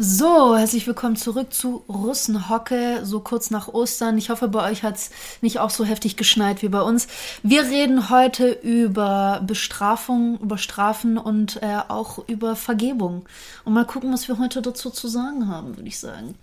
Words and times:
So, 0.00 0.56
herzlich 0.56 0.86
willkommen 0.86 1.16
zurück 1.16 1.52
zu 1.52 1.82
Russenhocke, 1.88 3.00
so 3.02 3.18
kurz 3.18 3.50
nach 3.50 3.66
Ostern. 3.66 4.16
Ich 4.16 4.30
hoffe, 4.30 4.46
bei 4.46 4.70
euch 4.70 4.84
hat 4.84 4.94
es 4.94 5.10
nicht 5.40 5.58
auch 5.58 5.70
so 5.70 5.84
heftig 5.84 6.16
geschneit 6.16 6.62
wie 6.62 6.68
bei 6.68 6.82
uns. 6.82 7.08
Wir 7.42 7.62
reden 7.62 8.08
heute 8.08 8.48
über 8.48 9.42
Bestrafung, 9.44 10.38
über 10.38 10.56
Strafen 10.56 11.18
und 11.18 11.60
äh, 11.64 11.80
auch 11.88 12.28
über 12.28 12.54
Vergebung. 12.54 13.26
Und 13.64 13.72
mal 13.72 13.84
gucken, 13.84 14.12
was 14.12 14.28
wir 14.28 14.38
heute 14.38 14.62
dazu 14.62 14.90
zu 14.90 15.08
sagen 15.08 15.48
haben, 15.48 15.76
würde 15.76 15.88
ich 15.88 15.98
sagen. 15.98 16.36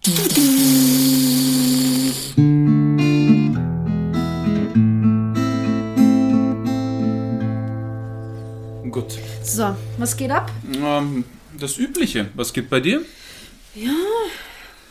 Gut. 8.92 9.18
So, 9.44 9.78
was 9.98 10.18
geht 10.18 10.32
ab? 10.32 10.52
Ähm, 10.74 11.24
das 11.58 11.78
Übliche. 11.78 12.28
Was 12.36 12.52
geht 12.52 12.70
bei 12.70 12.82
dir? 12.82 13.06
Ja, 13.76 13.92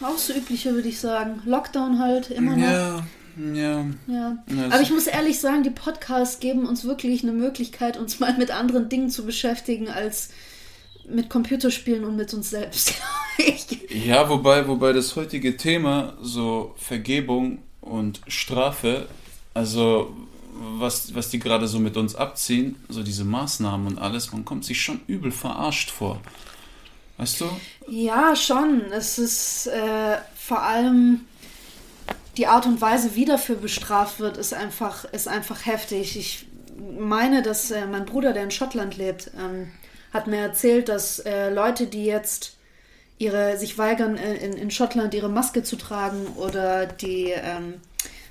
auch 0.00 0.18
so 0.18 0.32
übliche, 0.32 0.74
würde 0.74 0.88
ich 0.88 1.00
sagen. 1.00 1.42
Lockdown 1.44 1.98
halt 1.98 2.30
immer 2.30 2.56
noch. 2.56 2.66
Ja, 2.66 3.06
ja. 3.36 3.84
Ja. 4.06 4.38
Ja, 4.46 4.66
Aber 4.70 4.80
ich 4.80 4.90
muss 4.90 5.06
ehrlich 5.06 5.40
sagen, 5.40 5.64
die 5.64 5.70
Podcasts 5.70 6.38
geben 6.38 6.66
uns 6.66 6.84
wirklich 6.84 7.22
eine 7.22 7.32
Möglichkeit, 7.32 7.96
uns 7.96 8.20
mal 8.20 8.36
mit 8.38 8.50
anderen 8.50 8.88
Dingen 8.88 9.10
zu 9.10 9.24
beschäftigen 9.24 9.88
als 9.88 10.28
mit 11.08 11.28
Computerspielen 11.30 12.04
und 12.04 12.16
mit 12.16 12.32
uns 12.34 12.50
selbst. 12.50 12.94
Ja, 13.88 14.28
wobei, 14.28 14.68
wobei 14.68 14.92
das 14.92 15.16
heutige 15.16 15.56
Thema, 15.56 16.16
so 16.22 16.72
Vergebung 16.76 17.58
und 17.80 18.20
Strafe, 18.28 19.08
also 19.54 20.14
was, 20.52 21.14
was 21.16 21.30
die 21.30 21.40
gerade 21.40 21.66
so 21.66 21.80
mit 21.80 21.96
uns 21.96 22.14
abziehen, 22.14 22.76
so 22.88 23.02
diese 23.02 23.24
Maßnahmen 23.24 23.88
und 23.88 23.98
alles, 23.98 24.32
man 24.32 24.44
kommt 24.44 24.64
sich 24.64 24.80
schon 24.80 25.00
übel 25.08 25.32
verarscht 25.32 25.90
vor. 25.90 26.20
Weißt 27.16 27.40
du? 27.40 27.46
ja, 27.88 28.34
schon. 28.34 28.82
Es 28.90 29.18
ist 29.18 29.66
äh, 29.68 30.18
vor 30.34 30.62
allem 30.62 31.26
die 32.36 32.46
Art 32.46 32.66
und 32.66 32.80
Weise, 32.80 33.14
wie 33.14 33.24
dafür 33.24 33.56
bestraft 33.56 34.18
wird, 34.18 34.36
ist 34.36 34.52
einfach, 34.52 35.04
ist 35.04 35.28
einfach 35.28 35.66
heftig. 35.66 36.18
Ich 36.18 36.46
meine, 36.98 37.42
dass 37.42 37.70
äh, 37.70 37.86
mein 37.86 38.04
Bruder, 38.04 38.32
der 38.32 38.42
in 38.42 38.50
Schottland 38.50 38.96
lebt, 38.96 39.30
ähm, 39.38 39.70
hat 40.12 40.26
mir 40.26 40.38
erzählt, 40.38 40.88
dass 40.88 41.20
äh, 41.20 41.50
Leute, 41.50 41.86
die 41.86 42.04
jetzt 42.04 42.56
ihre, 43.18 43.56
sich 43.58 43.78
weigern, 43.78 44.16
äh, 44.16 44.34
in, 44.34 44.54
in 44.54 44.70
Schottland 44.70 45.14
ihre 45.14 45.28
Maske 45.28 45.62
zu 45.62 45.76
tragen 45.76 46.26
oder 46.36 46.86
die 46.86 47.30
ähm, 47.30 47.74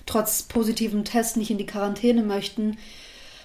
trotz 0.06 0.44
positivem 0.44 1.06
Test 1.06 1.38
nicht 1.38 1.52
in 1.52 1.58
die 1.58 1.66
Quarantäne 1.66 2.24
möchten, 2.24 2.78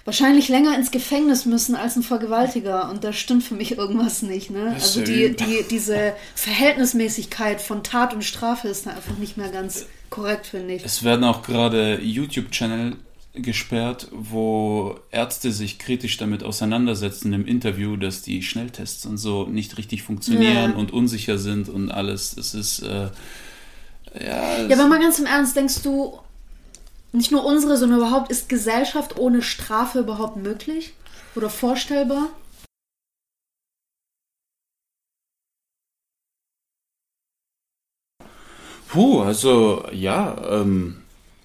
wahrscheinlich 0.05 0.47
länger 0.49 0.75
ins 0.75 0.91
Gefängnis 0.91 1.45
müssen 1.45 1.75
als 1.75 1.95
ein 1.95 2.03
Vergewaltiger. 2.03 2.89
Und 2.89 3.03
da 3.03 3.13
stimmt 3.13 3.43
für 3.43 3.55
mich 3.55 3.77
irgendwas 3.77 4.21
nicht. 4.21 4.49
Ne? 4.49 4.71
Also 4.73 5.01
die, 5.01 5.35
die, 5.35 5.65
diese 5.69 6.13
Verhältnismäßigkeit 6.35 7.61
von 7.61 7.83
Tat 7.83 8.13
und 8.13 8.23
Strafe 8.23 8.67
ist 8.67 8.85
da 8.85 8.91
einfach 8.91 9.17
nicht 9.17 9.37
mehr 9.37 9.49
ganz 9.49 9.85
korrekt, 10.09 10.47
finde 10.47 10.75
ich. 10.75 10.85
Es 10.85 11.03
werden 11.03 11.23
auch 11.23 11.41
gerade 11.43 11.99
YouTube-Channel 12.01 12.95
gesperrt, 13.33 14.07
wo 14.11 14.99
Ärzte 15.11 15.51
sich 15.51 15.77
kritisch 15.79 16.17
damit 16.17 16.43
auseinandersetzen 16.43 17.31
im 17.31 17.45
Interview, 17.45 17.95
dass 17.95 18.21
die 18.21 18.41
Schnelltests 18.41 19.05
und 19.05 19.17
so 19.17 19.45
nicht 19.45 19.77
richtig 19.77 20.03
funktionieren 20.03 20.71
Ja. 20.71 20.77
und 20.77 20.91
unsicher 20.91 21.37
sind 21.37 21.69
und 21.69 21.91
alles. 21.91 22.35
Es 22.35 22.53
ist 22.53 22.79
äh, 22.79 23.09
ja, 24.19 24.65
Ja, 24.67 24.75
aber 24.77 24.87
mal 24.87 24.99
ganz 24.99 25.19
im 25.19 25.25
Ernst, 25.25 25.55
denkst 25.55 25.83
du, 25.83 26.19
nicht 27.11 27.31
nur 27.31 27.45
unsere, 27.45 27.77
sondern 27.77 27.99
überhaupt, 27.99 28.31
ist 28.31 28.49
Gesellschaft 28.49 29.17
ohne 29.17 29.41
Strafe 29.41 29.99
überhaupt 29.99 30.37
möglich? 30.37 30.93
Oder 31.35 31.49
vorstellbar? 31.49 32.29
Puh, 38.87 39.21
also 39.21 39.85
ja, 39.91 40.61
ähm, 40.61 40.97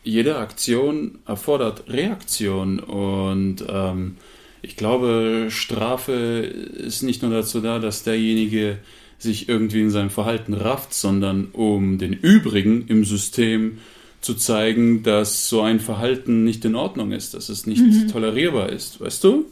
jede 0.03 0.39
Aktion 0.39 1.19
erfordert 1.27 1.85
Reaktion 1.89 2.79
und 2.79 3.65
ähm, 3.69 4.17
ich 4.63 4.77
glaube, 4.77 5.49
Strafe 5.51 6.13
ist 6.13 7.03
nicht 7.03 7.21
nur 7.21 7.31
dazu 7.31 7.61
da, 7.61 7.79
dass 7.79 8.03
derjenige 8.03 8.79
sich 9.19 9.49
irgendwie 9.49 9.83
in 9.83 9.91
seinem 9.91 10.09
Verhalten 10.09 10.55
rafft, 10.55 10.95
sondern 10.95 11.49
um 11.53 11.99
den 11.99 12.15
übrigen 12.15 12.87
im 12.89 13.05
System 13.05 13.79
zu 14.25 14.35
zeigen, 14.35 15.03
dass 15.03 15.49
so 15.49 15.63
ein 15.63 15.81
Verhalten 15.81 16.45
nicht 16.45 16.65
in 16.65 16.75
Ordnung 16.75 17.13
ist, 17.13 17.35
dass 17.35 17.49
es 17.49 17.67
nicht 17.67 18.11
tolerierbar 18.11 18.71
ist, 18.71 19.01
weißt 19.01 19.23
du? 19.25 19.47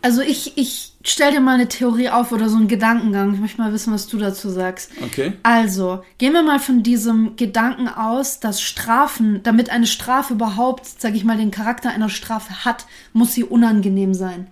Also 0.00 0.22
ich, 0.22 0.56
ich 0.56 0.92
stell 1.02 1.32
dir 1.32 1.40
mal 1.40 1.54
eine 1.54 1.68
Theorie 1.68 2.08
auf 2.08 2.30
oder 2.30 2.48
so 2.48 2.56
einen 2.56 2.68
Gedankengang. 2.68 3.34
Ich 3.34 3.40
möchte 3.40 3.60
mal 3.60 3.72
wissen, 3.72 3.92
was 3.92 4.06
du 4.06 4.18
dazu 4.18 4.48
sagst. 4.48 4.92
Okay. 5.02 5.32
Also, 5.42 6.02
gehen 6.18 6.32
wir 6.32 6.42
mal 6.42 6.60
von 6.60 6.84
diesem 6.84 7.34
Gedanken 7.34 7.88
aus, 7.88 8.38
dass 8.38 8.62
Strafen, 8.62 9.40
damit 9.42 9.70
eine 9.70 9.86
Strafe 9.86 10.34
überhaupt, 10.34 10.86
sage 10.86 11.16
ich 11.16 11.24
mal, 11.24 11.36
den 11.36 11.50
Charakter 11.50 11.90
einer 11.90 12.08
Strafe 12.08 12.64
hat, 12.64 12.86
muss 13.12 13.34
sie 13.34 13.42
unangenehm 13.42 14.14
sein. 14.14 14.46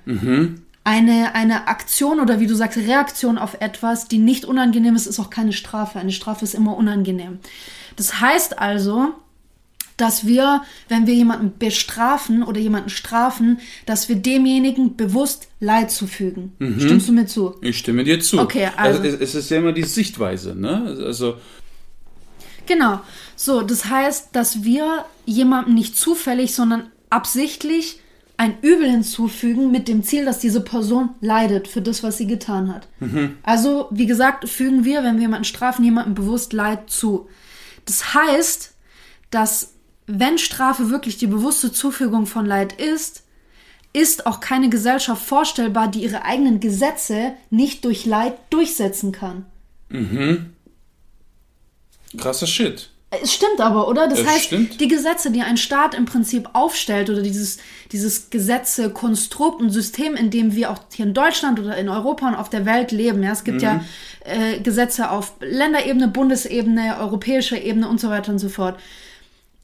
Eine, 0.82 1.34
eine 1.34 1.68
Aktion 1.68 2.20
oder 2.20 2.40
wie 2.40 2.46
du 2.46 2.54
sagst, 2.54 2.78
Reaktion 2.78 3.38
auf 3.38 3.60
etwas, 3.60 4.08
die 4.08 4.18
nicht 4.18 4.44
unangenehm 4.44 4.96
ist, 4.96 5.06
ist 5.06 5.20
auch 5.20 5.30
keine 5.30 5.52
Strafe. 5.52 6.00
Eine 6.00 6.12
Strafe 6.12 6.44
ist 6.44 6.54
immer 6.54 6.76
unangenehm. 6.76 7.38
Das 7.94 8.20
heißt 8.20 8.58
also, 8.58 9.14
dass 9.96 10.26
wir, 10.26 10.62
wenn 10.88 11.06
wir 11.06 11.14
jemanden 11.14 11.58
bestrafen 11.58 12.42
oder 12.42 12.60
jemanden 12.60 12.90
strafen, 12.90 13.60
dass 13.86 14.08
wir 14.08 14.16
demjenigen 14.16 14.96
bewusst 14.96 15.48
Leid 15.60 15.90
zufügen. 15.90 16.52
Stimmst 16.78 17.08
du 17.08 17.12
mir 17.12 17.26
zu? 17.26 17.54
Ich 17.62 17.78
stimme 17.78 18.04
dir 18.04 18.20
zu. 18.20 18.38
Okay, 18.40 18.68
also- 18.76 19.02
es, 19.02 19.14
es 19.20 19.34
ist 19.34 19.50
ja 19.50 19.58
immer 19.58 19.72
die 19.72 19.84
Sichtweise, 19.84 20.54
ne? 20.54 20.96
Also 21.04 21.36
Genau. 22.66 23.00
So, 23.36 23.62
das 23.62 23.84
heißt, 23.86 24.30
dass 24.32 24.64
wir 24.64 25.04
jemandem 25.24 25.74
nicht 25.74 25.96
zufällig, 25.96 26.54
sondern 26.54 26.90
absichtlich 27.10 28.00
ein 28.38 28.54
Übel 28.60 28.90
hinzufügen 28.90 29.70
mit 29.70 29.88
dem 29.88 30.02
Ziel, 30.02 30.24
dass 30.24 30.40
diese 30.40 30.60
Person 30.60 31.10
leidet 31.20 31.68
für 31.68 31.80
das, 31.80 32.02
was 32.02 32.18
sie 32.18 32.26
getan 32.26 32.74
hat. 32.74 32.86
Also, 33.42 33.86
wie 33.90 34.06
gesagt, 34.06 34.48
fügen 34.48 34.84
wir, 34.84 35.02
wenn 35.04 35.14
wir 35.14 35.22
jemanden 35.22 35.44
strafen, 35.44 35.84
jemandem 35.84 36.14
bewusst 36.14 36.52
Leid 36.52 36.90
zu. 36.90 37.28
Das 37.86 38.14
heißt, 38.14 38.74
dass 39.30 39.72
wenn 40.06 40.38
Strafe 40.38 40.90
wirklich 40.90 41.18
die 41.18 41.26
bewusste 41.26 41.72
Zufügung 41.72 42.26
von 42.26 42.46
Leid 42.46 42.72
ist, 42.74 43.22
ist 43.92 44.26
auch 44.26 44.40
keine 44.40 44.68
Gesellschaft 44.68 45.24
vorstellbar, 45.24 45.88
die 45.88 46.02
ihre 46.02 46.24
eigenen 46.24 46.60
Gesetze 46.60 47.32
nicht 47.50 47.84
durch 47.84 48.04
Leid 48.04 48.34
durchsetzen 48.50 49.10
kann. 49.10 49.46
krasser 52.18 52.46
Shit. 52.46 52.90
Es 53.22 53.32
stimmt 53.32 53.60
aber, 53.60 53.88
oder? 53.88 54.08
Das 54.08 54.18
Es 54.20 54.26
heißt, 54.26 54.44
stimmt. 54.46 54.80
die 54.80 54.88
Gesetze, 54.88 55.30
die 55.30 55.40
ein 55.40 55.56
Staat 55.56 55.94
im 55.94 56.06
Prinzip 56.06 56.50
aufstellt 56.54 57.08
oder 57.08 57.22
dieses, 57.22 57.58
dieses 57.92 58.30
Gesetze, 58.30 58.90
Konstrukt 58.90 59.60
und 59.60 59.70
System, 59.70 60.14
in 60.14 60.30
dem 60.30 60.54
wir 60.54 60.70
auch 60.70 60.80
hier 60.92 61.06
in 61.06 61.14
Deutschland 61.14 61.60
oder 61.60 61.76
in 61.76 61.88
Europa 61.88 62.28
und 62.28 62.34
auf 62.34 62.50
der 62.50 62.66
Welt 62.66 62.90
leben. 62.90 63.22
Ja, 63.22 63.32
es 63.32 63.44
gibt 63.44 63.62
ja 63.62 63.84
äh, 64.24 64.60
Gesetze 64.60 65.10
auf 65.10 65.34
Länderebene, 65.40 66.08
Bundesebene, 66.08 66.98
europäischer 66.98 67.60
Ebene 67.62 67.88
und 67.88 68.00
so 68.00 68.10
weiter 68.10 68.32
und 68.32 68.40
so 68.40 68.48
fort. 68.48 68.78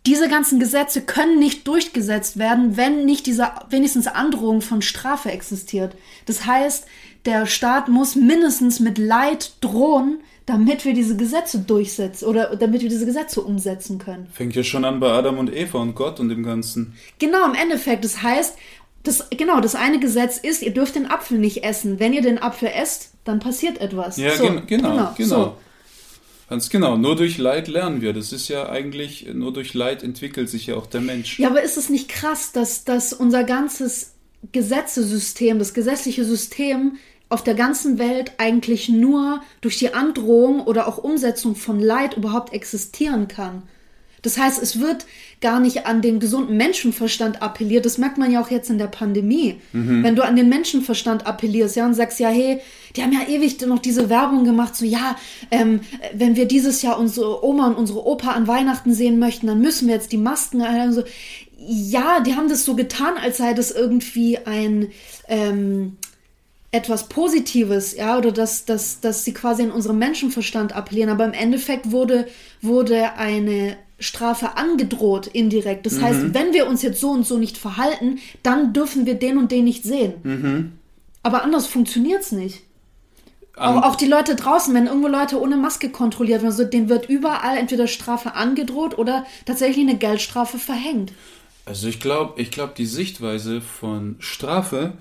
Diese 0.04 0.28
ganzen 0.28 0.58
Gesetze 0.58 1.02
können 1.02 1.38
nicht 1.38 1.66
durchgesetzt 1.68 2.36
werden, 2.36 2.76
wenn 2.76 3.04
nicht 3.04 3.26
diese 3.26 3.50
wenigstens 3.70 4.08
Androhung 4.08 4.60
von 4.60 4.82
Strafe 4.82 5.30
existiert. 5.30 5.94
Das 6.26 6.44
heißt, 6.44 6.86
der 7.24 7.46
Staat 7.46 7.88
muss 7.88 8.16
mindestens 8.16 8.80
mit 8.80 8.98
Leid 8.98 9.52
drohen, 9.60 10.18
damit 10.44 10.84
wir 10.84 10.92
diese 10.92 11.16
Gesetze 11.16 11.60
durchsetzen 11.60 12.26
oder 12.26 12.56
damit 12.56 12.82
wir 12.82 12.88
diese 12.88 13.06
Gesetze 13.06 13.42
umsetzen 13.42 13.98
können. 13.98 14.26
Fängt 14.32 14.56
ja 14.56 14.64
schon 14.64 14.84
an 14.84 14.98
bei 14.98 15.08
Adam 15.08 15.38
und 15.38 15.54
Eva 15.54 15.78
und 15.78 15.94
Gott 15.94 16.18
und 16.18 16.30
dem 16.30 16.42
Ganzen. 16.42 16.94
Genau, 17.20 17.46
im 17.46 17.54
Endeffekt. 17.54 18.04
Das 18.04 18.22
heißt, 18.22 18.56
das, 19.04 19.28
genau, 19.30 19.60
das 19.60 19.76
eine 19.76 20.00
Gesetz 20.00 20.38
ist, 20.38 20.62
ihr 20.62 20.72
dürft 20.72 20.96
den 20.96 21.10
Apfel 21.10 21.38
nicht 21.38 21.64
essen. 21.64 22.00
Wenn 22.00 22.12
ihr 22.12 22.22
den 22.22 22.42
Apfel 22.42 22.70
esst, 22.74 23.12
dann 23.24 23.38
passiert 23.38 23.80
etwas. 23.80 24.16
Ja, 24.16 24.34
So, 24.36 24.44
gen 24.44 24.66
genau, 24.66 25.12
genau. 25.16 25.16
so. 25.16 25.56
Ganz 26.52 26.68
genau. 26.68 26.98
Nur 26.98 27.16
durch 27.16 27.38
Leid 27.38 27.66
lernen 27.66 28.02
wir. 28.02 28.12
Das 28.12 28.30
ist 28.30 28.48
ja 28.48 28.68
eigentlich, 28.68 29.26
nur 29.32 29.54
durch 29.54 29.72
Leid 29.72 30.02
entwickelt 30.02 30.50
sich 30.50 30.66
ja 30.66 30.74
auch 30.74 30.84
der 30.84 31.00
Mensch. 31.00 31.38
Ja, 31.38 31.48
aber 31.48 31.62
ist 31.62 31.78
es 31.78 31.88
nicht 31.88 32.10
krass, 32.10 32.52
dass, 32.52 32.84
dass 32.84 33.14
unser 33.14 33.44
ganzes 33.44 34.12
Gesetzesystem, 34.52 35.58
das 35.58 35.72
gesetzliche 35.72 36.26
System 36.26 36.98
auf 37.30 37.42
der 37.42 37.54
ganzen 37.54 37.98
Welt 37.98 38.32
eigentlich 38.36 38.90
nur 38.90 39.40
durch 39.62 39.78
die 39.78 39.94
Androhung 39.94 40.60
oder 40.60 40.88
auch 40.88 40.98
Umsetzung 40.98 41.56
von 41.56 41.80
Leid 41.80 42.18
überhaupt 42.18 42.52
existieren 42.52 43.28
kann. 43.28 43.62
Das 44.20 44.36
heißt, 44.36 44.62
es 44.62 44.78
wird 44.78 45.06
gar 45.40 45.58
nicht 45.58 45.86
an 45.86 46.02
den 46.02 46.20
gesunden 46.20 46.58
Menschenverstand 46.58 47.40
appelliert. 47.40 47.86
Das 47.86 47.96
merkt 47.96 48.18
man 48.18 48.30
ja 48.30 48.42
auch 48.42 48.50
jetzt 48.50 48.68
in 48.68 48.76
der 48.76 48.88
Pandemie. 48.88 49.58
Mhm. 49.72 50.04
Wenn 50.04 50.16
du 50.16 50.22
an 50.22 50.36
den 50.36 50.50
Menschenverstand 50.50 51.26
appellierst, 51.26 51.76
ja, 51.76 51.86
und 51.86 51.94
sagst, 51.94 52.20
ja, 52.20 52.28
hey, 52.28 52.60
die 52.96 53.02
haben 53.02 53.12
ja 53.12 53.26
ewig 53.28 53.60
noch 53.66 53.78
diese 53.78 54.08
Werbung 54.08 54.44
gemacht, 54.44 54.76
so, 54.76 54.84
ja, 54.84 55.16
ähm, 55.50 55.80
wenn 56.14 56.36
wir 56.36 56.46
dieses 56.46 56.82
Jahr 56.82 56.98
unsere 56.98 57.44
Oma 57.44 57.68
und 57.68 57.76
unsere 57.76 58.06
Opa 58.06 58.32
an 58.32 58.46
Weihnachten 58.46 58.94
sehen 58.94 59.18
möchten, 59.18 59.46
dann 59.46 59.60
müssen 59.60 59.88
wir 59.88 59.94
jetzt 59.94 60.12
die 60.12 60.18
Masken, 60.18 60.62
also, 60.62 61.02
ja, 61.58 62.20
die 62.20 62.34
haben 62.34 62.48
das 62.48 62.64
so 62.64 62.74
getan, 62.74 63.14
als 63.16 63.36
sei 63.38 63.54
das 63.54 63.70
irgendwie 63.70 64.38
ein, 64.38 64.88
ähm, 65.28 65.96
etwas 66.72 67.08
Positives, 67.08 67.94
ja, 67.94 68.16
oder 68.16 68.32
dass, 68.32 68.64
dass, 68.64 69.00
dass 69.00 69.24
sie 69.24 69.34
quasi 69.34 69.62
in 69.62 69.70
unserem 69.70 69.98
Menschenverstand 69.98 70.74
appellieren, 70.74 71.10
aber 71.10 71.26
im 71.26 71.34
Endeffekt 71.34 71.92
wurde, 71.92 72.26
wurde 72.62 73.14
eine 73.14 73.76
Strafe 73.98 74.56
angedroht 74.56 75.26
indirekt. 75.28 75.86
Das 75.86 75.94
mhm. 75.94 76.02
heißt, 76.02 76.34
wenn 76.34 76.52
wir 76.52 76.66
uns 76.66 76.82
jetzt 76.82 77.00
so 77.00 77.10
und 77.10 77.26
so 77.26 77.38
nicht 77.38 77.58
verhalten, 77.58 78.18
dann 78.42 78.72
dürfen 78.72 79.06
wir 79.06 79.14
den 79.14 79.38
und 79.38 79.52
den 79.52 79.64
nicht 79.64 79.84
sehen. 79.84 80.14
Mhm. 80.22 80.72
Aber 81.22 81.44
anders 81.44 81.66
funktioniert 81.66 82.22
es 82.22 82.32
nicht. 82.32 82.62
Auch, 83.56 83.82
auch, 83.82 83.96
die 83.96 84.06
Leute 84.06 84.34
draußen, 84.34 84.74
wenn 84.74 84.86
irgendwo 84.86 85.08
Leute 85.08 85.38
ohne 85.38 85.56
Maske 85.56 85.90
kontrolliert 85.90 86.40
werden, 86.40 86.52
also 86.52 86.64
denen 86.64 86.88
wird 86.88 87.08
überall 87.08 87.58
entweder 87.58 87.86
Strafe 87.86 88.34
angedroht 88.34 88.96
oder 88.96 89.26
tatsächlich 89.44 89.86
eine 89.86 89.98
Geldstrafe 89.98 90.58
verhängt. 90.58 91.12
Also 91.66 91.86
ich 91.88 92.00
glaube, 92.00 92.40
ich 92.40 92.50
glaube, 92.50 92.72
die 92.76 92.86
Sichtweise 92.86 93.60
von 93.60 94.16
Strafe 94.20 94.94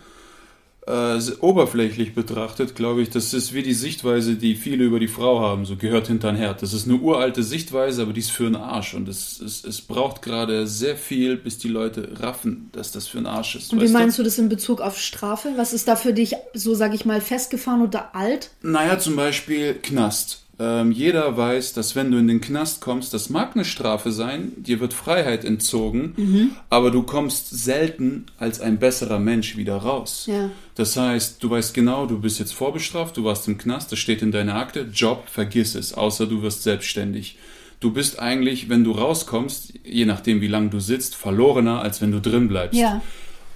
äh, 0.88 1.20
oberflächlich 1.42 2.16
betrachtet, 2.16 2.76
glaube 2.76 3.02
ich, 3.02 3.10
das 3.10 3.34
ist 3.34 3.54
wie 3.54 3.62
die 3.62 3.74
Sichtweise, 3.74 4.36
die 4.36 4.56
viele 4.56 4.84
über 4.84 5.00
die 5.00 5.08
Frau 5.08 5.40
haben, 5.40 5.66
so 5.66 5.76
gehört 5.76 6.08
hinter 6.08 6.30
ein 6.30 6.36
Herd. 6.36 6.62
Das 6.62 6.74
ist 6.74 6.88
eine 6.88 6.98
uralte 6.98 7.44
Sichtweise, 7.44 8.02
aber 8.02 8.14
die 8.14 8.22
ist 8.22 8.32
für 8.32 8.48
einen 8.48 8.56
Arsch. 8.56 8.94
Und 8.94 9.08
es, 9.08 9.40
es, 9.40 9.64
es 9.64 9.82
braucht 9.82 10.22
gerade 10.22 10.66
sehr 10.66 10.98
viel, 10.98 11.38
bis 11.38 11.58
die 11.58 11.68
Leute 11.68 12.20
raffen, 12.20 12.70
dass 12.72 12.92
das 12.92 13.08
für 13.08 13.20
ein 13.20 13.28
Arsch 13.28 13.56
ist. 13.56 13.74
Und 13.74 13.82
wie 13.82 13.88
meinst 13.90 14.18
du? 14.18 14.22
du 14.22 14.26
das 14.26 14.38
in 14.38 14.50
Bezug 14.50 14.82
auf 14.82 15.00
Strafe? 15.00 15.50
Was 15.56 15.74
ist 15.74 15.88
da 15.88 15.96
für 15.96 16.14
dich, 16.14 16.36
so 16.54 16.74
sage 16.74 16.96
ich 16.96 17.06
mal, 17.06 17.22
festgefahren 17.22 17.82
oder 17.82 18.16
alt? 18.16 18.52
Naja, 18.62 19.00
zum 19.00 19.16
Beispiel 19.16 19.76
Knast. 19.76 20.44
Ähm, 20.62 20.92
jeder 20.92 21.36
weiß, 21.36 21.74
dass 21.74 21.96
wenn 21.96 22.12
du 22.12 22.20
in 22.20 22.28
den 22.28 22.40
Knast 22.40 22.82
kommst, 22.82 23.16
das 23.16 23.32
mag 23.32 23.56
eine 23.56 23.66
Strafe 23.66 24.12
sein, 24.12 24.52
dir 24.58 24.80
wird 24.80 24.94
Freiheit 24.94 25.44
entzogen, 25.44 26.14
mhm. 26.16 26.52
aber 26.70 26.92
du 26.92 27.02
kommst 27.02 27.50
selten 27.50 28.28
als 28.38 28.62
ein 28.62 28.78
besserer 28.78 29.18
Mensch 29.18 29.58
wieder 29.58 29.78
raus. 29.78 30.28
Ja. 30.30 30.52
Das 30.76 30.96
heißt, 30.96 31.42
du 31.42 31.50
weißt 31.50 31.74
genau, 31.74 32.06
du 32.06 32.20
bist 32.20 32.38
jetzt 32.38 32.54
vorbestraft, 32.54 33.18
du 33.18 33.24
warst 33.24 33.48
im 33.48 33.58
Knast, 33.58 33.92
das 33.92 33.98
steht 33.98 34.22
in 34.22 34.32
deiner 34.32 34.54
Akte, 34.54 34.88
Job, 34.94 35.24
vergiss 35.26 35.74
es, 35.74 35.96
außer 35.96 36.28
du 36.28 36.44
wirst 36.44 36.62
selbstständig. 36.62 37.40
Du 37.80 37.92
bist 37.92 38.20
eigentlich, 38.20 38.70
wenn 38.70 38.84
du 38.84 38.92
rauskommst, 38.92 39.74
je 39.84 40.06
nachdem 40.06 40.42
wie 40.42 40.48
lange 40.48 40.70
du 40.70 40.80
sitzt, 40.80 41.16
verlorener, 41.16 41.82
als 41.82 42.00
wenn 42.04 42.12
du 42.12 42.22
drin 42.22 42.48
bleibst. 42.48 42.80
Ja. 42.80 43.02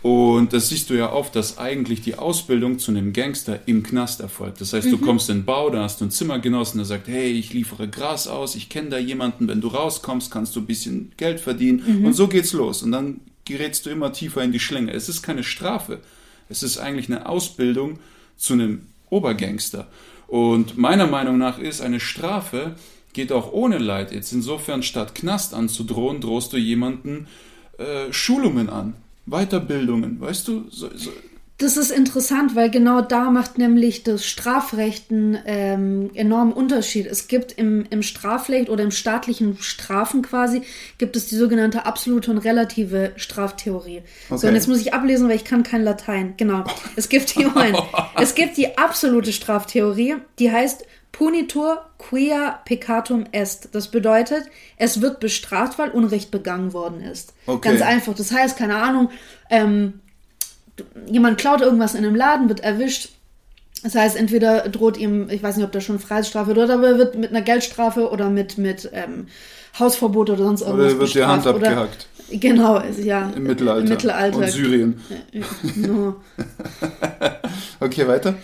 Und 0.06 0.54
das 0.54 0.70
siehst 0.70 0.92
du 0.92 0.94
ja 0.94 1.12
oft, 1.12 1.36
dass 1.36 1.58
eigentlich 1.58 2.00
die 2.00 2.20
Ausbildung 2.20 2.78
zu 2.78 2.92
einem 2.92 3.12
Gangster 3.12 3.62
im 3.66 3.82
Knast 3.82 4.22
erfolgt. 4.22 4.62
Das 4.62 4.72
heißt, 4.72 4.86
mhm. 4.86 4.92
du 4.92 4.98
kommst 5.00 5.32
in 5.32 5.40
den 5.40 5.46
Bau, 5.46 5.72
da 5.72 5.82
hast 5.82 6.00
du 6.00 6.04
einen 6.04 6.12
Zimmergenossen, 6.12 6.78
der 6.78 6.86
sagt, 6.86 7.08
hey, 7.08 7.32
ich 7.32 7.54
liefere 7.54 7.88
Gras 7.88 8.28
aus, 8.28 8.54
ich 8.54 8.70
kenne 8.70 8.90
da 8.90 9.00
jemanden, 9.00 9.48
wenn 9.48 9.62
du 9.62 9.68
rauskommst, 9.68 10.30
kannst 10.30 10.56
du 10.56 10.60
ein 10.60 10.68
bisschen 10.68 11.12
Geld 11.18 11.40
verdienen. 11.40 11.82
Mhm. 11.88 12.06
Und 12.06 12.14
so 12.14 12.28
geht's 12.28 12.54
los. 12.54 12.84
Und 12.84 12.92
dann 12.92 13.20
gerätst 13.46 13.88
du 13.88 13.90
immer 13.90 14.14
tiefer 14.14 14.44
in 14.44 14.52
die 14.52 14.60
Schlinge. 14.60 14.94
Es 14.94 15.10
ist 15.10 15.24
keine 15.24 15.44
Strafe. 15.44 16.02
Es 16.50 16.62
ist 16.62 16.78
eigentlich 16.78 17.10
eine 17.10 17.28
Ausbildung 17.28 17.98
zu 18.38 18.54
einem 18.54 18.86
Obergangster. 19.10 19.88
Und 20.28 20.78
meiner 20.78 21.08
Meinung 21.08 21.40
nach 21.40 21.58
ist 21.58 21.82
eine 21.82 22.00
Strafe 22.00 22.76
geht 23.14 23.32
auch 23.32 23.52
ohne 23.52 23.80
Leid. 23.80 24.12
Jetzt 24.12 24.34
insofern 24.34 24.84
statt 24.84 25.16
Knast 25.16 25.56
anzudrohen, 25.56 26.22
drohst 26.22 26.54
du 26.54 26.58
jemanden 26.58 27.26
äh, 27.80 28.14
Schulungen 28.14 28.70
an 28.70 28.94
Weiterbildungen, 29.26 30.20
weißt 30.22 30.48
du? 30.48 30.66
So, 30.70 30.90
so. 30.96 31.12
Das 31.58 31.78
ist 31.78 31.90
interessant, 31.90 32.54
weil 32.56 32.70
genau 32.70 33.00
da 33.00 33.32
macht 33.32 33.58
nämlich 33.58 34.04
das 34.04 34.26
Strafrecht 34.26 35.10
einen 35.10 35.38
ähm, 35.46 36.12
enormen 36.14 36.52
Unterschied. 36.52 37.06
Es 37.06 37.30
gibt 37.30 37.54
im, 37.54 37.86
im 37.90 38.04
Strafrecht 38.04 38.70
oder 38.70 38.84
im 38.84 38.92
staatlichen 38.92 39.58
Strafen 39.62 40.22
quasi, 40.22 40.64
gibt 40.98 41.16
es 41.16 41.28
die 41.28 41.36
sogenannte 41.36 41.86
absolute 41.86 42.30
und 42.30 42.40
relative 42.40 43.14
Straftheorie. 43.16 44.02
Okay. 44.30 44.38
So, 44.38 44.48
und 44.48 44.56
jetzt 44.56 44.68
muss 44.68 44.82
ich 44.82 44.94
ablesen, 44.94 45.30
weil 45.30 45.38
ich 45.38 45.46
kann 45.46 45.64
kein 45.64 45.84
Latein. 45.84 46.34
Genau. 46.36 46.66
Es 46.98 47.08
gibt 47.08 47.34
die, 47.38 47.46
Moment, 47.46 47.78
es 48.20 48.36
gibt 48.36 48.58
die 48.58 48.78
absolute 48.78 49.32
Straftheorie, 49.32 50.16
die 50.40 50.52
heißt 50.52 50.86
Punitur 51.16 51.86
quia 51.98 52.60
peccatum 52.66 53.24
est. 53.32 53.70
Das 53.72 53.88
bedeutet, 53.88 54.44
es 54.76 55.00
wird 55.00 55.22
bestraft, 55.22 55.80
weil 55.80 55.92
Unrecht 55.92 56.30
begangen 56.30 56.74
worden 56.74 57.00
ist. 57.02 57.34
Okay. 57.46 57.70
Ganz 57.70 57.82
einfach. 57.82 58.14
Das 58.16 58.34
heißt, 58.34 58.58
keine 58.58 58.76
Ahnung, 58.76 59.10
ähm, 59.50 60.02
jemand 61.08 61.38
klaut 61.38 61.62
irgendwas 61.62 61.96
in 61.96 62.04
einem 62.04 62.16
Laden, 62.16 62.50
wird 62.50 62.60
erwischt. 62.60 63.14
Das 63.82 63.96
heißt, 63.96 64.18
entweder 64.18 64.68
droht 64.68 64.98
ihm, 64.98 65.30
ich 65.30 65.42
weiß 65.42 65.56
nicht, 65.56 65.66
ob 65.66 65.72
da 65.72 65.80
schon 65.80 66.00
Freiheitsstrafe 66.00 66.54
droht, 66.54 66.70
aber 66.70 66.88
er 66.88 66.98
wird 66.98 67.16
mit 67.16 67.30
einer 67.30 67.42
Geldstrafe 67.42 68.10
oder 68.10 68.30
mit, 68.30 68.58
mit 68.58 68.90
ähm, 68.92 69.28
Hausverbot 69.80 70.32
oder 70.32 70.44
sonst 70.44 70.64
irgendwas. 70.64 70.80
Oder 70.80 70.84
er 70.84 71.00
wird 71.00 71.00
bestraft. 71.00 71.46
die 71.46 71.50
Hand 71.50 71.64
abgehackt. 71.64 72.08
Oder, 72.28 72.38
genau, 72.40 72.82
ja. 73.02 73.32
Im 73.34 73.44
Mittelalter. 73.44 73.84
Im 73.84 73.90
Mittelalter. 73.90 74.38
Und 74.38 74.50
Syrien. 74.50 75.02
No. 75.76 76.16
okay, 77.80 78.06
weiter. 78.06 78.36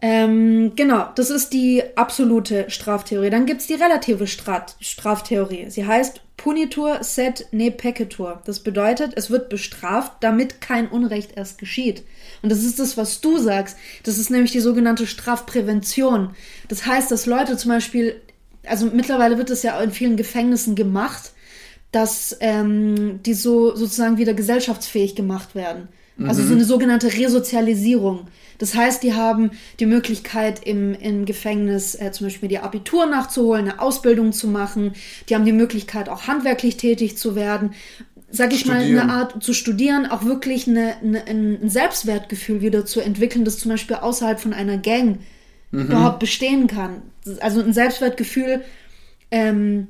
Ähm, 0.00 0.74
genau, 0.76 1.08
das 1.16 1.30
ist 1.30 1.52
die 1.52 1.82
absolute 1.96 2.70
Straftheorie. 2.70 3.30
Dann 3.30 3.46
gibt's 3.46 3.66
die 3.66 3.74
relative 3.74 4.26
Strat 4.28 4.76
Straftheorie. 4.80 5.70
Sie 5.70 5.86
heißt 5.86 6.20
Punitur 6.36 7.02
sed 7.02 7.48
ne 7.50 7.72
peccatur. 7.72 8.40
Das 8.44 8.60
bedeutet, 8.60 9.12
es 9.16 9.28
wird 9.28 9.48
bestraft, 9.48 10.12
damit 10.20 10.60
kein 10.60 10.86
Unrecht 10.88 11.36
erst 11.36 11.58
geschieht. 11.58 12.04
Und 12.42 12.50
das 12.50 12.62
ist 12.62 12.78
das, 12.78 12.96
was 12.96 13.20
du 13.20 13.38
sagst. 13.38 13.76
Das 14.04 14.18
ist 14.18 14.30
nämlich 14.30 14.52
die 14.52 14.60
sogenannte 14.60 15.06
Strafprävention. 15.06 16.30
Das 16.68 16.86
heißt, 16.86 17.10
dass 17.10 17.26
Leute 17.26 17.56
zum 17.56 17.72
Beispiel, 17.72 18.20
also 18.64 18.86
mittlerweile 18.86 19.36
wird 19.36 19.50
es 19.50 19.64
ja 19.64 19.80
in 19.80 19.90
vielen 19.90 20.16
Gefängnissen 20.16 20.76
gemacht, 20.76 21.32
dass 21.90 22.36
ähm, 22.38 23.20
die 23.24 23.34
so 23.34 23.74
sozusagen 23.74 24.18
wieder 24.18 24.34
gesellschaftsfähig 24.34 25.16
gemacht 25.16 25.56
werden. 25.56 25.88
Also 26.26 26.42
so 26.42 26.48
mhm. 26.48 26.54
eine 26.54 26.64
sogenannte 26.64 27.12
Resozialisierung. 27.12 28.26
Das 28.58 28.74
heißt, 28.74 29.04
die 29.04 29.14
haben 29.14 29.52
die 29.78 29.86
Möglichkeit 29.86 30.66
im, 30.66 30.94
im 30.94 31.24
Gefängnis 31.24 31.94
äh, 31.94 32.10
zum 32.10 32.26
Beispiel 32.26 32.48
die 32.48 32.58
Abitur 32.58 33.06
nachzuholen, 33.06 33.68
eine 33.68 33.80
Ausbildung 33.80 34.32
zu 34.32 34.48
machen. 34.48 34.94
Die 35.28 35.36
haben 35.36 35.44
die 35.44 35.52
Möglichkeit, 35.52 36.08
auch 36.08 36.26
handwerklich 36.26 36.76
tätig 36.76 37.16
zu 37.16 37.36
werden. 37.36 37.74
Sag 38.30 38.52
ich 38.52 38.60
studieren. 38.60 38.94
mal, 38.94 39.02
eine 39.02 39.12
Art 39.12 39.42
zu 39.42 39.54
studieren, 39.54 40.06
auch 40.06 40.24
wirklich 40.24 40.66
eine, 40.66 40.96
eine, 40.98 41.24
ein 41.26 41.70
Selbstwertgefühl 41.70 42.60
wieder 42.60 42.84
zu 42.84 43.00
entwickeln, 43.00 43.44
das 43.44 43.58
zum 43.58 43.70
Beispiel 43.70 43.96
außerhalb 43.96 44.40
von 44.40 44.52
einer 44.52 44.76
Gang 44.76 45.20
mhm. 45.70 45.82
überhaupt 45.82 46.18
bestehen 46.18 46.66
kann. 46.66 47.02
Also 47.40 47.62
ein 47.62 47.72
Selbstwertgefühl, 47.72 48.62
ähm, 49.30 49.88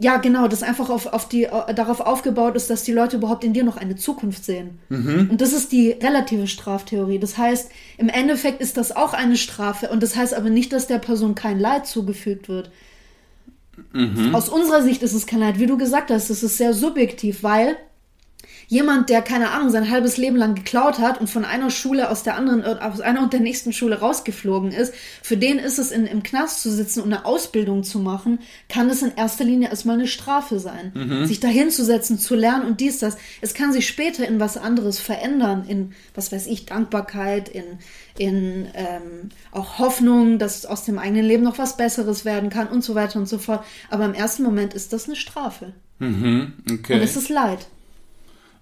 ja, 0.00 0.16
genau, 0.16 0.48
das 0.48 0.62
einfach 0.62 0.90
auf, 0.90 1.06
auf 1.06 1.28
die, 1.28 1.48
darauf 1.74 2.00
aufgebaut 2.00 2.56
ist, 2.56 2.68
dass 2.68 2.82
die 2.82 2.92
Leute 2.92 3.16
überhaupt 3.16 3.44
in 3.44 3.52
dir 3.52 3.62
noch 3.62 3.76
eine 3.76 3.94
Zukunft 3.94 4.44
sehen. 4.44 4.78
Mhm. 4.88 5.28
Und 5.30 5.40
das 5.40 5.52
ist 5.52 5.70
die 5.70 5.90
relative 5.90 6.48
Straftheorie. 6.48 7.20
Das 7.20 7.38
heißt, 7.38 7.70
im 7.98 8.08
Endeffekt 8.08 8.60
ist 8.60 8.76
das 8.76 8.94
auch 8.94 9.14
eine 9.14 9.36
Strafe 9.36 9.90
und 9.90 10.02
das 10.02 10.16
heißt 10.16 10.34
aber 10.34 10.50
nicht, 10.50 10.72
dass 10.72 10.88
der 10.88 10.98
Person 10.98 11.36
kein 11.36 11.60
Leid 11.60 11.86
zugefügt 11.86 12.48
wird. 12.48 12.70
Mhm. 13.92 14.34
Aus 14.34 14.48
unserer 14.48 14.82
Sicht 14.82 15.02
ist 15.02 15.14
es 15.14 15.26
kein 15.26 15.40
Leid. 15.40 15.58
Wie 15.58 15.66
du 15.66 15.78
gesagt 15.78 16.10
hast, 16.10 16.28
das 16.28 16.42
ist 16.42 16.58
sehr 16.58 16.74
subjektiv, 16.74 17.42
weil 17.42 17.76
jemand, 18.68 19.08
der, 19.08 19.22
keine 19.22 19.50
Ahnung, 19.50 19.70
sein 19.70 19.90
halbes 19.90 20.16
Leben 20.16 20.36
lang 20.36 20.54
geklaut 20.54 20.98
hat 20.98 21.20
und 21.20 21.28
von 21.28 21.44
einer 21.44 21.70
Schule 21.70 22.10
aus 22.10 22.22
der 22.22 22.36
anderen, 22.36 22.62
äh, 22.62 22.78
aus 22.80 23.00
einer 23.00 23.22
und 23.22 23.32
der 23.32 23.40
nächsten 23.40 23.72
Schule 23.72 24.00
rausgeflogen 24.00 24.72
ist, 24.72 24.94
für 25.22 25.36
den 25.36 25.58
ist 25.58 25.78
es 25.78 25.90
in, 25.90 26.06
im 26.06 26.22
Knast 26.22 26.62
zu 26.62 26.70
sitzen 26.70 27.00
und 27.00 27.12
eine 27.12 27.24
Ausbildung 27.24 27.84
zu 27.84 27.98
machen, 27.98 28.40
kann 28.68 28.88
es 28.90 29.02
in 29.02 29.12
erster 29.16 29.44
Linie 29.44 29.68
erstmal 29.70 29.96
eine 29.96 30.08
Strafe 30.08 30.58
sein. 30.58 30.92
Mhm. 30.94 31.26
Sich 31.26 31.40
dahin 31.40 31.70
zu 31.70 31.84
setzen, 31.84 32.18
zu 32.18 32.34
lernen 32.34 32.66
und 32.66 32.80
dies, 32.80 32.98
das. 32.98 33.16
Es 33.40 33.54
kann 33.54 33.72
sich 33.72 33.86
später 33.86 34.26
in 34.26 34.40
was 34.40 34.56
anderes 34.56 34.98
verändern, 34.98 35.64
in, 35.68 35.92
was 36.14 36.32
weiß 36.32 36.46
ich, 36.46 36.66
Dankbarkeit, 36.66 37.48
in, 37.48 37.64
in 38.18 38.66
ähm, 38.74 39.30
auch 39.52 39.78
Hoffnung, 39.78 40.38
dass 40.38 40.66
aus 40.66 40.84
dem 40.84 40.98
eigenen 40.98 41.24
Leben 41.24 41.42
noch 41.42 41.58
was 41.58 41.76
Besseres 41.76 42.24
werden 42.24 42.50
kann 42.50 42.68
und 42.68 42.82
so 42.82 42.94
weiter 42.94 43.18
und 43.18 43.28
so 43.28 43.38
fort. 43.38 43.64
Aber 43.90 44.04
im 44.04 44.14
ersten 44.14 44.42
Moment 44.42 44.74
ist 44.74 44.92
das 44.92 45.06
eine 45.06 45.16
Strafe. 45.16 45.72
Mhm, 45.98 46.54
okay. 46.70 46.94
Und 46.94 47.00
es 47.00 47.16
ist 47.16 47.28
Leid. 47.28 47.66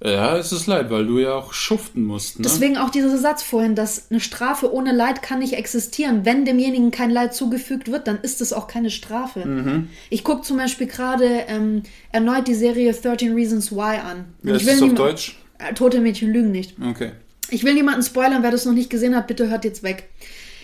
Ja, 0.05 0.37
es 0.37 0.51
ist 0.51 0.67
leid, 0.67 0.91
weil 0.91 1.07
du 1.07 1.21
ja 1.21 1.35
auch 1.35 1.53
schuften 1.53 2.05
musst. 2.05 2.39
Ne? 2.39 2.43
Deswegen 2.43 2.77
auch 2.77 2.91
dieser 2.91 3.17
Satz 3.19 3.43
vorhin, 3.43 3.77
dass 3.77 4.11
eine 4.11 4.19
Strafe 4.19 4.73
ohne 4.73 4.93
Leid 4.93 5.23
kann 5.23 5.39
nicht 5.39 5.53
existieren. 5.53 6.25
Wenn 6.25 6.45
demjenigen 6.45 6.91
kein 6.91 7.11
Leid 7.11 7.35
zugefügt 7.35 7.91
wird, 7.91 8.09
dann 8.09 8.19
ist 8.21 8.41
es 8.41 8.53
auch 8.53 8.67
keine 8.67 8.91
Strafe. 8.91 9.47
Mhm. 9.47 9.89
Ich 10.11 10.25
gucke 10.25 10.43
zum 10.43 10.57
Beispiel 10.57 10.89
gerade 10.89 11.27
ähm, 11.47 11.85
erneut 12.11 12.49
die 12.49 12.55
Serie 12.55 12.93
13 12.93 13.35
Reasons 13.35 13.71
Why 13.71 13.99
an. 13.99 14.25
Wie 14.43 14.53
heißt 14.53 14.67
das 14.67 14.83
auf 14.83 14.95
Deutsch? 14.95 15.37
Tote 15.77 16.01
Mädchen 16.01 16.33
lügen 16.33 16.51
nicht. 16.51 16.75
Okay. 16.85 17.13
Ich 17.51 17.63
will 17.63 17.75
niemanden 17.75 18.03
spoilern, 18.03 18.43
wer 18.43 18.51
das 18.51 18.65
noch 18.65 18.73
nicht 18.73 18.91
gesehen 18.91 19.15
hat, 19.15 19.29
bitte 19.29 19.51
hört 19.51 19.65
jetzt 19.65 19.85
weg. 19.85 20.09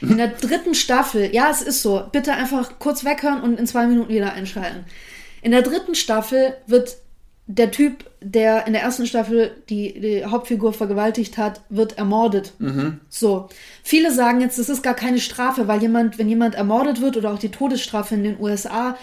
In 0.00 0.16
der 0.16 0.28
dritten 0.40 0.74
Staffel, 0.74 1.32
ja, 1.32 1.48
es 1.50 1.62
ist 1.62 1.82
so, 1.82 2.02
bitte 2.10 2.32
einfach 2.32 2.80
kurz 2.80 3.04
weghören 3.04 3.42
und 3.42 3.60
in 3.60 3.66
zwei 3.66 3.86
Minuten 3.86 4.12
wieder 4.12 4.32
einschalten. 4.32 4.84
In 5.42 5.52
der 5.52 5.62
dritten 5.62 5.94
Staffel 5.94 6.54
wird 6.66 6.96
der 7.50 7.70
Typ, 7.70 8.04
der 8.20 8.66
in 8.66 8.74
der 8.74 8.82
ersten 8.82 9.06
Staffel 9.06 9.50
die, 9.70 9.98
die 10.00 10.24
Hauptfigur 10.26 10.74
vergewaltigt 10.74 11.38
hat, 11.38 11.62
wird 11.70 11.96
ermordet. 11.96 12.52
Mhm. 12.58 13.00
So. 13.08 13.48
Viele 13.82 14.12
sagen 14.12 14.42
jetzt, 14.42 14.58
das 14.58 14.68
ist 14.68 14.82
gar 14.82 14.94
keine 14.94 15.18
Strafe, 15.18 15.66
weil 15.66 15.80
jemand, 15.80 16.18
wenn 16.18 16.28
jemand 16.28 16.54
ermordet 16.54 17.00
wird 17.00 17.16
oder 17.16 17.32
auch 17.32 17.38
die 17.38 17.48
Todesstrafe 17.50 18.14
in 18.14 18.22
den 18.22 18.38
USA, 18.38 18.96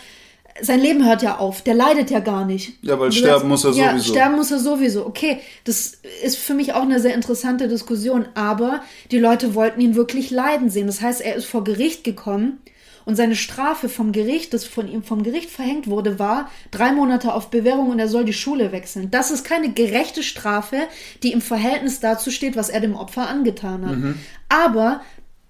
sein 0.61 0.79
Leben 0.79 1.05
hört 1.05 1.23
ja 1.23 1.37
auf, 1.37 1.63
der 1.63 1.73
leidet 1.73 2.11
ja 2.11 2.19
gar 2.19 2.45
nicht. 2.45 2.73
Ja, 2.83 2.99
weil 2.99 3.11
sterben 3.11 3.31
sagst, 3.33 3.45
muss 3.47 3.65
er 3.65 3.71
Ja, 3.71 3.89
sowieso. 3.91 4.13
sterben 4.13 4.35
muss 4.35 4.51
er 4.51 4.59
sowieso. 4.59 5.05
Okay, 5.07 5.39
das 5.63 5.97
ist 6.23 6.37
für 6.37 6.53
mich 6.53 6.73
auch 6.73 6.83
eine 6.83 6.99
sehr 6.99 7.15
interessante 7.15 7.67
Diskussion, 7.67 8.27
aber 8.35 8.81
die 9.11 9.19
Leute 9.19 9.55
wollten 9.55 9.81
ihn 9.81 9.95
wirklich 9.95 10.29
leiden 10.29 10.69
sehen. 10.69 10.85
Das 10.85 11.01
heißt, 11.01 11.19
er 11.19 11.35
ist 11.35 11.45
vor 11.45 11.63
Gericht 11.63 12.03
gekommen 12.03 12.59
und 13.05 13.15
seine 13.15 13.35
Strafe 13.35 13.87
vom 13.87 14.11
Gericht, 14.11 14.53
das 14.53 14.65
von 14.65 14.87
ihm 14.87 15.03
vom 15.03 15.23
Gericht 15.23 15.49
verhängt 15.49 15.87
wurde, 15.87 16.19
war 16.19 16.49
drei 16.71 16.91
Monate 16.91 17.33
auf 17.33 17.49
Bewährung 17.49 17.89
und 17.89 17.99
er 17.99 18.07
soll 18.07 18.25
die 18.25 18.33
Schule 18.33 18.71
wechseln. 18.71 19.11
Das 19.11 19.31
ist 19.31 19.43
keine 19.43 19.71
gerechte 19.71 20.23
Strafe, 20.23 20.87
die 21.23 21.31
im 21.31 21.41
Verhältnis 21.41 21.99
dazu 21.99 22.31
steht, 22.31 22.55
was 22.55 22.69
er 22.69 22.81
dem 22.81 22.95
Opfer 22.95 23.29
angetan 23.29 23.85
hat. 23.85 23.97
Mhm. 23.97 24.19
Aber 24.49 25.01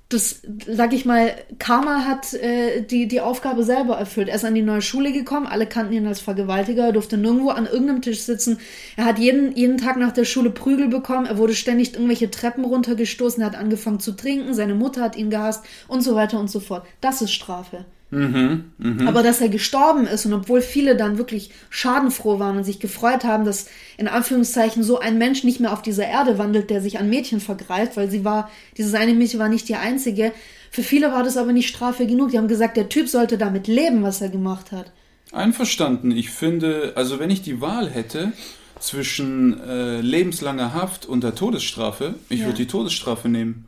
das, 0.09 0.41
sag 0.67 0.93
ich 0.93 1.05
mal, 1.05 1.33
Karma 1.57 2.05
hat 2.05 2.33
äh, 2.35 2.81
die, 2.81 3.07
die 3.07 3.21
Aufgabe 3.21 3.63
selber 3.63 3.97
erfüllt. 3.97 4.29
Er 4.29 4.35
ist 4.35 4.45
an 4.45 4.53
die 4.53 4.61
neue 4.61 4.83
Schule 4.83 5.11
gekommen, 5.11 5.47
alle 5.47 5.65
kannten 5.65 5.93
ihn 5.93 6.05
als 6.05 6.21
Vergewaltiger, 6.21 6.85
er 6.85 6.91
durfte 6.91 7.17
nirgendwo 7.17 7.49
an 7.49 7.65
irgendeinem 7.65 8.03
Tisch 8.03 8.21
sitzen. 8.21 8.59
Er 8.97 9.05
hat 9.05 9.17
jeden, 9.17 9.55
jeden 9.55 9.77
Tag 9.77 9.97
nach 9.97 10.11
der 10.11 10.25
Schule 10.25 10.51
Prügel 10.51 10.89
bekommen, 10.89 11.25
er 11.25 11.39
wurde 11.39 11.55
ständig 11.55 11.93
irgendwelche 11.93 12.29
Treppen 12.29 12.65
runtergestoßen, 12.65 13.41
er 13.41 13.47
hat 13.47 13.55
angefangen 13.55 13.99
zu 13.99 14.11
trinken, 14.11 14.53
seine 14.53 14.75
Mutter 14.75 15.01
hat 15.01 15.15
ihn 15.15 15.31
gehasst 15.31 15.65
und 15.87 16.01
so 16.01 16.13
weiter 16.13 16.39
und 16.39 16.51
so 16.51 16.59
fort. 16.59 16.85
Das 17.01 17.23
ist 17.23 17.31
Strafe. 17.31 17.85
Aber 18.11 19.23
dass 19.23 19.41
er 19.41 19.49
gestorben 19.49 20.05
ist 20.07 20.25
und 20.25 20.33
obwohl 20.33 20.61
viele 20.61 20.95
dann 20.95 21.17
wirklich 21.17 21.49
schadenfroh 21.69 22.39
waren 22.39 22.57
und 22.57 22.63
sich 22.63 22.79
gefreut 22.79 23.23
haben, 23.23 23.45
dass 23.45 23.67
in 23.97 24.07
Anführungszeichen 24.07 24.83
so 24.83 24.99
ein 24.99 25.17
Mensch 25.17 25.43
nicht 25.43 25.59
mehr 25.59 25.73
auf 25.73 25.81
dieser 25.81 26.05
Erde 26.07 26.37
wandelt, 26.37 26.69
der 26.69 26.81
sich 26.81 26.97
an 26.99 27.09
Mädchen 27.09 27.39
vergreift, 27.41 27.97
weil 27.97 28.09
sie 28.09 28.23
war, 28.23 28.49
dieses 28.77 28.93
eine 28.93 29.13
Mädchen 29.13 29.39
war 29.39 29.49
nicht 29.49 29.67
die 29.67 29.75
einzige. 29.75 30.31
Für 30.71 30.83
viele 30.83 31.11
war 31.11 31.23
das 31.23 31.35
aber 31.35 31.51
nicht 31.51 31.67
Strafe 31.67 32.05
genug. 32.05 32.29
Die 32.31 32.37
haben 32.37 32.47
gesagt, 32.47 32.77
der 32.77 32.89
Typ 32.89 33.09
sollte 33.09 33.37
damit 33.37 33.67
leben, 33.67 34.03
was 34.03 34.21
er 34.21 34.29
gemacht 34.29 34.71
hat. 34.71 34.91
Einverstanden. 35.31 36.11
Ich 36.11 36.29
finde, 36.29 36.93
also 36.95 37.19
wenn 37.19 37.29
ich 37.29 37.41
die 37.41 37.59
Wahl 37.59 37.89
hätte 37.89 38.31
zwischen 38.79 39.59
äh, 39.61 40.01
lebenslanger 40.01 40.73
Haft 40.73 41.05
und 41.05 41.23
der 41.23 41.35
Todesstrafe, 41.35 42.15
ich 42.29 42.41
Ja. 42.41 42.45
würde 42.45 42.57
die 42.57 42.67
Todesstrafe 42.67 43.29
nehmen. 43.29 43.64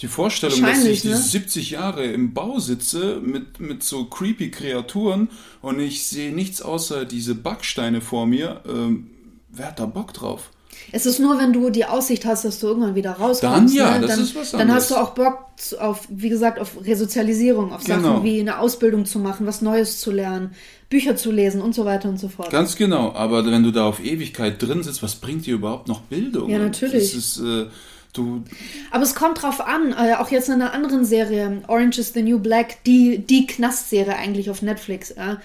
Die 0.00 0.08
Vorstellung, 0.08 0.62
dass 0.62 0.84
ich 0.84 1.04
ne? 1.04 1.16
70 1.16 1.70
Jahre 1.70 2.04
im 2.04 2.34
Bau 2.34 2.58
sitze 2.58 3.20
mit, 3.24 3.60
mit 3.60 3.84
so 3.84 4.06
creepy 4.06 4.50
Kreaturen 4.50 5.28
und 5.60 5.78
ich 5.78 6.06
sehe 6.06 6.34
nichts 6.34 6.60
außer 6.60 7.04
diese 7.04 7.36
Backsteine 7.36 8.00
vor 8.00 8.26
mir, 8.26 8.62
ähm, 8.66 9.10
wer 9.50 9.68
hat 9.68 9.78
da 9.78 9.86
Bock 9.86 10.12
drauf? 10.12 10.50
Es 10.90 11.06
ist 11.06 11.20
nur, 11.20 11.38
wenn 11.38 11.52
du 11.52 11.70
die 11.70 11.84
Aussicht 11.84 12.24
hast, 12.24 12.44
dass 12.44 12.58
du 12.58 12.66
irgendwann 12.66 12.94
wieder 12.94 13.12
rauskommst. 13.12 13.42
Dann 13.42 13.68
ja, 13.68 13.98
ne? 13.98 14.06
das 14.06 14.16
dann, 14.16 14.24
ist 14.24 14.34
was 14.34 14.50
Dann 14.52 14.72
hast 14.72 14.90
du 14.90 14.96
auch 14.96 15.10
Bock 15.10 15.46
auf, 15.78 16.08
wie 16.10 16.28
gesagt, 16.28 16.58
auf 16.58 16.84
Resozialisierung, 16.84 17.72
auf 17.72 17.84
Genau. 17.84 18.02
Sachen 18.02 18.24
wie 18.24 18.40
eine 18.40 18.58
Ausbildung 18.58 19.04
zu 19.04 19.18
machen, 19.18 19.46
was 19.46 19.62
Neues 19.62 20.00
zu 20.00 20.10
lernen, 20.10 20.52
Bücher 20.90 21.14
zu 21.16 21.30
lesen 21.30 21.60
und 21.60 21.74
so 21.74 21.84
weiter 21.84 22.08
und 22.08 22.18
so 22.18 22.28
fort. 22.28 22.50
Ganz 22.50 22.76
genau, 22.76 23.12
aber 23.12 23.46
wenn 23.46 23.62
du 23.62 23.70
da 23.70 23.86
auf 23.86 24.04
Ewigkeit 24.04 24.60
drin 24.60 24.82
sitzt, 24.82 25.02
was 25.02 25.14
bringt 25.16 25.46
dir 25.46 25.54
überhaupt 25.54 25.88
noch 25.88 26.00
Bildung? 26.00 26.50
Ja, 26.50 26.58
natürlich. 26.58 27.12
Das 27.12 27.14
ist, 27.14 27.38
äh, 27.38 27.66
du, 28.12 28.42
Aber 28.90 29.02
es 29.02 29.14
kommt 29.14 29.42
drauf 29.42 29.60
an, 29.60 29.92
äh, 29.92 30.14
auch 30.14 30.30
jetzt 30.30 30.48
in 30.48 30.54
einer 30.54 30.72
anderen 30.72 31.04
Serie, 31.04 31.62
Orange 31.68 31.98
is 31.98 32.12
the 32.12 32.22
New 32.22 32.38
Black, 32.38 32.84
die, 32.84 33.18
die 33.18 33.46
Knastserie 33.46 34.16
eigentlich 34.16 34.50
auf 34.50 34.62
Netflix. 34.62 35.10
Äh, 35.12 35.36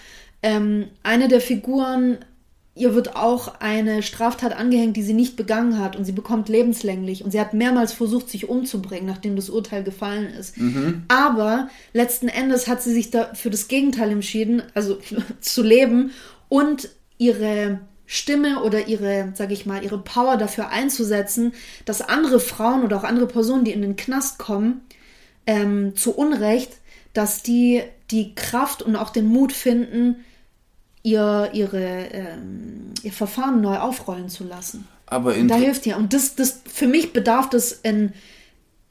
ähm, 0.43 0.87
eine 1.03 1.27
der 1.27 1.41
Figuren, 1.41 2.19
ihr 2.75 2.93
wird 2.93 3.15
auch 3.15 3.59
eine 3.59 4.03
Straftat 4.03 4.55
angehängt, 4.55 4.95
die 4.97 5.03
sie 5.03 5.13
nicht 5.13 5.35
begangen 5.35 5.79
hat 5.79 5.95
und 5.95 6.05
sie 6.05 6.11
bekommt 6.11 6.47
lebenslänglich 6.47 7.23
und 7.23 7.31
sie 7.31 7.39
hat 7.39 7.53
mehrmals 7.53 7.93
versucht, 7.93 8.29
sich 8.29 8.47
umzubringen, 8.47 9.07
nachdem 9.07 9.35
das 9.35 9.49
Urteil 9.49 9.83
gefallen 9.83 10.27
ist. 10.27 10.55
Aber 11.07 11.69
letzten 11.93 12.27
Endes 12.27 12.67
hat 12.67 12.83
sie 12.83 12.93
sich 12.93 13.09
da 13.09 13.33
für 13.33 13.49
das 13.49 13.67
Gegenteil 13.67 14.11
entschieden, 14.11 14.61
also 14.73 14.99
zu 15.41 15.63
leben 15.63 16.11
und 16.49 16.89
ihre 17.17 17.79
Stimme 18.07 18.63
oder 18.63 18.87
ihre, 18.87 19.33
sage 19.35 19.53
ich 19.53 19.65
mal, 19.65 19.83
ihre 19.83 19.99
Power 19.99 20.37
dafür 20.37 20.69
einzusetzen, 20.69 21.53
dass 21.85 22.01
andere 22.01 22.39
Frauen 22.39 22.83
oder 22.83 22.97
auch 22.97 23.03
andere 23.03 23.27
Personen, 23.27 23.65
die 23.65 23.73
in 23.73 23.81
den 23.81 23.97
Knast 23.97 24.39
kommen, 24.39 24.81
ähm, 25.45 25.95
zu 25.95 26.15
Unrecht, 26.15 26.71
dass 27.13 27.43
die 27.43 27.83
die 28.09 28.33
Kraft 28.33 28.81
und 28.81 28.95
auch 28.95 29.09
den 29.09 29.27
Mut 29.27 29.51
finden, 29.51 30.23
ihr, 31.03 31.49
ihre, 31.53 32.07
ähm, 32.11 32.93
ihr 33.03 33.11
Verfahren 33.11 33.61
neu 33.61 33.77
aufrollen 33.77 34.29
zu 34.29 34.45
lassen. 34.45 34.87
aber 35.05 35.33
Da 35.33 35.55
hilft 35.55 35.85
ja. 35.85 35.97
Und 35.97 36.13
das, 36.13 36.35
das, 36.35 36.61
für 36.65 36.87
mich 36.87 37.11
bedarf 37.13 37.49
das 37.49 37.73
en, 37.83 38.13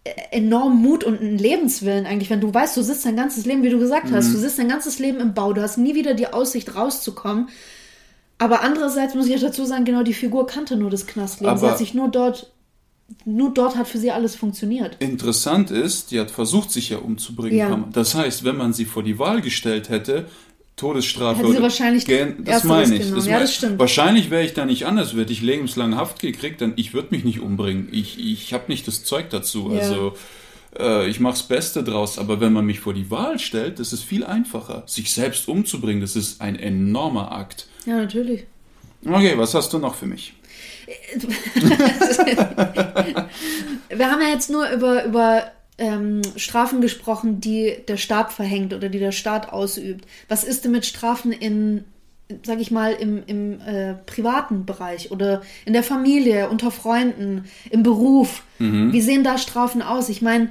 äh, 0.04 0.10
enorm 0.30 0.80
Mut 0.80 1.04
und 1.04 1.20
einen 1.20 1.38
Lebenswillen 1.38 2.04
eigentlich, 2.04 2.30
wenn 2.30 2.40
du 2.40 2.52
weißt, 2.52 2.76
du 2.76 2.82
sitzt 2.82 3.06
dein 3.06 3.16
ganzes 3.16 3.46
Leben, 3.46 3.62
wie 3.62 3.70
du 3.70 3.78
gesagt 3.78 4.10
hast, 4.12 4.32
du 4.32 4.38
sitzt 4.38 4.58
dein 4.58 4.68
ganzes 4.68 4.98
Leben 4.98 5.20
im 5.20 5.34
Bau, 5.34 5.52
du 5.52 5.62
hast 5.62 5.78
nie 5.78 5.94
wieder 5.94 6.14
die 6.14 6.28
Aussicht 6.28 6.74
rauszukommen. 6.74 7.48
Aber 8.38 8.62
andererseits 8.62 9.14
muss 9.14 9.26
ich 9.26 9.36
auch 9.36 9.40
dazu 9.40 9.64
sagen, 9.64 9.84
genau 9.84 10.02
die 10.02 10.14
Figur 10.14 10.46
kannte 10.46 10.76
nur 10.76 10.90
das 10.90 11.06
Knastleben. 11.06 11.56
sie 11.58 11.66
hat 11.68 11.78
sich 11.78 11.94
nur 11.94 12.08
dort, 12.08 12.52
nur 13.24 13.52
dort 13.54 13.76
hat 13.76 13.88
für 13.88 13.98
sie 13.98 14.10
alles 14.10 14.36
funktioniert. 14.36 14.96
Interessant 14.98 15.70
ist, 15.70 16.10
die 16.10 16.20
hat 16.20 16.30
versucht, 16.30 16.70
sich 16.70 16.90
ja 16.90 16.98
umzubringen. 16.98 17.58
Ja. 17.58 17.88
Das 17.92 18.14
heißt, 18.14 18.44
wenn 18.44 18.56
man 18.56 18.72
sie 18.72 18.84
vor 18.84 19.02
die 19.02 19.18
Wahl 19.18 19.40
gestellt 19.40 19.88
hätte, 19.88 20.26
Todesstrafe 20.76 21.38
Hätte 21.42 21.52
sie 21.52 21.62
wahrscheinlich 21.62 22.04
Gen- 22.04 22.44
das 22.44 22.64
meine 22.64 22.96
ich. 22.96 23.10
Das 23.10 23.26
Ja, 23.26 23.40
das 23.40 23.54
stimmt. 23.54 23.78
Wahrscheinlich 23.78 24.30
wäre 24.30 24.44
ich 24.44 24.52
da 24.52 24.66
nicht 24.66 24.84
anders, 24.84 25.14
hätte 25.14 25.32
ich 25.32 25.40
lebenslang 25.40 25.96
Haft 25.96 26.20
gekriegt, 26.20 26.60
dann 26.60 26.74
ich 26.76 26.92
würde 26.92 27.08
mich 27.12 27.24
nicht 27.24 27.40
umbringen. 27.40 27.88
Ich, 27.92 28.18
ich 28.20 28.52
habe 28.52 28.64
nicht 28.68 28.86
das 28.86 29.02
Zeug 29.02 29.30
dazu. 29.30 29.72
Ja. 29.72 29.80
Also 29.80 30.12
äh, 30.78 31.08
ich 31.08 31.20
mache 31.20 31.34
das 31.34 31.42
Beste 31.44 31.82
draus. 31.84 32.18
Aber 32.18 32.40
wenn 32.40 32.52
man 32.52 32.66
mich 32.66 32.80
vor 32.80 32.94
die 32.94 33.10
Wahl 33.10 33.38
stellt, 33.38 33.78
das 33.78 33.92
ist 33.92 34.02
viel 34.02 34.24
einfacher. 34.24 34.82
Sich 34.86 35.12
selbst 35.12 35.48
umzubringen, 35.48 36.00
das 36.00 36.16
ist 36.16 36.40
ein 36.40 36.58
enormer 36.58 37.32
Akt. 37.32 37.68
Ja, 37.84 37.96
natürlich. 37.96 38.46
Okay, 39.04 39.36
was 39.36 39.54
hast 39.54 39.72
du 39.72 39.78
noch 39.78 39.94
für 39.94 40.06
mich? 40.06 40.34
Wir 43.88 44.10
haben 44.10 44.20
ja 44.20 44.28
jetzt 44.28 44.50
nur 44.50 44.68
über, 44.70 45.04
über 45.04 45.50
ähm, 45.78 46.22
Strafen 46.36 46.80
gesprochen, 46.80 47.40
die 47.40 47.76
der 47.86 47.96
Staat 47.96 48.32
verhängt 48.32 48.72
oder 48.72 48.88
die 48.88 48.98
der 48.98 49.12
Staat 49.12 49.52
ausübt. 49.52 50.06
Was 50.28 50.44
ist 50.44 50.64
denn 50.64 50.72
mit 50.72 50.86
Strafen 50.86 51.32
in, 51.32 51.84
sag 52.44 52.60
ich 52.60 52.70
mal, 52.70 52.92
im, 52.92 53.22
im 53.26 53.60
äh, 53.60 53.94
privaten 53.94 54.66
Bereich 54.66 55.10
oder 55.12 55.42
in 55.64 55.72
der 55.72 55.82
Familie, 55.82 56.48
unter 56.48 56.70
Freunden, 56.70 57.44
im 57.70 57.82
Beruf? 57.82 58.42
Wie 58.58 59.00
sehen 59.00 59.22
da 59.22 59.36
Strafen 59.38 59.82
aus? 59.82 60.08
Ich 60.08 60.22
meine, 60.22 60.50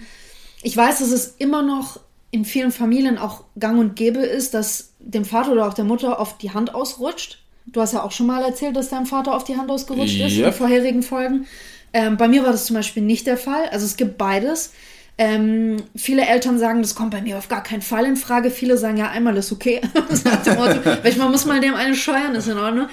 ich 0.62 0.78
weiß, 0.78 1.00
dass 1.00 1.12
es 1.12 1.36
immer 1.38 1.62
noch 1.64 2.00
in 2.32 2.46
vielen 2.46 2.72
Familien 2.72 3.18
auch 3.18 3.46
gang 3.60 3.80
und 3.80 3.96
gäbe 3.96 4.20
ist, 4.20 4.54
dass 4.54 4.94
dem 5.00 5.26
Vater 5.26 5.52
oder 5.54 5.68
auch 5.68 5.74
der 5.74 5.86
Mutter 5.86 6.20
oft 6.20 6.42
die 6.42 6.52
Hand 6.52 6.76
ausrutscht. 6.76 7.40
Du 7.66 7.82
hast 7.82 7.94
ja 7.94 8.04
auch 8.04 8.12
schon 8.12 8.28
mal 8.28 8.44
erzählt, 8.44 8.76
dass 8.76 8.90
dein 8.90 9.06
Vater 9.06 9.34
auf 9.36 9.44
die 9.44 9.58
Hand 9.58 9.72
ausgerutscht 9.72 10.20
ist 10.20 10.38
in 10.38 10.44
Yep. 10.44 10.54
vorherigen 10.54 11.02
Folgen. 11.04 11.48
Ähm, 11.94 12.18
bei 12.18 12.28
mir 12.28 12.44
war 12.44 12.52
das 12.52 12.66
zum 12.66 12.76
Beispiel 12.76 13.02
nicht 13.04 13.26
der 13.26 13.38
Fall. 13.38 13.70
Also 13.72 13.86
es 13.86 13.96
gibt 13.98 14.18
beides. 14.18 14.74
Ähm, 15.18 15.78
viele 15.96 16.26
Eltern 16.28 16.60
sagen, 16.60 16.82
das 16.82 16.94
kommt 16.96 17.12
bei 17.12 17.22
mir 17.22 17.38
auf 17.38 17.48
gar 17.48 17.64
keinen 17.64 17.82
Fall 17.82 18.06
in 18.06 18.18
Frage. 18.18 18.52
Viele 18.52 18.78
sagen, 18.78 18.98
ja, 18.98 19.10
einmal 19.10 19.38
ist 19.38 19.52
okay. 19.52 19.80
Motto, 19.94 20.80
Manchmal 21.04 21.30
muss 21.30 21.46
man 21.46 21.62
dem 21.62 21.74
eine 21.74 21.96
scheuern, 21.96 22.36
ist 22.36 22.48
in 22.50 22.58
Ordnung. 22.58 22.88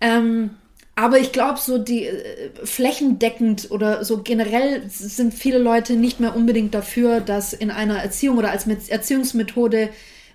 Ähm, 0.00 0.50
aber 0.96 1.18
ich 1.18 1.32
glaube, 1.32 1.58
so 1.58 1.76
die 1.78 2.06
äh, 2.06 2.50
flächendeckend 2.64 3.70
oder 3.70 4.04
so 4.04 4.22
generell 4.22 4.82
sind 4.88 5.34
viele 5.34 5.58
Leute 5.58 5.94
nicht 5.94 6.18
mehr 6.20 6.34
unbedingt 6.34 6.74
dafür, 6.74 7.20
dass 7.20 7.52
in 7.52 7.70
einer 7.70 7.98
Erziehung 7.98 8.38
oder 8.38 8.50
als 8.50 8.66
Met- 8.66 8.88
Erziehungsmethode 8.88 9.90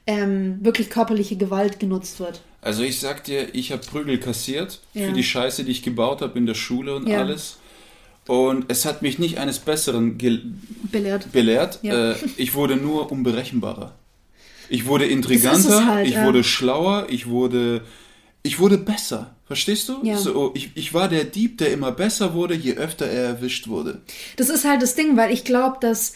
ähm, 0.08 0.60
wirklich 0.62 0.89
körperliche 0.91 1.36
Gewalt 1.36 1.79
genutzt 1.79 2.20
wird. 2.20 2.41
Also 2.62 2.84
ich 2.84 3.00
sag 3.00 3.24
dir, 3.24 3.53
ich 3.53 3.72
habe 3.72 3.82
Prügel 3.84 4.20
kassiert 4.20 4.79
Ja. 4.94 5.08
für 5.08 5.13
die 5.13 5.24
Scheiße, 5.24 5.63
die 5.63 5.72
ich 5.72 5.82
gebaut 5.84 6.22
habe 6.22 6.38
in 6.38 6.46
der 6.46 6.53
Schule 6.55 6.96
und 6.96 7.08
Ja. 7.10 7.20
alles. 7.20 7.58
Und 8.27 8.65
es 8.70 8.86
hat 8.86 9.01
mich 9.01 9.20
nicht 9.20 9.38
eines 9.38 9.60
Besseren 9.60 10.17
Belehrt. 10.91 11.32
belehrt. 11.32 11.79
Ja. 11.84 12.12
Äh, 12.12 12.15
ich 12.38 12.55
wurde 12.55 12.75
nur 12.75 13.12
unberechenbarer. 13.12 13.94
Ich 14.70 14.88
wurde 14.88 15.05
intriganter, 15.05 15.86
halt, 15.86 16.08
ich 16.08 16.15
ja. 16.15 16.25
wurde 16.25 16.44
schlauer, 16.44 17.05
ich 17.10 17.27
wurde, 17.27 17.82
ich 18.41 18.60
wurde 18.60 18.79
besser. 18.79 19.36
Verstehst 19.46 19.89
du? 19.89 20.00
Ja. 20.01 20.17
So, 20.17 20.51
ich, 20.55 20.72
ich 20.74 20.94
war 20.96 21.08
der 21.08 21.24
Dieb, 21.24 21.60
der 21.60 21.72
immer 21.72 21.91
besser 21.91 22.34
wurde, 22.34 22.55
je 22.55 22.74
öfter 22.74 23.05
er 23.05 23.25
erwischt 23.25 23.67
wurde. 23.67 24.01
Das 24.38 24.50
ist 24.50 24.65
halt 24.65 24.82
das 24.82 24.96
Ding, 24.96 25.17
weil 25.17 25.32
ich 25.32 25.44
glaube, 25.44 25.77
dass 25.82 26.13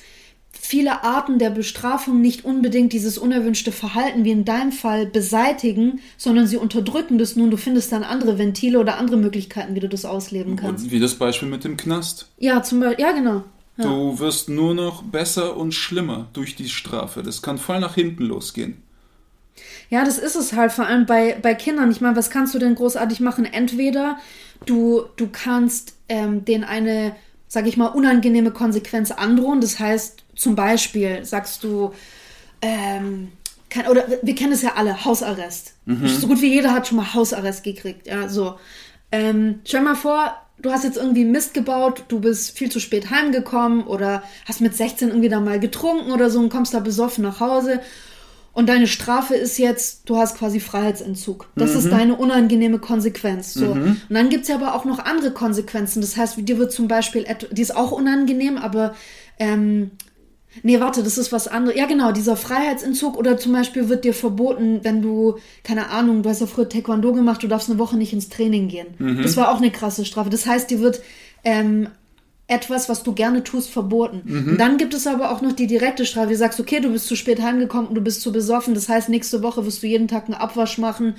viele 0.51 1.03
Arten 1.03 1.39
der 1.39 1.49
Bestrafung 1.49 2.21
nicht 2.21 2.45
unbedingt 2.45 2.93
dieses 2.93 3.17
unerwünschte 3.17 3.71
Verhalten 3.71 4.23
wie 4.23 4.31
in 4.31 4.45
deinem 4.45 4.71
Fall 4.71 5.05
beseitigen, 5.05 5.99
sondern 6.17 6.47
sie 6.47 6.57
unterdrücken 6.57 7.17
das 7.17 7.35
nun. 7.35 7.51
Du 7.51 7.57
findest 7.57 7.91
dann 7.91 8.03
andere 8.03 8.37
Ventile 8.37 8.79
oder 8.79 8.97
andere 8.97 9.17
Möglichkeiten, 9.17 9.75
wie 9.75 9.79
du 9.79 9.89
das 9.89 10.05
ausleben 10.05 10.55
kannst. 10.55 10.91
Wie 10.91 10.99
das 10.99 11.15
Beispiel 11.15 11.47
mit 11.47 11.63
dem 11.63 11.77
Knast. 11.77 12.27
Ja, 12.37 12.61
zum 12.63 12.79
Beispiel, 12.79 13.03
ja, 13.03 13.11
genau. 13.11 13.43
Ja. 13.77 13.85
Du 13.85 14.19
wirst 14.19 14.49
nur 14.49 14.73
noch 14.73 15.03
besser 15.03 15.55
und 15.55 15.73
schlimmer 15.73 16.27
durch 16.33 16.55
die 16.55 16.69
Strafe. 16.69 17.23
Das 17.23 17.41
kann 17.41 17.57
voll 17.57 17.79
nach 17.79 17.95
hinten 17.95 18.23
losgehen. 18.25 18.83
Ja, 19.89 20.03
das 20.05 20.17
ist 20.17 20.35
es 20.35 20.53
halt, 20.53 20.71
vor 20.71 20.85
allem 20.85 21.05
bei, 21.05 21.37
bei 21.41 21.55
Kindern. 21.55 21.89
Ich 21.91 22.01
meine, 22.01 22.15
was 22.15 22.29
kannst 22.29 22.53
du 22.53 22.59
denn 22.59 22.75
großartig 22.75 23.21
machen? 23.21 23.45
Entweder 23.45 24.17
du, 24.65 25.03
du 25.15 25.29
kannst 25.31 25.95
ähm, 26.09 26.45
denen 26.45 26.63
eine, 26.63 27.15
sag 27.47 27.65
ich 27.67 27.77
mal, 27.77 27.87
unangenehme 27.87 28.51
Konsequenz 28.51 29.11
androhen. 29.11 29.61
Das 29.61 29.79
heißt, 29.79 30.23
zum 30.39 30.55
Beispiel 30.55 31.25
sagst 31.25 31.63
du, 31.63 31.93
ähm, 32.61 33.33
kann, 33.69 33.87
oder 33.87 34.05
wir 34.21 34.35
kennen 34.35 34.53
es 34.53 34.61
ja 34.61 34.73
alle, 34.75 35.03
Hausarrest. 35.05 35.73
Mhm. 35.85 36.07
So 36.07 36.27
gut 36.27 36.41
wie 36.41 36.53
jeder 36.53 36.73
hat 36.73 36.87
schon 36.87 36.97
mal 36.97 37.13
Hausarrest 37.13 37.63
gekriegt. 37.63 38.07
Ja, 38.07 38.29
so. 38.29 38.57
Ähm, 39.11 39.59
stell 39.65 39.81
mal 39.81 39.95
vor, 39.95 40.35
du 40.59 40.71
hast 40.71 40.85
jetzt 40.85 40.97
irgendwie 40.97 41.25
Mist 41.25 41.53
gebaut, 41.53 42.05
du 42.07 42.21
bist 42.21 42.57
viel 42.57 42.71
zu 42.71 42.79
spät 42.79 43.09
heimgekommen 43.09 43.83
oder 43.83 44.23
hast 44.45 44.61
mit 44.61 44.75
16 44.75 45.09
irgendwie 45.09 45.29
da 45.29 45.39
mal 45.39 45.59
getrunken 45.59 46.11
oder 46.11 46.29
so 46.29 46.39
und 46.39 46.49
kommst 46.49 46.73
da 46.73 46.79
besoffen 46.79 47.23
nach 47.23 47.39
Hause 47.41 47.81
und 48.53 48.67
deine 48.67 48.87
Strafe 48.87 49.35
ist 49.35 49.57
jetzt, 49.57 50.09
du 50.09 50.17
hast 50.17 50.37
quasi 50.37 50.59
Freiheitsentzug. 50.59 51.47
Das 51.55 51.71
mhm. 51.71 51.77
ist 51.77 51.91
deine 51.91 52.15
unangenehme 52.15 52.79
Konsequenz. 52.79 53.53
So. 53.53 53.75
Mhm. 53.75 54.01
Und 54.09 54.15
dann 54.15 54.29
gibt 54.29 54.43
es 54.43 54.49
ja 54.49 54.55
aber 54.55 54.75
auch 54.75 54.85
noch 54.85 54.99
andere 54.99 55.31
Konsequenzen. 55.31 56.01
Das 56.01 56.17
heißt, 56.17 56.35
dir 56.37 56.57
wird 56.57 56.71
zum 56.71 56.87
Beispiel, 56.87 57.25
die 57.51 57.61
ist 57.61 57.75
auch 57.75 57.91
unangenehm, 57.91 58.57
aber 58.57 58.95
ähm, 59.37 59.91
Nee, 60.63 60.79
warte, 60.79 61.03
das 61.03 61.17
ist 61.17 61.31
was 61.31 61.47
anderes. 61.47 61.77
Ja, 61.77 61.85
genau, 61.85 62.11
dieser 62.11 62.35
Freiheitsentzug 62.35 63.17
oder 63.17 63.37
zum 63.37 63.53
Beispiel 63.53 63.87
wird 63.87 64.03
dir 64.03 64.13
verboten, 64.13 64.79
wenn 64.83 65.01
du, 65.01 65.37
keine 65.63 65.89
Ahnung, 65.89 66.23
du 66.23 66.29
hast 66.29 66.41
ja 66.41 66.47
früher 66.47 66.67
Taekwondo 66.67 67.13
gemacht, 67.13 67.43
du 67.43 67.47
darfst 67.47 67.69
eine 67.69 67.79
Woche 67.79 67.97
nicht 67.97 68.13
ins 68.13 68.29
Training 68.29 68.67
gehen. 68.67 68.87
Mhm. 68.97 69.21
Das 69.21 69.37
war 69.37 69.51
auch 69.51 69.57
eine 69.57 69.71
krasse 69.71 70.05
Strafe. 70.05 70.29
Das 70.29 70.45
heißt, 70.45 70.69
dir 70.71 70.79
wird 70.79 71.01
ähm, 71.43 71.89
etwas, 72.47 72.89
was 72.89 73.03
du 73.03 73.13
gerne 73.13 73.43
tust, 73.43 73.69
verboten. 73.69 74.21
Mhm. 74.25 74.51
Und 74.51 74.57
dann 74.59 74.77
gibt 74.77 74.95
es 74.95 75.05
aber 75.05 75.31
auch 75.31 75.41
noch 75.41 75.53
die 75.53 75.67
direkte 75.67 76.05
Strafe. 76.05 76.29
Du 76.29 76.35
sagst, 76.35 76.59
okay, 76.59 76.79
du 76.79 76.91
bist 76.91 77.07
zu 77.07 77.15
spät 77.15 77.41
heimgekommen 77.41 77.87
und 77.87 77.95
du 77.95 78.01
bist 78.01 78.21
zu 78.21 78.31
besoffen. 78.31 78.73
Das 78.73 78.89
heißt, 78.89 79.07
nächste 79.07 79.43
Woche 79.43 79.65
wirst 79.65 79.83
du 79.83 79.87
jeden 79.87 80.07
Tag 80.07 80.25
einen 80.25 80.33
Abwasch 80.33 80.79
machen 80.79 81.13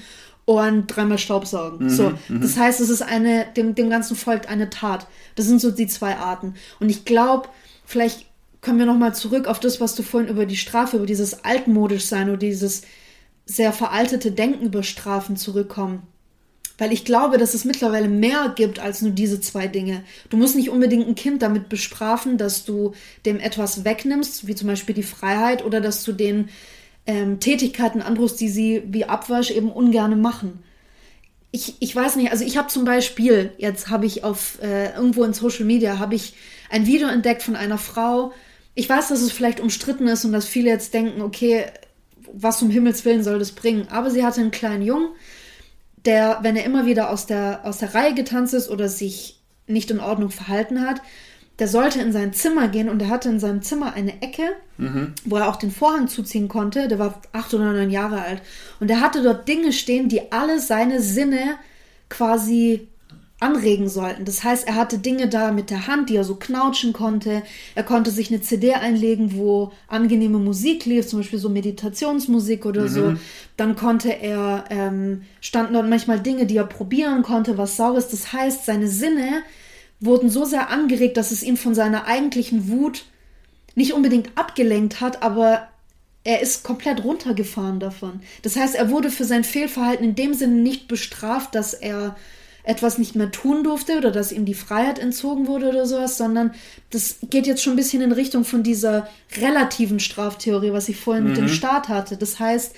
und 0.44 0.88
dreimal 0.88 1.18
Staubsaugen. 1.18 1.87
Mhm. 1.87 1.90
So, 1.90 2.12
mhm. 2.28 2.40
das 2.40 2.58
heißt, 2.58 2.80
es 2.80 2.90
ist 2.90 3.02
eine, 3.02 3.46
dem, 3.56 3.76
dem 3.76 3.90
Ganzen 3.90 4.16
folgt 4.16 4.49
eine 4.49 4.70
Tat. 4.70 5.06
Das 5.37 5.46
sind 5.46 5.60
so 5.60 5.70
die 5.70 5.87
zwei 5.87 6.16
Arten. 6.16 6.54
Und 6.80 6.90
ich 6.90 7.04
glaube, 7.04 7.49
vielleicht 7.84 8.26
kommen 8.62 8.79
wir 8.79 8.87
nochmal 8.87 9.14
zurück 9.14 9.47
auf 9.47 9.61
das, 9.61 9.81
was 9.81 9.95
du 9.95 10.02
vorhin 10.02 10.29
über 10.29 10.47
die 10.47 10.57
Strafe, 10.57 10.97
über 10.97 11.07
dieses 11.07 11.45
altmodisch 11.45 12.05
sein 12.05 12.29
oder 12.29 12.38
dieses 12.38 12.83
sehr 13.47 13.73
veraltete 13.73 14.33
Denken 14.33 14.67
über 14.67 14.83
Strafen 14.83 15.37
zurückkommen. 15.37 16.02
Weil 16.79 16.93
ich 16.93 17.05
glaube, 17.05 17.37
dass 17.37 17.52
es 17.52 17.67
mittlerweile 17.67 18.09
mehr 18.09 18.55
gibt 18.57 18.79
als 18.79 19.02
nur 19.02 19.11
diese 19.11 19.40
zwei 19.40 19.67
Dinge. 19.67 20.02
Du 20.31 20.38
musst 20.38 20.57
nicht 20.57 20.71
unbedingt 20.71 21.07
ein 21.07 21.14
Kind 21.14 21.43
damit 21.43 21.69
bestrafen, 21.69 22.38
dass 22.38 22.64
du 22.64 22.93
dem 23.26 23.38
etwas 23.38 23.85
wegnimmst, 23.85 24.47
wie 24.47 24.55
zum 24.55 24.69
Beispiel 24.69 24.95
die 24.95 25.02
Freiheit, 25.02 25.62
oder 25.64 25.81
dass 25.83 26.05
du 26.05 26.12
den 26.12 26.49
ähm, 27.07 27.38
Tätigkeiten 27.40 28.00
androhst, 28.00 28.40
die 28.40 28.49
sie 28.49 28.83
wie 28.87 29.05
Abwasch 29.05 29.50
eben 29.50 29.71
ungerne 29.71 30.17
machen. 30.17 30.62
Ich, 31.50 31.75
ich 31.81 31.95
weiß 31.95 32.17
nicht, 32.17 32.31
also 32.31 32.45
ich 32.45 32.57
habe 32.57 32.69
zum 32.69 32.85
Beispiel, 32.85 33.52
jetzt 33.59 33.88
habe 33.88 34.07
ich 34.07 34.23
auf 34.25 34.59
äh, 34.62 34.95
irgendwo 34.95 35.25
in 35.25 35.35
Social 35.35 35.64
Media, 35.64 35.99
habe 35.99 36.14
ich 36.14 36.35
ein 36.71 36.87
Video 36.87 37.09
entdeckt 37.09 37.43
von 37.43 37.57
einer 37.57 37.79
Frau. 37.79 38.33
Ich 38.80 38.88
weiß, 38.88 39.08
dass 39.08 39.20
es 39.20 39.30
vielleicht 39.30 39.60
umstritten 39.60 40.08
ist 40.08 40.25
und 40.25 40.32
dass 40.32 40.46
viele 40.46 40.70
jetzt 40.70 40.94
denken, 40.94 41.20
okay, 41.20 41.66
was 42.32 42.62
um 42.62 42.70
Himmels 42.70 43.04
Willen 43.04 43.22
soll 43.22 43.38
das 43.38 43.52
bringen? 43.52 43.88
Aber 43.90 44.10
sie 44.10 44.25
hatte 44.25 44.40
einen 44.40 44.52
kleinen 44.52 44.82
Jungen, 44.82 45.10
der, 46.06 46.38
wenn 46.40 46.56
er 46.56 46.64
immer 46.64 46.87
wieder 46.87 47.10
aus 47.10 47.26
der, 47.26 47.60
aus 47.64 47.76
der 47.76 47.94
Reihe 47.94 48.14
getanzt 48.14 48.54
ist 48.54 48.70
oder 48.70 48.88
sich 48.88 49.38
nicht 49.66 49.90
in 49.90 50.00
Ordnung 50.00 50.30
verhalten 50.30 50.80
hat, 50.80 51.02
der 51.58 51.68
sollte 51.68 52.00
in 52.00 52.10
sein 52.10 52.32
Zimmer 52.32 52.68
gehen 52.68 52.88
und 52.88 53.02
er 53.02 53.10
hatte 53.10 53.28
in 53.28 53.38
seinem 53.38 53.60
Zimmer 53.60 53.92
eine 53.92 54.22
Ecke, 54.22 54.44
mhm. 54.78 55.12
wo 55.26 55.37
er 55.37 55.50
auch 55.50 55.56
den 55.56 55.72
Vorhang 55.72 56.08
zuziehen 56.08 56.49
konnte. 56.49 56.88
Der 56.88 56.99
war 56.99 57.20
acht 57.32 57.52
oder 57.52 57.75
neun 57.75 57.90
Jahre 57.90 58.22
alt. 58.22 58.40
Und 58.80 58.90
er 58.90 59.02
hatte 59.02 59.23
dort 59.23 59.47
Dinge 59.47 59.75
stehen, 59.75 60.08
die 60.08 60.32
alle 60.32 60.58
seine 60.58 61.02
Sinne 61.02 61.56
quasi 62.08 62.88
anregen 63.41 63.89
sollten. 63.89 64.26
Das 64.26 64.45
heißt, 64.45 64.69
er 64.69 64.75
hatte 64.75 64.99
Dinge 64.99 65.29
da 65.29 65.50
mit 65.50 65.71
der 65.71 65.87
Hand, 65.87 66.11
die 66.11 66.17
er 66.17 66.25
so 66.25 66.37
knautschen 66.37 66.93
konnte. 66.93 67.43
Er 67.75 67.83
konnte 67.83 68.11
sich 68.11 68.31
eine 68.31 68.43
CD 68.43 68.75
einlegen, 68.75 69.35
wo 69.35 69.73
angenehme 69.89 70.39
Musik 70.39 70.85
lief, 70.85 71.09
zum 71.09 71.21
Beispiel 71.21 71.39
so 71.39 71.49
Meditationsmusik 71.49 72.67
oder 72.67 72.83
mhm. 72.83 72.89
so. 72.89 73.15
Dann 73.57 73.76
konnte 73.76 74.11
er, 74.11 74.65
ähm, 74.69 75.23
standen 75.41 75.73
dort 75.73 75.89
manchmal 75.89 76.21
Dinge, 76.21 76.45
die 76.45 76.59
er 76.59 76.67
probieren 76.67 77.23
konnte, 77.23 77.57
was 77.57 77.76
Saures. 77.76 78.09
Das 78.09 78.33
heißt, 78.33 78.67
seine 78.67 78.89
Sinne 78.89 79.43
wurden 80.00 80.29
so 80.29 80.45
sehr 80.45 80.69
angeregt, 80.69 81.17
dass 81.17 81.31
es 81.31 81.43
ihn 81.43 81.57
von 81.57 81.75
seiner 81.75 82.07
eigentlichen 82.07 82.69
Wut 82.69 83.05
nicht 83.75 83.95
unbedingt 83.95 84.31
abgelenkt 84.37 85.00
hat, 85.00 85.23
aber 85.23 85.69
er 86.25 86.43
ist 86.43 86.65
komplett 86.65 87.05
runtergefahren 87.05 87.81
davon. 87.81 88.21
Das 88.43 88.57
heißt, 88.57 88.75
er 88.75 88.91
wurde 88.91 89.11
für 89.11 89.25
sein 89.25 89.45
Fehlverhalten 89.45 90.05
in 90.05 90.15
dem 90.15 90.35
Sinne 90.35 90.57
nicht 90.57 90.89
bestraft, 90.89 91.55
dass 91.55 91.73
er 91.73 92.17
etwas 92.62 92.99
nicht 92.99 93.16
mehr 93.16 93.30
tun 93.30 93.64
durfte 93.64 93.99
oder 93.99 94.10
dass 94.10 94.32
ihm 94.32 94.44
die 94.44 94.54
Freiheit 94.54 94.99
entzogen 94.99 95.46
wurde 95.46 95.68
oder 95.68 95.86
sowas, 95.86 96.16
sondern 96.16 96.52
das 96.90 97.16
geht 97.30 97.46
jetzt 97.46 97.62
schon 97.62 97.75
ein 97.75 97.76
bisschen 97.76 98.02
in 98.02 98.12
Richtung 98.12 98.44
von 98.44 98.62
dieser 98.62 99.08
relativen 99.36 100.00
Straftheorie, 100.00 100.73
was 100.73 100.88
ich 100.88 100.96
vorhin 100.96 101.25
mhm. 101.25 101.28
mit 101.30 101.38
dem 101.38 101.44
mhm. 101.44 101.49
Staat 101.49 101.88
hatte. 101.88 102.16
Das 102.16 102.38
heißt, 102.38 102.75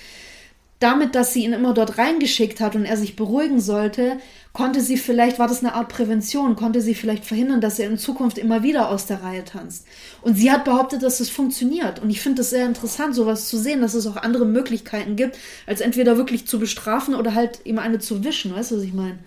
damit, 0.83 1.15
dass 1.15 1.33
sie 1.33 1.45
ihn 1.45 1.53
immer 1.53 1.75
dort 1.75 1.97
reingeschickt 1.99 2.61
hat 2.61 2.75
und 2.75 2.85
er 2.85 2.97
sich 2.97 3.15
beruhigen 3.15 3.61
sollte, 3.61 4.19
konnte 4.53 4.81
sie 4.81 4.97
vielleicht, 4.97 5.39
war 5.39 5.47
das 5.47 5.61
eine 5.61 5.75
Art 5.75 5.89
Prävention, 5.89 6.57
konnte 6.57 6.81
sie 6.81 6.95
vielleicht 6.95 7.25
verhindern, 7.25 7.61
dass 7.61 7.79
er 7.79 7.89
in 7.89 7.99
Zukunft 7.99 8.37
immer 8.37 8.65
wieder 8.65 8.89
aus 8.89 9.07
der 9.07 9.23
Reihe 9.23 9.45
tanzt. 9.45 9.87
Und 10.23 10.37
sie 10.37 10.51
hat 10.51 10.65
behauptet, 10.65 11.03
dass 11.03 11.21
es 11.21 11.31
funktioniert. 11.31 12.01
Und 12.01 12.11
ich 12.11 12.21
finde 12.21 12.43
es 12.43 12.51
sehr 12.51 12.67
interessant, 12.67 13.15
sowas 13.15 13.49
zu 13.49 13.59
sehen, 13.59 13.81
dass 13.81 13.95
es 13.95 14.07
auch 14.09 14.17
andere 14.17 14.45
Möglichkeiten 14.45 15.15
gibt, 15.15 15.39
als 15.67 15.81
entweder 15.81 16.17
wirklich 16.17 16.47
zu 16.49 16.59
bestrafen 16.59 17.15
oder 17.15 17.35
halt 17.35 17.61
ihm 17.65 17.79
eine 17.79 18.01
zu 18.01 18.25
wischen. 18.25 18.53
Weißt 18.53 18.73
du, 18.73 18.77
was 18.77 18.83
ich 18.83 18.93
meine? 18.93 19.19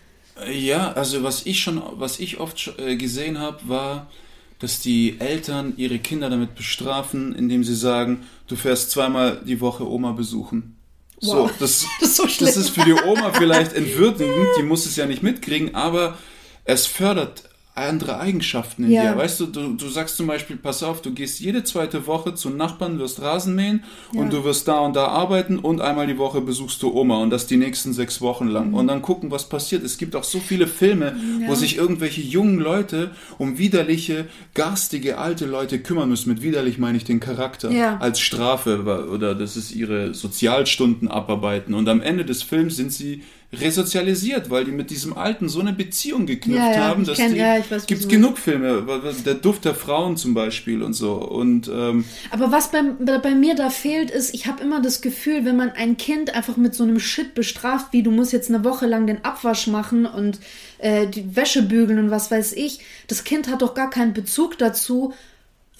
Ja, 0.51 0.91
also 0.93 1.23
was 1.23 1.45
ich 1.45 1.61
schon, 1.61 1.81
was 1.93 2.19
ich 2.19 2.39
oft 2.39 2.73
äh, 2.77 2.97
gesehen 2.97 3.39
habe, 3.39 3.59
war, 3.67 4.11
dass 4.59 4.81
die 4.81 5.19
Eltern 5.19 5.73
ihre 5.77 5.99
Kinder 5.99 6.29
damit 6.29 6.55
bestrafen, 6.55 7.33
indem 7.35 7.63
sie 7.63 7.75
sagen, 7.75 8.25
du 8.47 8.55
fährst 8.55 8.91
zweimal 8.91 9.41
die 9.45 9.61
Woche 9.61 9.89
Oma 9.89 10.11
besuchen. 10.11 10.75
Wow. 11.21 11.49
So, 11.49 11.51
das, 11.59 11.85
das, 11.99 12.09
ist 12.09 12.15
so 12.17 12.45
das 12.45 12.57
ist 12.57 12.69
für 12.69 12.83
die 12.83 12.93
Oma 12.93 13.31
vielleicht 13.33 13.73
entwürdigend, 13.75 14.47
die 14.57 14.63
muss 14.63 14.85
es 14.85 14.95
ja 14.95 15.05
nicht 15.05 15.23
mitkriegen, 15.23 15.75
aber 15.75 16.17
es 16.65 16.85
fördert 16.85 17.43
andere 17.75 18.19
Eigenschaften 18.21 18.85
in 18.85 18.91
ja. 18.91 19.11
dir. 19.11 19.17
Weißt 19.17 19.39
du, 19.41 19.47
du, 19.47 19.73
du 19.73 19.89
sagst 19.89 20.15
zum 20.15 20.27
Beispiel, 20.27 20.55
pass 20.55 20.81
auf, 20.81 21.01
du 21.01 21.11
gehst 21.11 21.41
jede 21.41 21.63
zweite 21.65 22.07
Woche 22.07 22.33
zu 22.33 22.49
Nachbarn, 22.49 22.99
wirst 22.99 23.21
Rasen 23.21 23.53
mähen 23.53 23.83
ja. 24.13 24.21
und 24.21 24.31
du 24.31 24.45
wirst 24.45 24.69
da 24.69 24.79
und 24.79 24.95
da 24.95 25.07
arbeiten 25.07 25.59
und 25.59 25.81
einmal 25.81 26.07
die 26.07 26.17
Woche 26.17 26.39
besuchst 26.39 26.81
du 26.81 26.93
Oma 26.93 27.21
und 27.21 27.31
das 27.31 27.47
die 27.47 27.57
nächsten 27.57 27.91
sechs 27.91 28.21
Wochen 28.21 28.47
lang. 28.47 28.69
Mhm. 28.69 28.75
Und 28.75 28.87
dann 28.87 29.01
gucken, 29.01 29.29
was 29.29 29.49
passiert. 29.49 29.83
Es 29.83 29.97
gibt 29.97 30.15
auch 30.15 30.23
so 30.23 30.39
viele 30.39 30.67
Filme, 30.67 31.17
ja. 31.41 31.49
wo 31.49 31.55
sich 31.55 31.75
irgendwelche 31.75 32.21
jungen 32.21 32.59
Leute 32.59 33.11
um 33.37 33.57
widerliche, 33.57 34.27
garstige, 34.53 35.17
alte 35.17 35.45
Leute 35.45 35.79
kümmern 35.79 36.07
müssen. 36.07 36.29
Mit 36.29 36.41
widerlich 36.41 36.77
meine 36.77 36.97
ich 36.97 37.03
den 37.03 37.19
Charakter. 37.19 37.69
Als 37.99 38.21
Strafe 38.21 39.07
oder 39.11 39.35
das 39.35 39.57
ist 39.57 39.75
ihre 39.75 40.13
Sozialstunden 40.13 41.09
abarbeiten. 41.09 41.73
Und 41.73 41.89
am 41.89 42.01
Ende 42.01 42.23
des 42.23 42.41
Films 42.41 42.77
sind 42.77 42.93
sie 42.93 43.21
resozialisiert, 43.53 44.49
weil 44.49 44.65
die 44.65 44.71
mit 44.71 44.89
diesem 44.89 45.17
Alten 45.17 45.49
so 45.49 45.59
eine 45.59 45.73
Beziehung 45.73 46.25
geknüpft 46.25 46.59
ja, 46.59 46.71
ja, 46.71 46.77
haben, 46.87 47.05
dass 47.05 47.17
kenn, 47.17 47.33
die, 47.33 47.39
ja, 47.39 47.59
gibt's 47.87 48.07
genug 48.07 48.37
Filme, 48.37 48.85
der 49.25 49.35
Duft 49.35 49.65
der 49.65 49.75
Frauen 49.75 50.17
zum 50.17 50.33
Beispiel 50.33 50.83
und 50.83 50.93
so. 50.93 51.13
Und 51.13 51.69
ähm, 51.69 52.05
aber 52.31 52.51
was 52.51 52.71
bei, 52.71 52.81
bei 52.81 53.35
mir 53.35 53.55
da 53.55 53.69
fehlt, 53.69 54.11
ist, 54.11 54.33
ich 54.33 54.47
habe 54.47 54.63
immer 54.63 54.81
das 54.81 55.01
Gefühl, 55.01 55.45
wenn 55.45 55.55
man 55.55 55.71
ein 55.71 55.97
Kind 55.97 56.33
einfach 56.33 56.57
mit 56.57 56.75
so 56.75 56.83
einem 56.83 56.99
Shit 56.99 57.33
bestraft, 57.33 57.87
wie 57.91 58.03
du 58.03 58.11
musst 58.11 58.33
jetzt 58.33 58.49
eine 58.49 58.63
Woche 58.63 58.87
lang 58.87 59.07
den 59.07 59.23
Abwasch 59.23 59.67
machen 59.67 60.05
und 60.05 60.39
äh, 60.79 61.07
die 61.07 61.35
Wäsche 61.35 61.61
bügeln 61.61 61.99
und 61.99 62.11
was 62.11 62.31
weiß 62.31 62.53
ich, 62.53 62.79
das 63.07 63.23
Kind 63.23 63.47
hat 63.49 63.61
doch 63.61 63.73
gar 63.73 63.89
keinen 63.89 64.13
Bezug 64.13 64.57
dazu, 64.57 65.13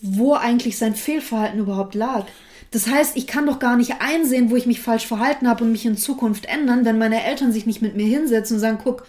wo 0.01 0.34
eigentlich 0.34 0.78
sein 0.78 0.95
Fehlverhalten 0.95 1.60
überhaupt 1.60 1.95
lag. 1.95 2.25
Das 2.75 2.88
heißt, 2.88 3.15
ich 3.15 3.25
kann 3.25 3.45
doch 3.45 3.59
gar 3.59 3.77
nicht 3.77 4.01
einsehen, 4.01 4.51
wo 4.51 4.57
ich 4.57 4.65
mich 4.65 4.81
falsch 4.81 5.07
verhalten 5.07 5.47
habe 5.47 5.63
und 5.63 5.71
mich 5.71 5.85
in 5.85 5.95
Zukunft 5.95 6.45
ändern, 6.45 6.83
wenn 6.83 6.97
meine 6.97 7.23
Eltern 7.23 7.53
sich 7.53 7.65
nicht 7.65 7.81
mit 7.81 7.95
mir 7.95 8.05
hinsetzen 8.05 8.57
und 8.57 8.59
sagen, 8.59 8.79
guck, 8.83 9.07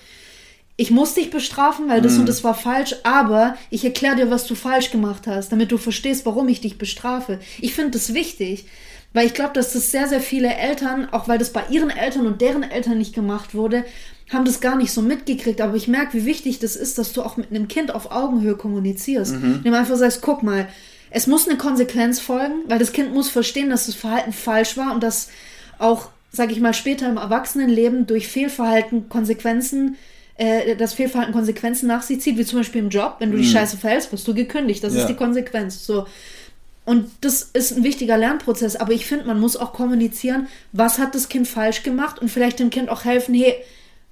ich 0.77 0.93
muss 0.93 1.15
dich 1.15 1.33
bestrafen, 1.33 1.89
weil 1.89 2.01
das 2.01 2.13
mhm. 2.13 2.21
und 2.21 2.29
das 2.29 2.45
war 2.45 2.55
falsch, 2.55 2.95
aber 3.03 3.57
ich 3.71 3.85
erkläre 3.85 4.15
dir, 4.15 4.31
was 4.31 4.47
du 4.47 4.55
falsch 4.55 4.93
gemacht 4.93 5.27
hast, 5.27 5.51
damit 5.51 5.73
du 5.73 5.79
verstehst, 5.79 6.25
warum 6.27 6.47
ich 6.47 6.61
dich 6.61 6.79
bestrafe. 6.79 7.41
Ich 7.61 7.75
finde 7.75 7.91
das 7.91 8.15
wichtig, 8.15 8.67
weil 9.13 9.27
ich 9.27 9.35
glaube, 9.35 9.55
dass 9.55 9.73
das 9.73 9.91
sehr, 9.91 10.07
sehr 10.07 10.21
viele 10.21 10.55
Eltern, 10.55 11.09
auch 11.11 11.27
weil 11.27 11.39
das 11.39 11.53
bei 11.53 11.65
ihren 11.69 11.91
Eltern 11.91 12.29
und 12.29 12.41
deren 12.41 12.63
Eltern 12.63 12.99
nicht 12.99 13.17
gemacht 13.17 13.57
wurde, 13.57 13.85
haben 14.31 14.45
das 14.45 14.61
gar 14.61 14.77
nicht 14.77 14.93
so 14.93 15.03
mitgekriegt. 15.03 15.61
Aber 15.61 15.75
ich 15.75 15.89
merke, 15.89 16.19
wie 16.19 16.25
wichtig 16.25 16.61
das 16.61 16.77
ist, 16.77 16.99
dass 16.99 17.13
du 17.13 17.23
auch 17.23 17.37
mit 17.37 17.51
einem 17.51 17.67
Kind 17.67 17.93
auf 17.93 18.13
Augenhöhe 18.13 18.55
kommunizierst. 18.55 19.35
Mhm. 19.35 19.55
Indem 19.57 19.75
einfach 19.75 19.97
sagst, 19.97 20.23
guck 20.23 20.45
mal, 20.45 20.69
es 21.17 21.27
muss 21.27 21.49
eine 21.49 21.57
Konsequenz 21.57 22.21
folgen, 22.21 22.57
weil 22.69 22.79
das 22.79 22.93
Kind 22.93 23.15
muss 23.15 23.31
verstehen, 23.31 23.71
dass 23.71 23.87
das 23.87 23.95
Verhalten 23.95 24.35
falsch 24.35 24.77
war 24.77 24.93
und 24.93 25.03
dass 25.03 25.31
auch, 25.79 26.11
sage 26.31 26.53
ich 26.53 26.61
mal, 26.61 26.75
später 26.75 27.09
im 27.09 27.17
Erwachsenenleben 27.17 28.07
durch 28.07 28.29
Fehlverhalten 28.29 29.09
Konsequenzen 29.09 29.97
äh, 30.37 30.77
das 30.77 30.93
Fehlverhalten 30.93 31.33
Konsequenzen 31.33 31.87
nach 31.87 32.03
sich 32.03 32.21
zieht, 32.21 32.37
wie 32.37 32.45
zum 32.45 32.59
Beispiel 32.59 32.83
im 32.83 32.91
Job. 32.91 33.17
Wenn 33.21 33.31
du 33.31 33.39
dich 33.39 33.51
scheiße 33.51 33.79
verhältst, 33.79 34.13
wirst 34.13 34.29
du 34.29 34.35
gekündigt. 34.35 34.85
Das 34.85 34.93
Ja. 34.93 35.01
ist 35.01 35.07
die 35.07 35.15
Konsequenz. 35.17 35.87
So. 35.87 36.07
Und 36.85 37.11
das 37.23 37.45
ist 37.55 37.75
ein 37.75 37.83
wichtiger 37.83 38.19
Lernprozess. 38.19 38.77
Aber 38.77 38.93
ich 38.93 39.07
finde, 39.07 39.25
man 39.25 39.41
muss 39.41 39.57
auch 39.57 39.73
kommunizieren, 39.73 40.49
was 40.73 40.99
hat 40.99 41.15
das 41.15 41.31
Kind 41.31 41.49
falsch 41.49 41.83
gemacht 41.83 42.19
und 42.19 42.31
vielleicht 42.31 42.59
dem 42.59 42.69
Kind 42.69 42.91
auch 42.91 43.07
helfen, 43.07 43.35
hey, 43.35 43.55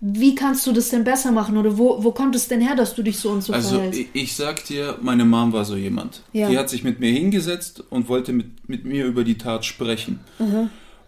wie 0.07 0.35
kannst 0.35 0.67
du 0.67 0.73
das 0.73 0.91
denn 0.91 1.03
besser 1.03 1.33
machen? 1.33 1.57
Oder 1.57 1.79
wo, 1.79 2.05
wo 2.05 2.11
kommt 2.13 2.35
es 2.37 2.47
denn 2.49 2.61
her, 2.61 2.77
dass 2.77 2.95
du 2.95 3.03
dich 3.03 3.17
so 3.19 3.31
und 3.31 3.43
so 3.43 3.53
Also 3.55 3.77
verhältst? 3.77 4.01
ich, 4.01 4.09
ich 4.13 4.37
sag 4.37 4.63
dir, 4.67 4.99
meine 5.01 5.25
Mom 5.25 5.53
war 5.55 5.65
so 5.65 5.77
jemand. 5.77 6.21
Ja. 6.35 6.51
Die 6.51 6.59
hat 6.59 6.69
sich 6.69 6.85
mit 6.85 7.01
mir 7.01 7.11
hingesetzt 7.11 7.83
und 7.89 8.09
wollte 8.09 8.33
mit, 8.35 8.69
mit 8.69 8.85
mir 8.85 9.07
über 9.07 9.25
die 9.25 9.39
Tat 9.39 9.65
sprechen. 9.65 10.21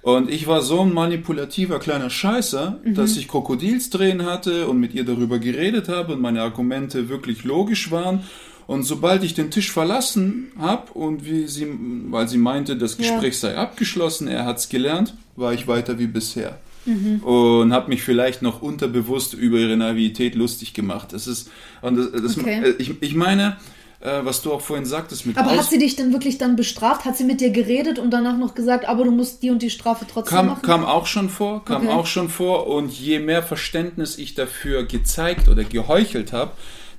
Und 0.02 0.30
ich 0.30 0.46
war 0.46 0.62
so 0.62 0.80
ein 0.80 0.94
manipulativer 0.94 1.78
kleiner 1.78 2.08
Scheißer, 2.10 2.78
Mhm. 2.84 2.94
dass 2.94 3.16
ich 3.16 3.28
Krokodilstränen 3.28 4.24
hatte 4.24 4.68
und 4.68 4.78
mit 4.78 4.94
ihr 4.94 5.04
darüber 5.04 5.38
geredet 5.40 5.88
habe 5.88 6.14
und 6.14 6.20
meine 6.20 6.42
Argumente 6.42 7.08
wirklich 7.08 7.44
logisch 7.44 7.90
waren. 7.90 8.20
Und 8.66 8.82
sobald 8.84 9.22
ich 9.24 9.34
den 9.34 9.50
Tisch 9.50 9.70
verlassen 9.70 10.52
habe 10.58 10.92
und 10.92 11.24
wie 11.24 11.46
sie, 11.46 11.66
weil 12.10 12.28
sie 12.28 12.38
meinte, 12.38 12.76
das 12.76 12.96
Ja. 12.98 13.04
Gespräch 13.12 13.38
sei 13.38 13.56
abgeschlossen, 13.56 14.26
er 14.26 14.44
hat's 14.44 14.68
gelernt, 14.68 15.14
war 15.36 15.52
ich 15.52 15.68
weiter 15.68 15.98
wie 15.98 16.06
bisher. 16.08 16.58
Mhm. 16.86 17.20
Und 17.22 17.72
habe 17.72 17.88
mich 17.88 18.02
vielleicht 18.02 18.42
noch 18.42 18.62
unterbewusst 18.62 19.34
über 19.34 19.58
ihre 19.58 19.76
Naivität 19.76 20.34
lustig 20.34 20.72
gemacht. 20.72 21.12
Das 21.12 21.26
ist, 21.26 21.50
und 21.82 21.96
das, 21.96 22.12
das, 22.22 22.38
Okay. 22.38 22.62
äh, 22.62 22.74
ich, 22.78 22.94
ich 23.02 23.14
meine, 23.14 23.56
äh, 24.00 24.20
was 24.22 24.42
du 24.42 24.52
auch 24.52 24.60
vorhin 24.60 24.86
sagtest 24.86 25.26
mit 25.26 25.36
aber 25.36 25.50
Aus- 25.52 25.58
hat 25.58 25.70
sie 25.70 25.78
dich 25.78 25.96
denn 25.96 26.12
wirklich 26.12 26.38
dann 26.38 26.54
bestraft? 26.54 27.04
Hat 27.04 27.16
sie 27.16 27.24
mit 27.24 27.40
dir 27.40 27.50
geredet 27.50 27.98
und 27.98 28.10
danach 28.10 28.36
noch 28.38 28.54
gesagt, 28.54 28.86
aber 28.88 29.04
du 29.04 29.10
musst 29.10 29.42
die 29.42 29.50
und 29.50 29.62
die 29.62 29.70
Strafe 29.70 30.06
trotzdem 30.10 30.36
Kam, 30.36 30.46
machen? 30.46 30.62
kam 30.62 30.84
auch 30.84 31.06
schon 31.06 31.28
vor, 31.28 31.64
kam 31.64 31.82
Okay. 31.86 31.92
auch 31.92 32.06
schon 32.06 32.28
vor. 32.28 32.66
Und 32.68 32.92
je 32.92 33.18
mehr 33.18 33.42
Verständnis 33.42 34.18
ich 34.18 34.34
dafür 34.34 34.84
gezeigt 34.84 35.48
oder 35.48 35.64
geheuchelt 35.64 36.32
habe, 36.32 36.52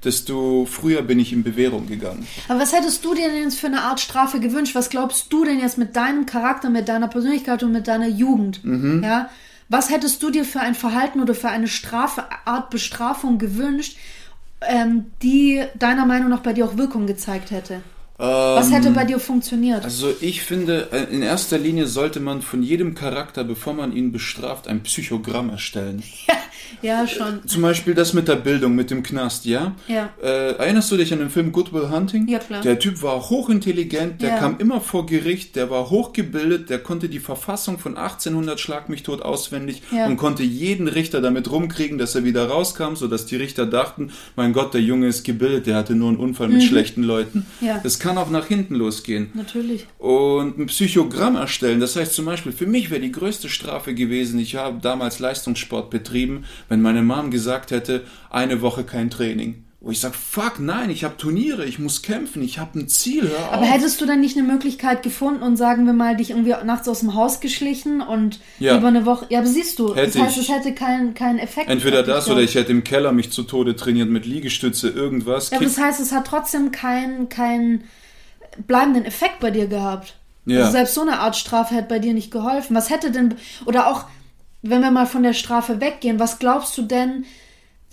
desto 0.03 0.67
früher 0.69 1.01
bin 1.01 1.19
ich 1.19 1.33
in 1.33 1.43
Bewährung 1.43 1.87
gegangen. 1.87 2.27
Aber 2.47 2.59
was 2.59 2.71
hättest 2.73 3.03
du 3.03 3.15
dir 3.15 3.29
denn 3.29 3.43
jetzt 3.43 3.59
für 3.59 3.67
eine 3.67 3.81
Art 3.81 3.99
Strafe 3.99 4.39
gewünscht? 4.39 4.75
Was 4.75 4.89
glaubst 4.89 5.33
du 5.33 5.43
denn 5.43 5.59
jetzt 5.59 5.77
mit 5.79 5.95
deinem 5.95 6.25
Charakter, 6.27 6.69
mit 6.69 6.87
deiner 6.87 7.07
Persönlichkeit 7.07 7.63
und 7.63 7.71
mit 7.71 7.87
deiner 7.87 8.07
Jugend? 8.07 8.63
Mhm. 8.63 9.01
Ja? 9.03 9.29
Was 9.69 9.89
hättest 9.89 10.23
du 10.23 10.29
dir 10.29 10.45
für 10.45 10.61
ein 10.61 10.75
Verhalten 10.75 11.21
oder 11.21 11.35
für 11.35 11.49
eine 11.49 11.67
Strafe, 11.67 12.25
Art 12.45 12.69
Bestrafung 12.69 13.37
gewünscht, 13.37 13.97
ähm, 14.61 15.11
die 15.21 15.65
deiner 15.75 16.05
Meinung 16.05 16.29
nach 16.29 16.39
bei 16.39 16.53
dir 16.53 16.65
auch 16.65 16.77
Wirkung 16.77 17.05
gezeigt 17.05 17.51
hätte? 17.51 17.81
Was 18.17 18.71
hätte 18.71 18.91
bei 18.91 19.05
dir 19.05 19.19
funktioniert? 19.19 19.83
Also 19.83 20.13
ich 20.21 20.41
finde, 20.41 20.87
äh, 20.91 21.03
in 21.13 21.21
erster 21.21 21.57
Linie 21.57 21.85
sollte 21.87 22.19
man 22.19 22.41
von 22.41 22.63
jedem 22.63 22.95
Charakter, 22.95 23.43
bevor 23.43 23.73
man 23.73 23.95
ihn 23.95 24.11
bestraft, 24.11 24.67
ein 24.67 24.81
Psychogramm 24.81 25.49
erstellen. 25.51 26.01
ja, 26.81 27.07
schon. 27.07 27.47
Zum 27.47 27.61
Beispiel 27.61 27.93
das 27.93 28.13
mit 28.13 28.27
der 28.27 28.35
Bildung, 28.37 28.73
mit 28.75 28.89
dem 28.89 29.03
Knast, 29.03 29.45
ja? 29.45 29.75
Ja. 29.87 30.09
Äh, 30.21 30.53
erinnerst 30.57 30.91
du 30.91 30.97
dich 30.97 31.13
an 31.13 31.19
den 31.19 31.29
Film 31.29 31.51
Good 31.51 31.73
Will 31.73 31.89
Hunting? 31.91 32.27
Ja, 32.27 32.39
klar. 32.39 32.61
Der 32.61 32.79
Typ 32.79 33.03
war 33.03 33.29
hochintelligent, 33.29 34.21
der 34.21 34.29
Ja. 34.29 34.37
kam 34.39 34.55
immer 34.57 34.81
vor 34.81 35.05
Gericht, 35.05 35.55
der 35.55 35.69
war 35.69 35.89
hochgebildet, 35.91 36.69
der 36.71 36.79
konnte 36.79 37.09
die 37.09 37.19
Verfassung 37.19 37.77
von 37.77 37.97
1800 37.97 38.59
Schlag 38.59 38.89
mich 38.89 39.03
tot 39.03 39.21
auswendig 39.21 39.83
Ja. 39.91 40.07
und 40.07 40.17
konnte 40.17 40.41
jeden 40.43 40.87
Richter 40.87 41.21
damit 41.21 41.51
rumkriegen, 41.51 41.97
dass 41.99 42.15
er 42.15 42.23
wieder 42.23 42.47
rauskam, 42.47 42.95
sodass 42.95 43.27
die 43.27 43.35
Richter 43.35 43.67
dachten, 43.67 44.11
mein 44.35 44.53
Gott, 44.53 44.73
der 44.73 44.81
Junge 44.81 45.07
ist 45.07 45.23
gebildet, 45.23 45.67
der 45.67 45.75
hatte 45.75 45.93
nur 45.93 46.09
einen 46.09 46.17
Unfall 46.17 46.47
mit 46.47 46.63
schlechten 46.63 47.03
Leuten. 47.03 47.45
Mhm. 47.61 47.67
Ja. 47.67 47.79
Das 47.83 47.99
kann 47.99 48.06
auch 48.15 48.29
nach 48.29 48.45
hinten 48.45 48.75
losgehen 48.75 49.31
Natürlich. 49.33 49.87
und 49.97 50.59
ein 50.59 50.67
Psychogramm 50.67 51.35
erstellen. 51.35 51.79
Das 51.79 51.95
heißt 51.95 52.13
zum 52.13 52.25
Beispiel, 52.25 52.51
für 52.51 52.67
mich 52.67 52.91
wäre 52.91 53.01
die 53.01 53.11
größte 53.11 53.49
Strafe 53.49 53.95
gewesen, 53.95 54.37
ich 54.37 54.55
habe 54.55 54.79
damals 54.79 55.17
Leistungssport 55.17 55.89
betrieben, 55.89 56.45
wenn 56.69 56.83
meine 56.83 57.01
Mom 57.01 57.31
gesagt 57.31 57.71
hätte, 57.71 58.03
eine 58.29 58.61
Woche 58.61 58.83
kein 58.83 59.09
Training. 59.09 59.63
Wo 59.79 59.91
ich 59.91 59.99
sage, 59.99 60.15
fuck, 60.15 60.59
nein, 60.59 60.89
ich 60.89 61.03
habe 61.03 61.17
Turniere, 61.17 61.63
ich 61.63 61.77
muss 61.77 62.01
kämpfen, 62.01 62.41
ich 62.41 62.57
habe 62.57 62.79
ein 62.79 62.87
Ziel, 62.87 63.29
Aber 63.51 63.63
hättest 63.63 64.01
du 64.01 64.07
dann 64.07 64.19
nicht 64.21 64.35
eine 64.35 64.47
Möglichkeit 64.47 65.03
gefunden 65.03 65.43
und 65.43 65.55
sagen 65.55 65.85
wir 65.85 65.93
mal, 65.93 66.17
dich 66.17 66.31
irgendwie 66.31 66.55
nachts 66.65 66.87
aus 66.89 67.01
dem 67.01 67.13
Haus 67.13 67.41
geschlichen 67.41 68.01
und 68.01 68.39
Ja. 68.57 68.75
über 68.75 68.87
eine 68.87 69.05
Woche. 69.05 69.27
Ja, 69.29 69.37
aber 69.39 69.47
siehst 69.47 69.77
du, 69.77 69.93
Hätte 69.95 70.17
das 70.17 70.27
heißt, 70.29 70.37
ich. 70.37 70.49
es 70.49 70.55
hätte 70.55 70.73
keinen 70.73 71.13
keinen 71.13 71.37
Effekt. 71.37 71.69
Entweder 71.69 72.01
das 72.01 72.25
gehabt. 72.25 72.29
oder 72.31 72.41
ich 72.41 72.55
hätte 72.55 72.71
im 72.71 72.83
Keller 72.83 73.11
mich 73.11 73.31
zu 73.31 73.43
Tode 73.43 73.75
trainiert 73.75 74.09
mit 74.09 74.25
Liegestütze, 74.25 74.89
irgendwas. 74.89 75.51
Ja, 75.51 75.57
aber 75.57 75.65
das 75.65 75.77
heißt, 75.77 75.99
es 75.99 76.11
hat 76.11 76.25
trotzdem 76.25 76.71
keinen 76.71 77.29
keinen 77.29 77.83
bleibenden 78.65 79.05
Effekt 79.05 79.39
bei 79.39 79.51
dir 79.51 79.67
gehabt. 79.67 80.15
Ja. 80.45 80.59
Also 80.61 80.71
selbst 80.71 80.95
so 80.95 81.01
eine 81.01 81.19
Art 81.19 81.35
Strafe 81.35 81.75
hätte 81.75 81.87
bei 81.89 81.99
dir 81.99 82.13
nicht 82.15 82.31
geholfen. 82.31 82.75
Was 82.75 82.89
hätte 82.89 83.11
denn, 83.11 83.35
oder 83.65 83.87
auch, 83.87 84.05
wenn 84.63 84.81
wir 84.81 84.89
mal 84.89 85.05
von 85.05 85.21
der 85.21 85.33
Strafe 85.33 85.79
weggehen, 85.81 86.19
was 86.19 86.39
glaubst 86.39 86.75
du 86.77 86.81
denn, 86.81 87.25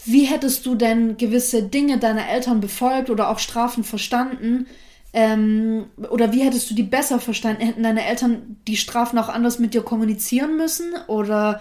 wie 0.04 0.24
hättest 0.24 0.66
du 0.66 0.74
denn 0.74 1.16
gewisse 1.16 1.62
Dinge 1.62 1.98
deiner 1.98 2.28
Eltern 2.28 2.60
befolgt 2.60 3.10
oder 3.10 3.30
auch 3.30 3.38
Strafen 3.38 3.84
verstanden? 3.84 4.66
Ähm, 5.12 5.86
oder 6.10 6.32
wie 6.32 6.42
hättest 6.42 6.70
du 6.70 6.74
die 6.74 6.82
besser 6.82 7.20
verstanden? 7.20 7.62
Hätten 7.62 7.82
deine 7.82 8.04
Eltern 8.04 8.56
die 8.66 8.76
Strafen 8.76 9.18
auch 9.18 9.28
anders 9.28 9.58
mit 9.58 9.72
dir 9.72 9.82
kommunizieren 9.82 10.56
müssen? 10.56 10.92
Oder 11.06 11.60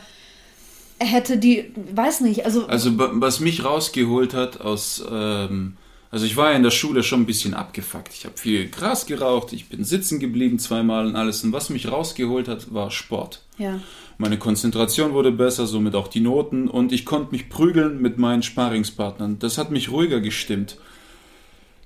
hätte 1.00 1.38
die, 1.38 1.72
weiß 1.94 2.22
nicht, 2.22 2.46
also, 2.46 2.68
Also 2.68 2.92
was 2.96 3.40
mich 3.40 3.64
rausgeholt 3.64 4.34
hat 4.34 4.60
aus, 4.60 5.04
ähm, 5.10 5.78
also 6.12 6.26
ich 6.26 6.36
war 6.36 6.52
ja 6.52 6.56
in 6.56 6.64
der 6.64 6.72
Schule 6.72 7.04
schon 7.04 7.22
ein 7.22 7.26
bisschen 7.26 7.54
abgefuckt. 7.54 8.14
Ich 8.14 8.26
habe 8.26 8.38
viel 8.38 8.70
Gras 8.70 9.06
geraucht, 9.06 9.54
ich 9.54 9.70
bin 9.70 9.84
sitzen 9.84 10.20
geblieben 10.20 10.60
zweimal 10.60 11.08
und 11.08 11.16
alles. 11.16 11.44
Und 11.44 11.54
was 11.54 11.70
mich 11.70 11.92
rausgeholt 11.92 12.48
hat, 12.48 12.74
war 12.74 12.92
Sport. 12.92 13.42
ja. 13.58 13.80
Meine 14.24 14.38
Konzentration 14.38 15.12
wurde 15.12 15.34
besser, 15.34 15.68
somit 15.68 15.96
auch 15.96 16.08
die 16.08 16.22
Noten 16.22 16.70
und 16.70 16.94
ich 16.94 17.04
konnte 17.04 17.34
mich 17.34 17.50
prügeln 17.50 18.02
mit 18.02 18.18
meinen 18.18 18.42
Sparingspartnern. 18.42 19.38
Das 19.38 19.58
hat 19.58 19.70
mich 19.70 19.92
ruhiger 19.92 20.22
gestimmt. 20.22 20.78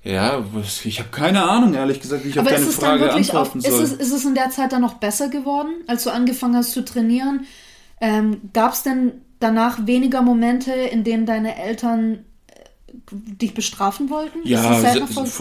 Ja, 0.04 0.44
ich 0.84 1.00
habe 1.00 1.08
keine 1.10 1.42
Ahnung, 1.42 1.74
ehrlich 1.74 2.00
gesagt, 2.00 2.24
wie 2.24 2.28
ich 2.28 2.38
Aber 2.38 2.48
auf 2.48 2.56
ist 2.56 2.80
deine 2.80 2.98
Frage 2.98 3.00
wirklich 3.00 3.32
auf, 3.32 3.38
antworten 3.38 3.58
ist 3.58 3.74
soll. 3.74 3.82
es, 3.82 3.92
ist 3.92 4.12
es 4.12 4.24
in 4.24 4.36
der 4.36 4.50
Zeit 4.50 4.70
dann 4.70 4.82
noch 4.82 4.94
besser 4.94 5.30
geworden, 5.30 5.70
als 5.88 6.04
du 6.04 6.10
angefangen 6.10 6.54
hast 6.54 6.70
zu 6.70 6.84
trainieren? 6.84 7.44
Ähm, 8.00 8.40
Gab 8.52 8.72
es 8.72 8.84
denn 8.84 9.14
danach 9.40 9.88
weniger 9.88 10.22
Momente, 10.22 10.70
in 10.70 11.02
denen 11.02 11.26
deine 11.26 11.60
Eltern 11.60 12.20
dich 13.12 13.54
bestrafen 13.54 14.10
wollten? 14.10 14.38
Ja, 14.44 14.62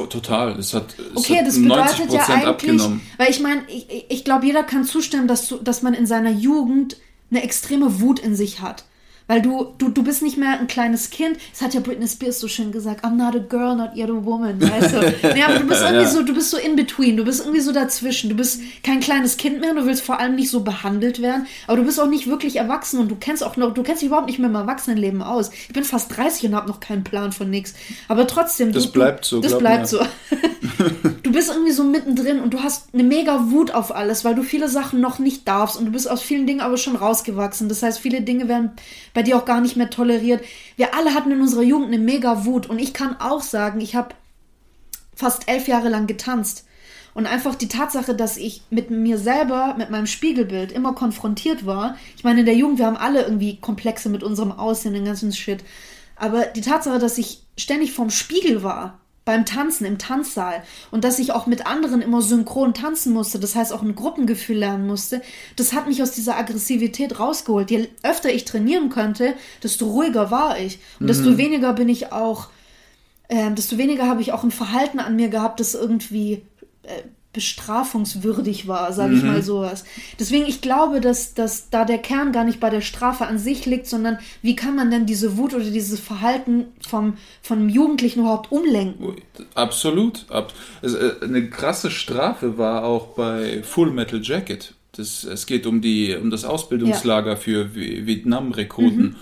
total. 0.09 0.57
Es 0.59 0.73
hat, 0.73 0.95
es 0.97 1.17
Okay, 1.17 1.39
hat 1.39 1.47
das 1.47 1.61
bedeutet 1.61 2.11
ja 2.11 2.21
90% 2.21 2.29
eigentlich, 2.29 2.47
abgenommen. 2.47 3.01
weil 3.17 3.29
ich 3.29 3.39
meine, 3.39 3.61
ich, 3.67 4.05
ich- 4.09 4.23
glaube, 4.23 4.45
jeder 4.45 4.63
kann 4.63 4.83
zustimmen, 4.83 5.27
dass, 5.27 5.53
dass 5.63 5.81
man 5.81 5.93
in 5.93 6.05
seiner 6.05 6.31
Jugend 6.31 6.97
eine 7.31 7.43
extreme 7.43 7.99
Wut 8.01 8.19
in 8.19 8.35
sich 8.35 8.61
hat. 8.61 8.85
Weil 9.27 9.41
du, 9.41 9.73
du, 9.77 9.89
du 9.89 10.03
bist 10.03 10.21
nicht 10.21 10.37
mehr 10.37 10.57
ein 10.59 10.67
kleines 10.67 11.09
Kind. 11.09 11.37
Das 11.51 11.61
hat 11.61 11.73
ja 11.73 11.81
Britney 11.81 12.07
Spears 12.07 12.39
so 12.39 12.47
schön 12.47 12.71
gesagt. 12.71 13.03
I'm 13.03 13.15
not 13.15 13.35
a 13.35 13.39
girl, 13.39 13.75
not 13.75 13.95
yet 13.95 14.09
a 14.09 14.25
woman. 14.25 14.61
Weißt 14.61 14.93
du? 14.93 14.99
nee, 15.33 15.43
aber 15.43 15.59
du 15.59 15.67
bist 15.67 15.81
irgendwie 15.81 16.05
so, 16.05 16.23
du 16.23 16.33
bist 16.33 16.49
so 16.49 16.57
in 16.57 16.77
between. 16.77 17.17
Du 17.17 17.25
bist 17.25 17.41
irgendwie 17.41 17.59
so 17.59 17.73
dazwischen. 17.73 18.29
Du 18.29 18.35
bist 18.35 18.61
kein 18.83 19.01
kleines 19.01 19.35
Kind 19.35 19.59
mehr. 19.59 19.73
Du 19.73 19.85
willst 19.85 20.03
vor 20.03 20.19
allem 20.19 20.35
nicht 20.35 20.49
so 20.49 20.61
behandelt 20.61 21.21
werden. 21.21 21.45
Aber 21.67 21.77
du 21.77 21.83
bist 21.83 21.99
auch 21.99 22.07
nicht 22.07 22.27
wirklich 22.27 22.55
erwachsen 22.55 22.99
und 22.99 23.09
du 23.09 23.17
kennst 23.19 23.43
auch 23.43 23.57
noch, 23.57 23.73
du 23.73 23.83
kennst 23.83 24.01
dich 24.01 24.07
überhaupt 24.07 24.27
nicht 24.27 24.39
mehr 24.39 24.49
im 24.49 24.55
Erwachsenenleben 24.55 25.21
aus. 25.21 25.51
Ich 25.67 25.73
bin 25.73 25.83
fast 25.83 26.15
30 26.15 26.49
und 26.49 26.55
habe 26.55 26.69
noch 26.69 26.79
keinen 26.79 27.03
Plan 27.03 27.33
von 27.33 27.49
nichts. 27.49 27.73
Aber 28.07 28.27
trotzdem. 28.27 28.71
Das 28.71 28.85
du, 28.85 28.91
bleibt 28.93 29.25
so, 29.25 29.41
das 29.41 29.57
bleibt 29.57 29.81
mir. 29.81 29.87
so. 29.87 29.99
du 31.23 31.31
bist 31.33 31.49
irgendwie 31.49 31.73
so 31.73 31.83
mittendrin 31.83 32.39
und 32.39 32.53
du 32.53 32.63
hast 32.63 32.93
eine 32.93 33.03
mega 33.03 33.51
Wut 33.51 33.71
auf 33.71 33.93
alles, 33.93 34.23
weil 34.23 34.35
du 34.35 34.43
viele 34.43 34.69
Sachen 34.69 35.01
noch 35.01 35.19
nicht 35.19 35.47
darfst 35.47 35.77
und 35.77 35.85
du 35.85 35.91
bist 35.91 36.09
aus 36.09 36.21
vielen 36.21 36.47
Dingen 36.47 36.61
aber 36.61 36.77
schon 36.77 36.95
rausgewachsen. 36.95 37.67
Das 37.67 37.83
heißt, 37.83 37.99
viele 37.99 38.21
Dinge 38.21 38.47
werden 38.47 38.71
bei 39.17 39.23
dir 39.23 39.35
auch 39.35 39.45
gar 39.45 39.61
nicht 39.61 39.75
mehr 39.75 39.89
toleriert. 39.89 40.45
Wir 40.75 40.93
alle 40.93 41.15
hatten 41.15 41.31
in 41.31 41.41
unserer 41.41 41.63
Jugend 41.63 41.87
eine 41.87 41.97
mega 41.97 42.45
Wut 42.45 42.69
und 42.69 42.77
ich 42.77 42.93
kann 42.93 43.19
auch 43.19 43.41
sagen, 43.41 43.81
ich 43.81 43.95
habe 43.95 44.13
fast 45.15 45.49
elf 45.49 45.67
Jahre 45.67 45.89
lang 45.89 46.05
getanzt. 46.05 46.67
Und 47.15 47.25
einfach 47.25 47.55
die 47.55 47.67
Tatsache, 47.67 48.13
dass 48.13 48.37
ich 48.37 48.61
mit 48.69 48.91
mir 48.91 49.17
selber, 49.17 49.73
mit 49.75 49.89
meinem 49.89 50.05
Spiegelbild 50.05 50.71
immer 50.71 50.93
konfrontiert 50.93 51.65
war. 51.65 51.97
Ich 52.15 52.23
meine, 52.23 52.41
in 52.41 52.45
der 52.45 52.53
Jugend, 52.53 52.77
wir 52.77 52.85
haben 52.85 52.95
alle 52.95 53.23
irgendwie 53.23 53.59
Komplexe 53.59 54.09
mit 54.09 54.21
unserem 54.21 54.51
Aussehen, 54.51 54.93
den 54.93 55.05
ganzen 55.05 55.33
Shit. 55.33 55.63
Aber 56.15 56.45
die 56.45 56.61
Tatsache, 56.61 56.99
dass 56.99 57.17
ich 57.17 57.41
ständig 57.57 57.93
vorm 57.93 58.11
Spiegel 58.11 58.61
war, 58.61 58.99
beim 59.27 59.45
Tanzen, 59.45 59.85
im 59.85 59.99
Tanzsaal, 59.99 60.63
und 60.89 61.03
dass 61.03 61.19
ich 61.19 61.33
auch 61.33 61.45
mit 61.45 61.67
anderen 61.67 62.01
immer 62.01 62.23
synchron 62.23 62.73
tanzen 62.73 63.13
musste, 63.13 63.39
das 63.39 63.55
heißt 63.55 63.71
auch 63.73 63.83
ein 63.83 63.93
Gruppengefühl 63.93 64.57
lernen 64.57 64.87
musste, 64.87 65.21
das 65.55 65.73
hat 65.73 65.87
mich 65.87 66.01
aus 66.01 66.11
dieser 66.11 66.37
Aggressivität 66.37 67.19
rausgeholt. 67.19 67.69
Je 67.69 67.89
öfter 68.01 68.33
ich 68.33 68.45
trainieren 68.45 68.89
konnte, 68.89 69.35
desto 69.61 69.85
ruhiger 69.85 70.31
war 70.31 70.57
ich. 70.57 70.79
Und 70.99 71.07
desto 71.07 71.37
weniger 71.37 71.73
bin 71.73 71.89
ich 71.89 72.11
auch 72.11 72.47
ähm, 73.29 73.55
desto 73.55 73.77
weniger 73.77 74.07
habe 74.07 74.21
ich 74.21 74.31
auch 74.31 74.43
ein 74.43 74.51
Verhalten 74.51 74.99
an 74.99 75.15
mir 75.15 75.27
gehabt, 75.27 75.59
das 75.59 75.73
irgendwie 75.73 76.43
äh, 76.83 77.01
bestrafungswürdig 77.37 78.67
war, 78.67 78.91
sage 78.93 79.15
ich 79.15 79.23
mal 79.23 79.41
sowas. 79.41 79.85
Deswegen, 80.19 80.45
ich 80.45 80.61
glaube, 80.61 81.01
dass, 81.01 81.33
dass 81.33 81.69
da 81.69 81.85
der 81.85 81.97
Kern 81.99 82.31
gar 82.31 82.43
nicht 82.43 82.59
bei 82.59 82.69
der 82.69 82.81
Strafe 82.81 83.25
an 83.27 83.37
sich 83.39 83.65
liegt, 83.65 83.87
sondern 83.87 84.17
wie 84.41 84.55
kann 84.55 84.75
man 84.75 84.91
denn 84.91 85.05
diese 85.05 85.37
Wut 85.37 85.53
oder 85.53 85.63
dieses 85.63 85.99
Verhalten 85.99 86.65
vom, 86.87 87.13
vom 87.41 87.69
Jugendlichen 87.69 88.21
überhaupt 88.21 88.51
umlenken? 88.51 89.15
Absolut. 89.55 90.25
Ab, 90.29 90.53
äh, 90.81 91.23
eine 91.23 91.49
krasse 91.49 91.91
Strafe 91.91 92.57
war 92.57 92.83
auch 92.83 93.07
bei 93.15 93.63
Full 93.63 93.91
Metal 93.91 94.19
Jacket. 94.21 94.73
Das, 94.93 95.23
es 95.23 95.45
geht 95.45 95.67
um, 95.67 95.81
die, 95.81 96.15
um 96.15 96.31
das 96.31 96.43
Ausbildungslager 96.43 97.37
für 97.37 97.65
Vi- 97.75 98.05
Vietnam-Rekruten. 98.07 99.15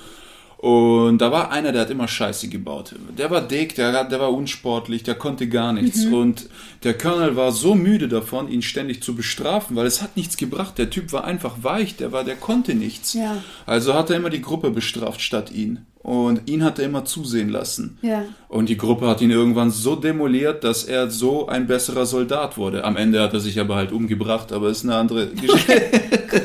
Und 0.65 1.19
da 1.19 1.32
war 1.32 1.51
einer, 1.51 1.71
der 1.71 1.82
hat 1.82 1.91
immer 1.91 2.08
Scheiße 2.08 2.47
gebaut. 2.47 2.95
Der 3.15 3.30
war 3.30 3.41
dick, 3.41 3.75
der, 3.75 4.04
der 4.04 4.19
war 4.19 4.34
unsportlich, 4.34 5.04
der 5.04 5.13
konnte 5.13 5.47
gar 5.47 5.73
nichts. 5.73 6.06
Und 6.06 6.49
der 6.84 6.97
Colonel 6.97 7.36
war 7.36 7.51
so 7.51 7.75
müde 7.75 8.08
davon, 8.08 8.47
ihn 8.47 8.63
ständig 8.63 9.04
zu 9.04 9.13
bestrafen, 9.13 9.75
weil 9.75 9.86
es 9.86 10.01
hat 10.01 10.17
nichts 10.17 10.38
gebracht. 10.38 10.80
Der 10.80 10.89
Typ 10.89 11.13
war 11.13 11.23
einfach 11.23 11.58
weich, 11.62 11.97
der 11.97 12.12
war, 12.12 12.23
der 12.23 12.36
konnte 12.36 12.73
nichts. 12.73 13.13
Ja. 13.13 13.43
Also 13.67 13.93
hat 13.93 14.10
er 14.10 14.15
immer 14.15 14.32
die 14.32 14.41
Gruppe 14.41 14.71
bestraft 14.71 15.21
statt 15.21 15.51
ihn. 15.51 15.86
Und 16.06 16.48
ihn 16.48 16.63
hat 16.63 16.78
er 16.78 16.86
immer 16.86 17.04
zusehen 17.04 17.50
lassen. 17.50 17.98
Ja. 18.04 18.26
Und 18.48 18.70
die 18.70 18.78
Gruppe 18.78 19.08
hat 19.08 19.22
ihn 19.22 19.32
irgendwann 19.32 19.72
so 19.72 19.96
demoliert, 19.96 20.63
dass 20.63 20.84
er 20.84 21.10
so 21.10 21.48
ein 21.48 21.65
besserer 21.65 22.06
Soldat 22.06 22.58
wurde. 22.58 22.84
Am 22.84 22.96
Ende 22.96 23.20
hat 23.24 23.34
er 23.34 23.39
sich 23.39 23.60
aber 23.60 23.76
halt 23.76 23.91
umgebracht, 23.91 24.52
aber 24.52 24.70
ist 24.70 24.84
eine 24.84 24.98
andere 24.98 25.30
Geschichte. 25.30 25.82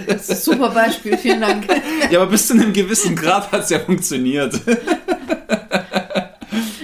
Ein 0.09 0.19
super 0.19 0.71
Beispiel, 0.71 1.19
vielen 1.19 1.43
Dank. 1.43 1.67
ja, 2.11 2.23
aber 2.23 2.31
bis 2.31 2.47
zu 2.47 2.55
einem 2.55 2.73
gewissen 2.73 3.15
Grad 3.15 3.53
hat 3.53 3.65
es 3.65 3.69
ja 3.69 3.81
funktioniert. 3.81 4.59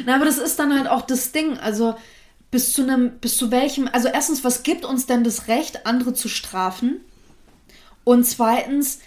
Na, 0.04 0.16
aber 0.16 0.26
das 0.26 0.36
ist 0.36 0.58
dann 0.58 0.78
halt 0.78 0.90
auch 0.90 1.00
das 1.00 1.32
Ding. 1.32 1.56
Also 1.56 1.94
bis 2.50 2.74
zu 2.74 2.82
einem, 2.82 3.12
bis 3.22 3.38
zu 3.38 3.50
welchem, 3.50 3.88
also 3.90 4.08
erstens, 4.08 4.44
was 4.44 4.64
gibt 4.64 4.84
uns 4.84 5.06
denn 5.06 5.24
das 5.24 5.48
Recht, 5.48 5.86
andere 5.86 6.12
zu 6.12 6.28
strafen? 6.28 7.00
Und 8.04 8.26
zweitens, 8.26 8.98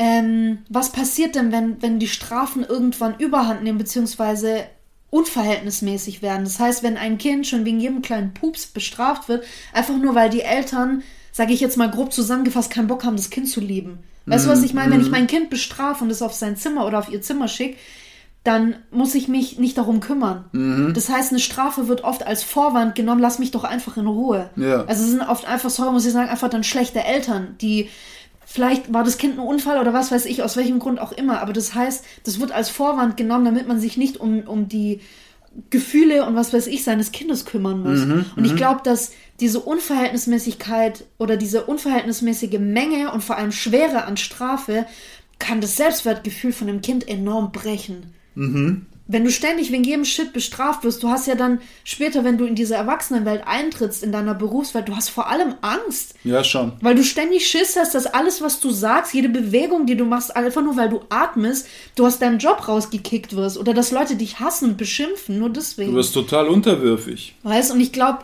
ähm, 0.00 0.60
was 0.70 0.92
passiert 0.92 1.34
denn, 1.34 1.52
wenn, 1.52 1.82
wenn 1.82 1.98
die 1.98 2.08
Strafen 2.08 2.64
irgendwann 2.64 3.18
überhand 3.18 3.62
nehmen, 3.62 3.76
beziehungsweise 3.76 4.64
unverhältnismäßig 5.10 6.22
werden? 6.22 6.44
Das 6.44 6.58
heißt, 6.58 6.82
wenn 6.82 6.96
ein 6.96 7.18
Kind 7.18 7.46
schon 7.46 7.66
wegen 7.66 7.80
jedem 7.80 8.00
kleinen 8.00 8.32
Pups 8.32 8.64
bestraft 8.66 9.28
wird, 9.28 9.44
einfach 9.74 9.98
nur 9.98 10.14
weil 10.14 10.30
die 10.30 10.40
Eltern, 10.40 11.02
sage 11.32 11.52
ich 11.52 11.60
jetzt 11.60 11.76
mal 11.76 11.90
grob 11.90 12.14
zusammengefasst, 12.14 12.70
keinen 12.70 12.86
Bock 12.86 13.04
haben, 13.04 13.16
das 13.16 13.28
Kind 13.28 13.50
zu 13.50 13.60
lieben. 13.60 13.98
Weißt 14.24 14.46
du, 14.46 14.50
was 14.50 14.62
ich 14.62 14.72
meine? 14.72 14.92
Wenn 14.92 15.02
ich 15.02 15.10
mein 15.10 15.26
Kind 15.26 15.50
bestrafe 15.50 16.04
und 16.04 16.10
es 16.10 16.22
auf 16.22 16.32
sein 16.32 16.56
Zimmer 16.56 16.86
oder 16.86 16.98
auf 16.98 17.10
ihr 17.10 17.20
Zimmer 17.20 17.48
schicke, 17.48 17.76
dann 18.42 18.76
muss 18.90 19.14
ich 19.14 19.28
mich 19.28 19.58
nicht 19.58 19.76
darum 19.76 20.00
kümmern. 20.00 20.46
Das 20.94 21.10
heißt, 21.10 21.30
eine 21.30 21.40
Strafe 21.40 21.88
wird 21.88 22.04
oft 22.04 22.26
als 22.26 22.42
Vorwand 22.42 22.94
genommen, 22.94 23.20
lass 23.20 23.38
mich 23.38 23.50
doch 23.50 23.64
einfach 23.64 23.98
in 23.98 24.06
Ruhe. 24.06 24.48
Ja. 24.56 24.84
Also 24.84 25.04
es 25.04 25.10
sind 25.10 25.20
oft 25.20 25.46
einfach, 25.46 25.68
sorry, 25.68 25.92
muss 25.92 26.06
ich 26.06 26.12
sagen, 26.12 26.30
einfach 26.30 26.48
dann 26.48 26.64
schlechte 26.64 27.04
Eltern, 27.04 27.56
die 27.60 27.90
vielleicht 28.52 28.92
war 28.92 29.04
das 29.04 29.16
Kind 29.16 29.34
ein 29.34 29.46
Unfall 29.46 29.78
oder 29.78 29.92
was 29.92 30.10
weiß 30.10 30.26
ich, 30.26 30.42
aus 30.42 30.56
welchem 30.56 30.80
Grund 30.80 31.00
auch 31.00 31.12
immer, 31.12 31.40
aber 31.40 31.52
das 31.52 31.72
heißt, 31.74 32.04
das 32.24 32.40
wird 32.40 32.50
als 32.50 32.68
Vorwand 32.68 33.16
genommen, 33.16 33.44
damit 33.44 33.68
man 33.68 33.78
sich 33.78 33.96
nicht 33.96 34.16
um, 34.16 34.40
um 34.40 34.66
die 34.68 35.00
Gefühle 35.70 36.24
und 36.26 36.34
was 36.34 36.52
weiß 36.52 36.66
ich 36.66 36.82
seines 36.82 37.12
Kindes 37.12 37.44
kümmern 37.44 37.80
muss. 37.82 38.00
und 38.36 38.44
ich 38.44 38.56
glaube, 38.56 38.80
dass 38.82 39.12
diese 39.38 39.60
Unverhältnismäßigkeit 39.60 41.04
oder 41.18 41.36
diese 41.36 41.64
unverhältnismäßige 41.64 42.58
Menge 42.58 43.12
und 43.12 43.22
vor 43.22 43.36
allem 43.36 43.52
Schwere 43.52 44.04
an 44.04 44.16
Strafe 44.16 44.84
kann 45.38 45.60
das 45.60 45.76
Selbstwertgefühl 45.76 46.52
von 46.52 46.66
dem 46.66 46.80
Kind 46.82 47.08
enorm 47.08 47.52
brechen. 47.52 48.14
Wenn 49.12 49.24
du 49.24 49.30
ständig 49.32 49.72
wegen 49.72 49.82
jedem 49.82 50.04
Shit 50.04 50.32
bestraft 50.32 50.84
wirst, 50.84 51.02
du 51.02 51.08
hast 51.08 51.26
ja 51.26 51.34
dann 51.34 51.60
später, 51.82 52.22
wenn 52.22 52.38
du 52.38 52.44
in 52.44 52.54
diese 52.54 52.76
Erwachsenenwelt 52.76 53.42
eintrittst, 53.44 54.04
in 54.04 54.12
deiner 54.12 54.34
Berufswelt, 54.34 54.88
du 54.88 54.94
hast 54.94 55.08
vor 55.08 55.28
allem 55.28 55.56
Angst. 55.62 56.14
ja, 56.22 56.44
schon. 56.44 56.74
Weil 56.80 56.94
du 56.94 57.02
ständig 57.02 57.48
Schiss 57.48 57.76
hast, 57.76 57.96
dass 57.96 58.06
alles, 58.06 58.40
was 58.40 58.60
du 58.60 58.70
sagst, 58.70 59.12
jede 59.12 59.28
Bewegung, 59.28 59.86
die 59.86 59.96
du 59.96 60.04
machst, 60.04 60.36
einfach 60.36 60.62
nur 60.62 60.76
weil 60.76 60.90
du 60.90 61.00
atmest, 61.08 61.66
du 61.96 62.06
aus 62.06 62.20
deinem 62.20 62.38
Job 62.38 62.68
rausgekickt 62.68 63.34
wirst 63.34 63.58
oder 63.58 63.74
dass 63.74 63.90
Leute 63.90 64.14
dich 64.14 64.38
hassen 64.38 64.70
und 64.70 64.76
beschimpfen, 64.76 65.40
nur 65.40 65.50
deswegen. 65.50 65.90
Du 65.90 65.96
wirst 65.96 66.14
total 66.14 66.46
unterwürfig. 66.46 67.34
Weißt 67.42 67.72
und 67.72 67.80
ich 67.80 67.90
glaube, 67.90 68.20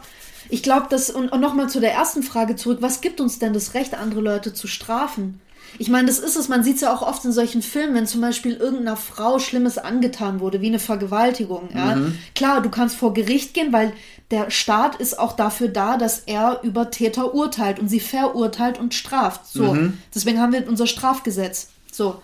ich 0.49 0.63
glaube, 0.63 0.87
dass, 0.89 1.11
und, 1.11 1.31
und 1.31 1.41
nochmal 1.41 1.69
zu 1.69 1.81
der 1.81 1.95
ersten 1.95 2.23
Frage 2.23 2.55
zurück, 2.55 2.79
was 2.81 3.01
gibt 3.01 3.21
uns 3.21 3.41
denn 3.41 3.53
das 3.53 3.75
Recht, 3.75 3.95
andere 3.95 4.21
Leute 4.21 4.55
zu 4.55 4.69
strafen? 4.69 5.41
Ich 5.79 5.89
meine, 5.89 6.07
das 6.07 6.19
ist 6.19 6.37
es, 6.37 6.49
man 6.49 6.63
sieht 6.63 6.77
es 6.77 6.81
ja 6.83 6.95
auch 6.95 7.03
oft 7.03 7.25
in 7.25 7.33
solchen 7.33 7.63
Filmen, 7.63 7.95
wenn 7.95 8.07
zum 8.07 8.21
Beispiel 8.21 8.55
irgendeiner 8.55 8.97
Frau 8.97 9.39
Schlimmes 9.39 9.79
angetan 9.79 10.41
wurde, 10.41 10.61
wie 10.61 10.69
eine 10.69 10.79
Vergewaltigung. 10.79 11.69
Ja? 11.75 11.99
Klar, 12.35 12.61
du 12.63 12.71
kannst 12.71 12.97
vor 12.97 13.15
Gericht 13.15 13.55
gehen, 13.55 13.73
weil 13.73 13.93
der 14.31 14.51
Staat 14.51 14.97
ist 14.97 15.19
auch 15.19 15.35
dafür 15.35 15.69
da, 15.69 15.97
dass 15.97 16.21
er 16.21 16.61
über 16.63 16.91
Täter 16.91 17.35
urteilt 17.35 17.79
und 17.79 17.89
sie 17.89 18.01
verurteilt 18.01 18.79
und 18.79 18.95
straft. 18.95 19.47
So. 19.47 19.77
Deswegen 20.15 20.41
haben 20.41 20.53
wir 20.53 20.69
unser 20.69 20.87
Strafgesetz. 20.87 21.69
So. 21.93 22.21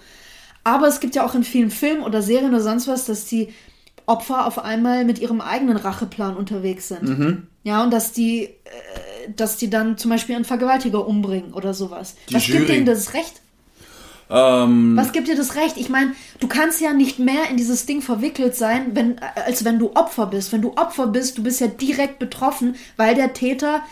Aber 0.65 0.87
es 0.87 1.01
gibt 1.01 1.15
ja 1.15 1.25
auch 1.25 1.35
in 1.35 1.45
vielen 1.45 1.71
Filmen 1.71 2.03
oder 2.03 2.23
Serien 2.23 2.51
oder 2.51 2.63
sonst 2.63 2.89
was, 2.89 3.05
dass 3.05 3.25
die 3.25 3.53
Opfer 4.07 4.47
auf 4.47 4.59
einmal 4.59 5.05
mit 5.05 5.21
ihrem 5.21 5.41
eigenen 5.41 5.77
Racheplan 5.77 6.37
unterwegs 6.37 6.89
sind. 6.89 7.07
Ja, 7.65 7.85
und 7.85 7.93
dass 7.93 8.13
die, 8.13 8.45
äh, 8.45 8.51
dass 9.37 9.57
die 9.57 9.71
dann 9.71 9.97
zum 9.97 10.11
Beispiel 10.11 10.35
einen 10.35 10.45
Vergewaltiger 10.45 11.07
umbringen 11.07 11.53
oder 11.53 11.75
sowas. 11.75 12.17
Die 12.29 12.35
Was 12.35 12.47
gibt 12.47 12.59
Jury. 12.59 12.67
denen 12.67 12.87
das 12.87 13.15
Recht? 13.15 13.42
Ähm, 14.33 14.97
Was 14.97 15.13
gibt 15.13 15.29
dir 15.29 15.37
das 15.37 15.57
Recht? 15.57 15.77
Ich 15.77 15.89
meine, 15.89 16.13
du 16.41 16.49
kannst 16.49 16.81
ja 16.81 16.93
nicht 16.93 17.19
mehr 17.19 17.51
in 17.51 17.57
dieses 17.57 17.85
Ding 17.87 18.01
verwickelt 18.01 18.57
sein, 18.57 18.93
wenn, 18.95 19.17
als 19.19 19.65
wenn 19.65 19.79
du 19.79 19.93
Opfer 19.95 20.27
bist. 20.27 20.53
Wenn 20.53 20.63
du 20.63 20.73
Opfer 20.77 21.07
bist, 21.07 21.37
du 21.39 21.43
bist 21.43 21.61
ja 21.61 21.67
direkt 21.67 22.19
betroffen, 22.19 22.77
weil 22.97 23.15
der 23.15 23.35
Täter 23.35 23.83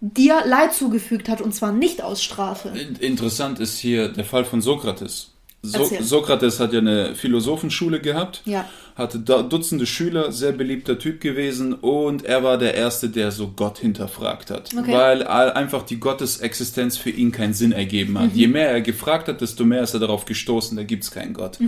dir 0.00 0.42
Leid 0.44 0.74
zugefügt 0.74 1.28
hat 1.28 1.40
und 1.40 1.54
zwar 1.54 1.72
nicht 1.72 2.02
aus 2.02 2.22
Strafe. 2.22 2.68
Interessant 3.00 3.58
ist 3.58 3.78
hier 3.78 4.08
der 4.08 4.24
Fall 4.24 4.44
von 4.44 4.60
Sokrates. 4.60 5.32
So 5.62 5.82
Erzähl. 5.82 6.02
Sokrates 6.04 6.60
hat 6.60 6.72
ja 6.72 6.78
eine 6.78 7.16
Philosophenschule 7.16 7.98
gehabt, 8.00 8.42
Ja. 8.44 8.66
hatte 8.94 9.18
Dutzende 9.18 9.84
Schüler, 9.84 10.30
sehr 10.30 10.52
beliebter 10.52 10.96
Typ 10.98 11.20
gewesen 11.20 11.72
und 11.74 12.24
er 12.24 12.44
war 12.44 12.56
der 12.56 12.74
Erste, 12.74 13.08
der 13.08 13.32
so 13.32 13.48
Gott 13.48 13.78
hinterfragt 13.78 14.50
hat, 14.50 14.70
Okay. 14.78 14.92
weil 14.92 15.26
einfach 15.26 15.82
die 15.82 15.98
Gottesexistenz 15.98 16.96
für 16.98 17.10
ihn 17.10 17.32
keinen 17.32 17.52
Sinn 17.52 17.72
ergeben 17.72 18.16
hat. 18.18 18.32
Je 18.32 18.46
mehr 18.46 18.68
er 18.70 18.80
gefragt 18.80 19.26
hat, 19.26 19.40
desto 19.40 19.64
mehr 19.64 19.82
ist 19.82 19.94
er 19.94 20.00
darauf 20.00 20.24
gestoßen, 20.24 20.76
da 20.76 20.84
gibt's 20.84 21.10
keinen 21.10 21.32
Gott. 21.34 21.58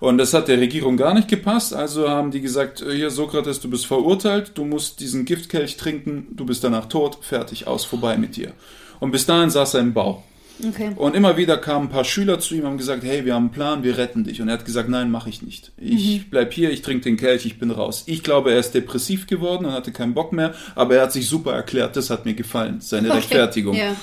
Und 0.00 0.16
das 0.18 0.32
hat 0.32 0.48
der 0.48 0.58
Regierung 0.58 0.96
gar 0.96 1.12
nicht 1.12 1.28
gepasst, 1.28 1.74
also 1.74 2.08
haben 2.08 2.30
die 2.30 2.40
gesagt, 2.40 2.80
äh, 2.80 2.94
hier 2.94 3.10
Sokrates, 3.10 3.60
du 3.60 3.68
bist 3.68 3.84
verurteilt, 3.86 4.52
du 4.54 4.64
musst 4.64 5.00
diesen 5.00 5.26
Giftkelch 5.26 5.76
trinken, 5.76 6.28
du 6.30 6.46
bist 6.46 6.64
danach 6.64 6.86
tot, 6.86 7.18
fertig, 7.20 7.66
aus, 7.66 7.84
vorbei 7.84 8.16
mit 8.16 8.36
dir. 8.36 8.52
Und 8.98 9.10
bis 9.10 9.26
dahin 9.26 9.50
saß 9.50 9.74
er 9.74 9.80
im 9.80 9.92
Bau. 9.92 10.22
Okay. 10.64 10.92
Und 10.96 11.14
immer 11.14 11.36
wieder 11.36 11.58
kamen 11.58 11.86
ein 11.86 11.90
paar 11.90 12.04
Schüler 12.04 12.38
zu 12.38 12.54
ihm 12.54 12.60
und 12.62 12.66
haben 12.68 12.78
gesagt, 12.78 13.04
hey, 13.04 13.24
wir 13.24 13.34
haben 13.34 13.44
einen 13.44 13.52
Plan, 13.52 13.82
wir 13.82 13.98
retten 13.98 14.24
dich. 14.24 14.40
Und 14.40 14.48
er 14.48 14.54
hat 14.54 14.64
gesagt, 14.64 14.88
nein, 14.88 15.10
mache 15.10 15.28
ich 15.28 15.42
nicht. 15.42 15.72
Ich 15.76 16.30
bleib 16.30 16.52
hier, 16.52 16.70
ich 16.70 16.82
trinke 16.82 17.04
den 17.04 17.16
Kelch, 17.16 17.44
ich 17.44 17.58
bin 17.58 17.70
raus. 17.70 18.04
Ich 18.06 18.22
glaube, 18.22 18.52
er 18.52 18.58
ist 18.58 18.72
depressiv 18.72 19.26
geworden 19.26 19.66
und 19.66 19.72
hatte 19.72 19.92
keinen 19.92 20.14
Bock 20.14 20.32
mehr, 20.32 20.54
aber 20.74 20.96
er 20.96 21.02
hat 21.02 21.12
sich 21.12 21.28
super 21.28 21.52
erklärt, 21.52 21.96
das 21.96 22.08
hat 22.10 22.24
mir 22.24 22.34
gefallen, 22.34 22.80
seine 22.80 23.08
Okay, 23.08 23.16
Rechtfertigung. 23.18 23.74
ja. 23.76 23.94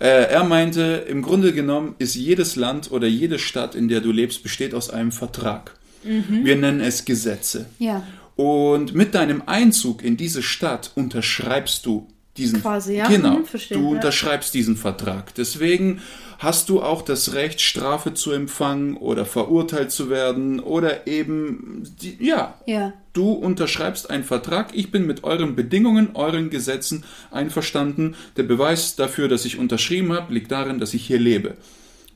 Äh, 0.00 0.30
er 0.30 0.44
meinte, 0.44 1.04
im 1.08 1.22
Grunde 1.22 1.52
genommen 1.52 1.96
ist 1.98 2.14
jedes 2.14 2.54
Land 2.54 2.92
oder 2.92 3.08
jede 3.08 3.40
Stadt, 3.40 3.74
in 3.74 3.88
der 3.88 4.00
du 4.00 4.12
lebst, 4.12 4.44
besteht 4.44 4.72
aus 4.72 4.90
einem 4.90 5.10
Vertrag. 5.10 5.74
Wir 6.04 6.54
nennen 6.54 6.80
es 6.80 7.04
Gesetze. 7.04 7.66
Ja. 7.80 8.04
Und 8.36 8.94
mit 8.94 9.16
deinem 9.16 9.42
Einzug 9.46 10.04
in 10.04 10.16
diese 10.16 10.44
Stadt 10.44 10.92
unterschreibst 10.94 11.84
du 11.84 12.06
diesen 12.38 12.62
Quasi, 12.62 12.96
ja. 12.96 13.08
Genau. 13.08 13.38
Mhm, 13.38 13.44
verstehe, 13.44 13.76
du 13.76 13.84
ja. 13.84 13.90
unterschreibst 13.90 14.54
diesen 14.54 14.76
Vertrag. 14.76 15.34
Deswegen 15.34 16.00
hast 16.38 16.68
du 16.68 16.80
auch 16.80 17.02
das 17.02 17.34
Recht, 17.34 17.60
Strafe 17.60 18.14
zu 18.14 18.32
empfangen 18.32 18.96
oder 18.96 19.24
verurteilt 19.24 19.90
zu 19.90 20.08
werden 20.08 20.60
oder 20.60 21.06
eben 21.06 21.82
die, 22.00 22.16
ja. 22.20 22.54
Ja. 22.66 22.92
Du 23.12 23.32
unterschreibst 23.32 24.10
einen 24.10 24.24
Vertrag, 24.24 24.70
ich 24.72 24.90
bin 24.92 25.06
mit 25.06 25.24
euren 25.24 25.56
Bedingungen, 25.56 26.10
euren 26.14 26.50
Gesetzen 26.50 27.04
einverstanden. 27.30 28.14
Der 28.36 28.44
Beweis 28.44 28.94
dafür, 28.94 29.28
dass 29.28 29.44
ich 29.44 29.58
unterschrieben 29.58 30.12
habe, 30.12 30.32
liegt 30.32 30.52
darin, 30.52 30.78
dass 30.78 30.94
ich 30.94 31.04
hier 31.04 31.18
lebe. 31.18 31.56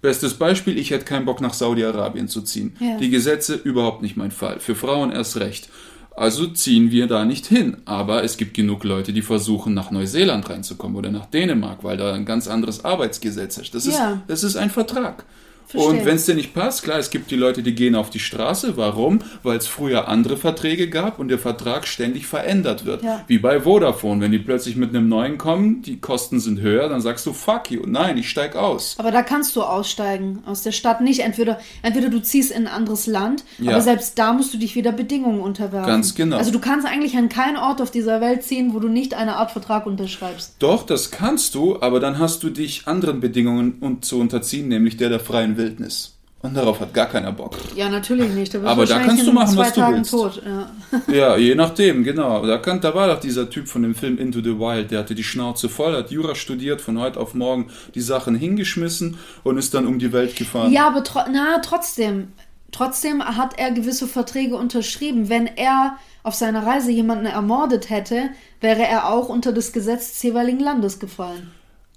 Bestes 0.00 0.34
Beispiel, 0.34 0.78
ich 0.78 0.90
hätte 0.90 1.04
keinen 1.04 1.26
Bock 1.26 1.40
nach 1.40 1.54
Saudi-Arabien 1.54 2.26
zu 2.26 2.42
ziehen. 2.42 2.76
Ja. 2.80 2.98
Die 2.98 3.10
Gesetze 3.10 3.54
überhaupt 3.54 4.02
nicht 4.02 4.16
mein 4.16 4.32
Fall. 4.32 4.58
Für 4.58 4.74
Frauen 4.74 5.12
erst 5.12 5.36
recht. 5.38 5.68
Also 6.16 6.46
ziehen 6.46 6.90
wir 6.90 7.06
da 7.06 7.24
nicht 7.24 7.46
hin. 7.46 7.78
Aber 7.84 8.22
es 8.24 8.36
gibt 8.36 8.54
genug 8.54 8.84
Leute, 8.84 9.12
die 9.12 9.22
versuchen, 9.22 9.74
nach 9.74 9.90
Neuseeland 9.90 10.48
reinzukommen 10.50 10.96
oder 10.96 11.10
nach 11.10 11.26
Dänemark, 11.26 11.84
weil 11.84 11.96
da 11.96 12.12
ein 12.12 12.24
ganz 12.24 12.48
anderes 12.48 12.84
Arbeitsgesetz 12.84 13.56
ist. 13.58 13.74
Das, 13.74 13.86
Ja. 13.86 14.12
ist, 14.12 14.18
das 14.28 14.44
ist 14.44 14.56
ein 14.56 14.70
Vertrag. 14.70 15.24
Verstehe. 15.66 15.90
Und 15.90 16.04
wenn 16.04 16.16
es 16.16 16.26
dir 16.26 16.34
nicht 16.34 16.54
passt, 16.54 16.82
klar, 16.82 16.98
es 16.98 17.10
gibt 17.10 17.30
die 17.30 17.36
Leute, 17.36 17.62
die 17.62 17.74
gehen 17.74 17.94
auf 17.94 18.10
die 18.10 18.18
Straße. 18.18 18.76
Warum? 18.76 19.20
Weil 19.42 19.56
es 19.58 19.66
früher 19.66 20.08
andere 20.08 20.36
Verträge 20.36 20.88
gab 20.88 21.18
und 21.18 21.28
der 21.28 21.38
Vertrag 21.38 21.86
ständig 21.86 22.26
verändert 22.26 22.84
wird. 22.84 23.02
Ja. 23.02 23.24
Wie 23.26 23.38
bei 23.38 23.60
Vodafone. 23.60 24.20
Wenn 24.20 24.32
die 24.32 24.38
plötzlich 24.38 24.76
mit 24.76 24.90
einem 24.90 25.08
neuen 25.08 25.38
kommen, 25.38 25.82
die 25.82 25.98
Kosten 26.00 26.40
sind 26.40 26.60
höher, 26.60 26.88
dann 26.88 27.00
sagst 27.00 27.24
du, 27.26 27.32
fuck 27.32 27.70
you. 27.70 27.82
Nein, 27.86 28.18
ich 28.18 28.28
steig 28.28 28.56
aus. 28.56 28.96
Aber 28.98 29.10
da 29.10 29.22
kannst 29.22 29.56
du 29.56 29.62
aussteigen 29.62 30.42
aus 30.46 30.62
der 30.62 30.72
Stadt 30.72 31.00
nicht. 31.00 31.20
Entweder, 31.20 31.58
entweder 31.82 32.08
du 32.10 32.20
ziehst 32.20 32.50
in 32.50 32.66
ein 32.66 32.72
anderes 32.72 33.06
Land, 33.06 33.44
Ja. 33.58 33.72
aber 33.72 33.80
selbst 33.80 34.18
da 34.18 34.32
musst 34.32 34.52
du 34.54 34.58
dich 34.58 34.74
wieder 34.76 34.92
Bedingungen 34.92 35.40
unterwerfen. 35.40 35.86
Ganz 35.88 36.14
genau. 36.14 36.36
Also 36.36 36.50
du 36.50 36.58
kannst 36.58 36.86
eigentlich 36.86 37.16
an 37.16 37.28
keinen 37.28 37.56
Ort 37.56 37.80
auf 37.80 37.90
dieser 37.90 38.20
Welt 38.20 38.42
ziehen, 38.42 38.74
wo 38.74 38.78
du 38.78 38.88
nicht 38.88 39.14
eine 39.14 39.36
Art 39.36 39.50
Vertrag 39.52 39.86
unterschreibst. 39.86 40.56
Doch, 40.58 40.84
das 40.84 41.10
kannst 41.10 41.54
du, 41.54 41.80
aber 41.80 42.00
dann 42.00 42.18
hast 42.18 42.42
du 42.42 42.50
dich 42.50 42.86
anderen 42.86 43.20
Bedingungen 43.20 43.74
un- 43.80 44.02
zu 44.02 44.18
unterziehen, 44.20 44.68
nämlich 44.68 44.96
der 44.96 45.08
der 45.08 45.20
freien 45.20 45.51
Wildnis. 45.56 46.16
Und 46.42 46.56
darauf 46.56 46.80
hat 46.80 46.92
gar 46.92 47.06
keiner 47.06 47.30
Bock. 47.30 47.56
Ja, 47.76 47.88
natürlich 47.88 48.32
nicht. 48.32 48.52
Da 48.52 48.62
Aber 48.64 48.84
da 48.84 48.98
kannst 48.98 49.24
du 49.24 49.32
machen, 49.32 49.56
was 49.56 49.72
du 49.74 49.80
Tagen 49.80 49.98
willst. 49.98 50.10
tot. 50.10 50.42
Ja. 50.44 50.70
Ja, 51.14 51.36
je 51.36 51.54
nachdem, 51.54 52.02
genau. 52.02 52.44
Da, 52.44 52.58
kann, 52.58 52.80
da 52.80 52.94
war 52.96 53.06
doch 53.06 53.20
dieser 53.20 53.48
Typ 53.48 53.68
von 53.68 53.82
dem 53.82 53.94
Film 53.94 54.18
Into 54.18 54.40
the 54.40 54.58
Wild, 54.58 54.90
der 54.90 54.98
hatte 54.98 55.14
die 55.14 55.22
Schnauze 55.22 55.68
voll, 55.68 55.96
hat 55.96 56.10
Jura 56.10 56.34
studiert, 56.34 56.80
von 56.80 56.98
heute 56.98 57.20
auf 57.20 57.34
morgen 57.34 57.70
die 57.94 58.00
Sachen 58.00 58.34
hingeschmissen 58.34 59.18
und 59.44 59.56
ist 59.56 59.72
dann 59.72 59.86
um 59.86 60.00
die 60.00 60.12
Welt 60.12 60.34
gefahren. 60.34 60.72
Ja, 60.72 60.88
aber 60.88 61.04
tro 61.04 61.20
na, 61.32 61.60
trotzdem. 61.62 62.32
Trotzdem 62.72 63.22
hat 63.22 63.58
er 63.58 63.70
gewisse 63.70 64.08
Verträge 64.08 64.56
unterschrieben. 64.56 65.28
Wenn 65.28 65.46
er 65.46 65.98
auf 66.24 66.34
seiner 66.34 66.66
Reise 66.66 66.90
jemanden 66.90 67.26
ermordet 67.26 67.88
hätte, 67.88 68.30
wäre 68.60 68.82
er 68.82 69.10
auch 69.10 69.28
unter 69.28 69.52
das 69.52 69.72
Gesetz 69.72 70.12
des 70.12 70.22
jeweiligen 70.24 70.60
Landes 70.60 70.98
gefallen. 70.98 71.52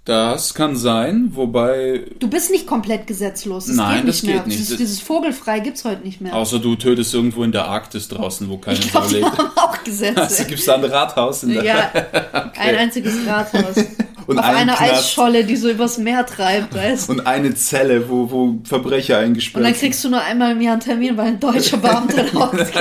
Das 0.06 0.54
kann 0.54 0.76
sein, 0.76 1.30
wobei, 1.32 2.02
Du 2.20 2.28
bist 2.28 2.50
nicht 2.52 2.66
komplett 2.66 3.06
gesetzlos. 3.08 3.66
Das 3.66 3.74
Nein, 3.76 3.96
geht 3.96 4.04
nicht 4.04 4.08
das 4.14 4.20
geht 4.22 4.34
mehr. 4.36 4.46
nicht. 4.46 4.58
Dieses, 4.60 4.76
dieses 4.78 5.00
Vogelfrei 5.00 5.58
gibt's 5.58 5.84
heute 5.84 6.02
nicht 6.02 6.20
mehr. 6.20 6.32
außer 6.34 6.60
du 6.60 6.76
tötest 6.76 7.12
irgendwo 7.12 7.42
in 7.42 7.50
der 7.52 7.64
Arktis 7.66 8.06
draußen, 8.06 8.48
wo 8.48 8.56
keine 8.58 8.80
Sau 8.80 9.04
lebt. 9.08 9.26
auch 9.56 9.70
Also 9.72 9.84
Gesetze. 9.84 10.44
gibt 10.46 10.60
es 10.60 10.66
da 10.66 10.76
ein 10.76 10.84
Rathaus 10.84 11.42
in 11.42 11.54
der 11.54 11.64
ja, 11.64 11.90
ein 12.56 12.76
einziges 12.76 13.14
Rathaus. 13.26 13.76
Und 14.28 14.38
Auf 14.40 14.44
einer. 14.44 14.80
Eisscholle, 14.80 15.44
die 15.44 15.54
so 15.54 15.68
übers 15.70 15.98
Meer 15.98 16.26
treibt, 16.26 16.74
weißt 16.74 17.08
du? 17.08 17.12
und 17.12 17.26
eine 17.28 17.54
Zelle, 17.54 18.08
wo, 18.10 18.28
wo 18.28 18.58
Verbrecher 18.64 19.18
eingesperrt 19.18 19.58
Und 19.58 19.62
dann 19.62 19.72
sind. 19.74 19.80
kriegst 19.82 20.02
du 20.04 20.08
nur 20.10 20.20
einmal 20.20 20.50
im 20.50 20.60
Jahr 20.60 20.72
einen 20.72 20.80
Termin, 20.82 21.16
weil 21.16 21.26
ein 21.28 21.38
deutscher 21.38 21.76
Beamter 21.76 22.24
rauskommt. 22.34 22.72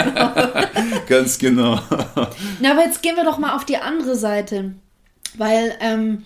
Ganz 1.08 1.38
genau. 1.38 1.80
Na, 2.60 2.72
aber 2.72 2.82
jetzt 2.86 3.04
gehen 3.04 3.16
wir 3.16 3.24
doch 3.24 3.38
mal 3.38 3.56
auf 3.56 3.64
die 3.64 3.78
andere 3.78 4.16
Seite. 4.16 4.74
Weil 5.38 5.76
ähm, 5.82 6.24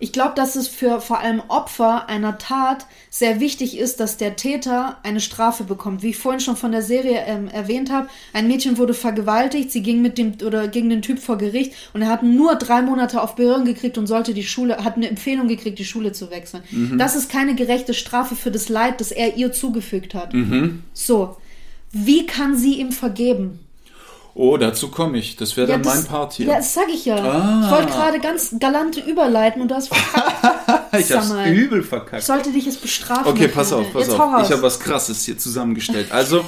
ich 0.00 0.12
glaube, 0.12 0.32
dass 0.34 0.56
es 0.56 0.66
für 0.66 1.00
vor 1.00 1.20
allem 1.20 1.42
Opfer 1.48 2.08
einer 2.08 2.38
Tat 2.38 2.86
sehr 3.10 3.38
wichtig 3.38 3.78
ist, 3.78 4.00
dass 4.00 4.16
der 4.16 4.34
Täter 4.34 4.96
eine 5.02 5.20
Strafe 5.20 5.64
bekommt. 5.64 6.02
Wie 6.02 6.10
ich 6.10 6.16
vorhin 6.16 6.40
schon 6.40 6.56
von 6.56 6.72
der 6.72 6.82
Serie 6.82 7.22
ähm, 7.26 7.48
erwähnt 7.48 7.92
habe, 7.92 8.08
ein 8.32 8.48
Mädchen 8.48 8.78
wurde 8.78 8.94
vergewaltigt, 8.94 9.70
sie 9.70 9.82
ging 9.82 10.00
mit 10.00 10.16
dem 10.16 10.34
oder 10.44 10.68
gegen 10.68 10.88
den 10.88 11.02
Typ 11.02 11.18
vor 11.18 11.36
Gericht 11.36 11.74
und 11.92 12.00
er 12.00 12.08
hat 12.08 12.22
nur 12.22 12.56
drei 12.56 12.80
Monate 12.80 13.20
auf 13.22 13.36
Behörden 13.36 13.66
gekriegt 13.66 13.98
und 13.98 14.06
sollte 14.06 14.32
die 14.32 14.42
Schule, 14.42 14.78
hat 14.78 14.96
eine 14.96 15.08
Empfehlung 15.08 15.48
gekriegt, 15.48 15.78
die 15.78 15.84
Schule 15.84 16.12
zu 16.12 16.30
wechseln. 16.30 16.62
Das 16.98 17.14
ist 17.14 17.30
keine 17.30 17.54
gerechte 17.54 17.92
Strafe 17.92 18.34
für 18.34 18.50
das 18.50 18.70
Leid, 18.70 19.00
das 19.00 19.12
er 19.12 19.36
ihr 19.36 19.52
zugefügt 19.52 20.14
hat. 20.14 20.32
So. 20.94 21.36
Wie 21.92 22.24
kann 22.24 22.56
sie 22.56 22.80
ihm 22.80 22.92
vergeben? 22.92 23.58
Oh, 24.34 24.56
dazu 24.56 24.88
komme 24.88 25.18
ich. 25.18 25.36
Das 25.36 25.56
wäre 25.56 25.66
dann 25.66 25.82
mein 25.82 26.04
Part 26.04 26.34
hier. 26.34 26.46
Ja, 26.46 26.56
das 26.56 26.74
sag 26.74 26.88
ich 26.88 27.04
ja. 27.04 27.16
Ah. 27.16 27.62
Ich 27.64 27.70
wollte 27.70 27.92
gerade 27.92 28.20
ganz 28.20 28.54
galante 28.58 29.00
überleiten 29.00 29.60
und 29.62 29.70
du 29.70 29.74
hast 29.74 29.88
verkackt. 29.88 30.94
ich 30.98 31.12
hab's 31.12 31.32
übel 31.48 31.80
Ich 31.80 31.86
verkackt. 31.86 32.22
sollte 32.22 32.52
dich 32.52 32.66
jetzt 32.66 32.80
bestrafen. 32.80 33.26
Okay, 33.26 33.48
pass 33.48 33.72
auf, 33.72 33.92
pass 33.92 34.06
jetzt 34.06 34.18
auf. 34.18 34.42
Ich 34.44 34.52
habe 34.52 34.62
was 34.62 34.78
Krasses 34.80 35.24
hier 35.24 35.36
zusammengestellt. 35.36 36.12
Also, 36.12 36.44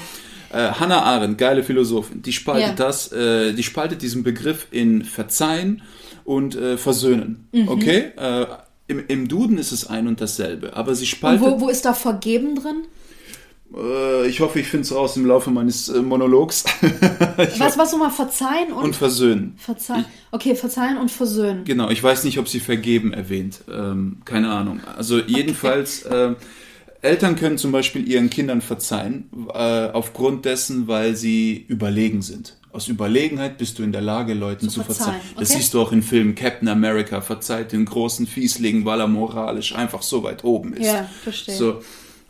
äh, 0.52 0.70
Hannah 0.72 1.02
Arendt, 1.02 1.38
geile 1.38 1.64
Philosophin, 1.64 2.22
die 2.22 2.32
spaltet 2.32 2.78
Ja. 2.78 2.86
das, 2.86 3.10
äh, 3.12 3.52
die 3.52 3.62
spaltet 3.62 4.02
diesen 4.02 4.22
Begriff 4.22 4.66
in 4.70 5.04
Verzeihen 5.04 5.82
und 6.24 6.54
äh, 6.54 6.76
Versöhnen. 6.78 7.48
Mhm. 7.52 7.68
Okay? 7.68 8.12
Äh, 8.16 8.46
im, 8.88 9.04
Im 9.08 9.28
Duden 9.28 9.58
ist 9.58 9.72
es 9.72 9.86
ein 9.88 10.06
und 10.06 10.20
dasselbe, 10.20 10.76
aber 10.76 10.94
sie 10.94 11.04
und 11.04 11.08
spaltet. 11.08 11.42
wo, 11.42 11.60
wo 11.62 11.68
ist 11.68 11.84
da 11.84 11.94
Vergeben 11.94 12.56
drin? 12.56 12.82
Äh, 13.76 14.26
ich 14.28 14.40
hoffe, 14.40 14.60
ich 14.60 14.66
finde 14.68 14.84
es 14.84 14.94
raus 14.94 15.16
im 15.16 15.26
Laufe 15.26 15.50
meines 15.50 15.88
äh, 15.88 16.02
Monologs. 16.02 16.64
Ich 17.52 17.58
Was, 17.58 17.78
was 17.78 17.92
nochmal 17.92 18.10
verzeihen 18.10 18.72
und, 18.72 18.84
und 18.84 18.96
versöhnen. 18.96 19.54
verzeihen? 19.56 20.04
Okay, 20.30 20.54
verzeihen 20.54 20.98
und 20.98 21.10
versöhnen. 21.10 21.64
Genau, 21.64 21.88
ich 21.90 22.02
weiß 22.02 22.24
nicht, 22.24 22.38
ob 22.38 22.48
sie 22.48 22.60
vergeben 22.60 23.12
erwähnt. 23.12 23.62
Ähm, 23.72 24.18
keine 24.24 24.50
Ahnung. 24.50 24.80
Also 24.96 25.18
jedenfalls, 25.18 26.04
ähm, 26.10 26.36
Eltern 27.00 27.34
können 27.36 27.58
zum 27.58 27.72
Beispiel 27.72 28.06
ihren 28.08 28.30
Kindern 28.30 28.60
verzeihen, 28.60 29.28
äh, 29.52 29.88
aufgrund 29.90 30.44
dessen, 30.44 30.86
weil 30.86 31.16
sie 31.16 31.64
überlegen 31.68 32.22
sind. 32.22 32.56
Aus 32.70 32.88
Überlegenheit 32.88 33.58
bist 33.58 33.78
du 33.78 33.82
in 33.82 33.92
der 33.92 34.00
Lage, 34.02 34.34
Leuten 34.34 34.68
Zu 34.68 34.80
zu 34.80 34.84
verzeihen. 34.84 35.14
verzeihen, 35.14 35.34
Das 35.38 35.50
okay. 35.50 35.58
siehst 35.58 35.74
du 35.74 35.80
auch 35.80 35.92
in 35.92 36.02
Filmen 36.02 36.34
Captain 36.34 36.68
America, 36.68 37.20
verzeiht 37.20 37.72
den 37.72 37.84
großen 37.86 38.26
Fiesling, 38.26 38.84
weil 38.84 39.00
er 39.00 39.08
moralisch 39.08 39.74
einfach 39.74 40.02
so 40.02 40.22
weit 40.22 40.44
oben 40.44 40.74
ist. 40.74 40.86
Ja, 40.86 41.08
verstehe. 41.24 41.56
So. 41.56 41.80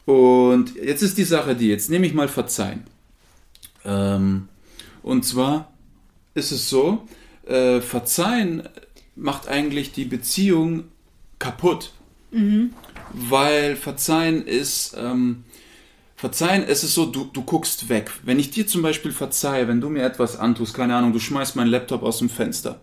Und 0.04 0.74
jetzt 0.74 1.02
ist 1.02 1.18
die 1.18 1.24
Sache 1.24 1.54
die, 1.54 1.68
jetzt 1.68 1.90
nehme 1.90 2.06
ich 2.06 2.14
mal 2.14 2.28
Verzeihen. 2.28 2.84
Ähm, 3.84 4.48
und 5.02 5.24
zwar 5.24 5.72
ist 6.34 6.50
es 6.52 6.68
so, 6.68 7.06
äh, 7.46 7.80
Verzeihen 7.80 8.68
macht 9.14 9.48
eigentlich 9.48 9.92
die 9.92 10.04
Beziehung 10.04 10.84
kaputt. 11.38 11.92
Weil 13.12 13.76
Verzeihen 13.76 14.46
ist, 14.46 14.96
ähm, 14.98 15.44
Verzeihen, 16.16 16.64
es 16.66 16.84
ist 16.84 16.94
so, 16.94 17.06
du, 17.06 17.24
du 17.24 17.42
guckst 17.42 17.88
weg. 17.88 18.10
Wenn 18.22 18.38
ich 18.38 18.50
dir 18.50 18.66
zum 18.66 18.82
Beispiel 18.82 19.12
verzeihe, 19.12 19.68
wenn 19.68 19.80
du 19.80 19.88
mir 19.88 20.04
etwas 20.04 20.38
antust, 20.38 20.72
keine 20.72 20.96
Ahnung, 20.96 21.12
du 21.12 21.18
schmeißt 21.18 21.56
meinen 21.56 21.70
Laptop 21.70 22.02
aus 22.02 22.18
dem 22.18 22.30
Fenster 22.30 22.80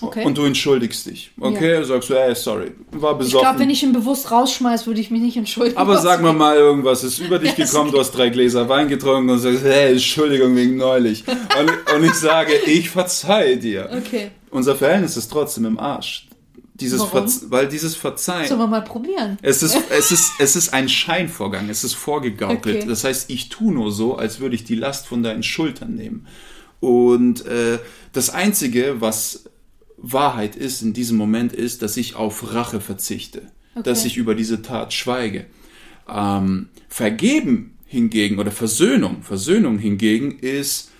Okay. 0.00 0.24
und 0.24 0.36
du 0.36 0.44
entschuldigst 0.44 1.06
dich, 1.06 1.30
okay, 1.40 1.82
sagst 1.84 2.10
du, 2.10 2.14
ey, 2.14 2.34
sorry, 2.34 2.72
war 2.92 3.12
ich 3.12 3.18
besoffen. 3.18 3.40
glaube, 3.40 3.58
wenn 3.60 3.70
ich 3.70 3.82
ihn 3.82 3.92
bewusst 3.92 4.30
rausschmeiß, 4.30 4.86
würde 4.86 5.00
ich 5.00 5.10
mich 5.10 5.22
nicht 5.22 5.36
entschuldigen. 5.36 5.78
Aber 5.78 5.98
sag 5.98 6.22
mal 6.22 6.32
mal 6.32 6.56
irgendwas, 6.56 7.04
ist 7.04 7.18
über 7.18 7.38
dich 7.38 7.46
Ja, 7.56 7.64
gekommen, 7.64 7.90
du 7.92 7.98
hast 7.98 8.12
drei 8.12 8.28
Gläser 8.28 8.68
Wein 8.68 8.88
getrunken 8.88 9.30
und 9.30 9.38
sagst, 9.38 9.62
hey, 9.64 9.92
Entschuldigung 9.92 10.54
wegen 10.56 10.76
neulich. 10.76 11.24
Und, 11.28 11.94
und 11.94 12.04
ich 12.04 12.14
sage, 12.14 12.52
ich 12.66 12.90
verzeihe 12.90 13.56
dir. 13.56 13.88
Okay. 13.96 14.30
Unser 14.50 14.76
Verhältnis 14.76 15.16
ist 15.16 15.30
trotzdem 15.30 15.64
im 15.64 15.78
Arsch. 15.78 16.28
Dieses 16.74 17.00
Warum? 17.00 17.26
Weil 17.48 17.68
dieses 17.68 17.96
Verzeihen, 17.96 18.46
Sollen 18.48 18.60
wir 18.60 18.66
mal 18.66 18.82
probieren? 18.82 19.38
es 19.40 19.62
ist, 19.62 19.78
es 19.90 20.12
ist, 20.12 20.32
es 20.38 20.56
ist 20.56 20.74
ein 20.74 20.90
Scheinvorgang, 20.90 21.70
es 21.70 21.84
ist 21.84 21.94
vorgegaukelt. 21.94 22.76
Okay. 22.80 22.86
Das 22.86 23.02
heißt, 23.04 23.30
ich 23.30 23.48
tue 23.48 23.72
nur 23.72 23.90
so, 23.92 24.16
als 24.16 24.40
würde 24.40 24.54
ich 24.56 24.64
die 24.64 24.74
Last 24.74 25.06
von 25.06 25.22
deinen 25.22 25.42
Schultern 25.42 25.94
nehmen. 25.94 26.26
Und 26.80 27.46
äh, 27.46 27.78
das 28.12 28.28
Einzige, 28.28 28.96
was 29.00 29.44
Wahrheit 29.96 30.56
ist 30.56 30.82
in 30.82 30.92
diesem 30.92 31.16
Moment, 31.16 31.52
ist, 31.52 31.82
dass 31.82 31.96
ich 31.96 32.16
auf 32.16 32.52
Rache 32.54 32.80
verzichte, 32.80 33.42
dass 33.82 34.04
ich 34.04 34.16
über 34.16 34.34
diese 34.34 34.62
Tat 34.62 34.92
schweige. 34.92 35.46
Ähm, 36.08 36.68
Vergeben 36.88 37.76
hingegen 37.86 38.38
oder 38.38 38.50
Versöhnung, 38.50 39.22
Versöhnung 39.22 39.78
hingegen 39.78 40.38
ist, 40.38 40.90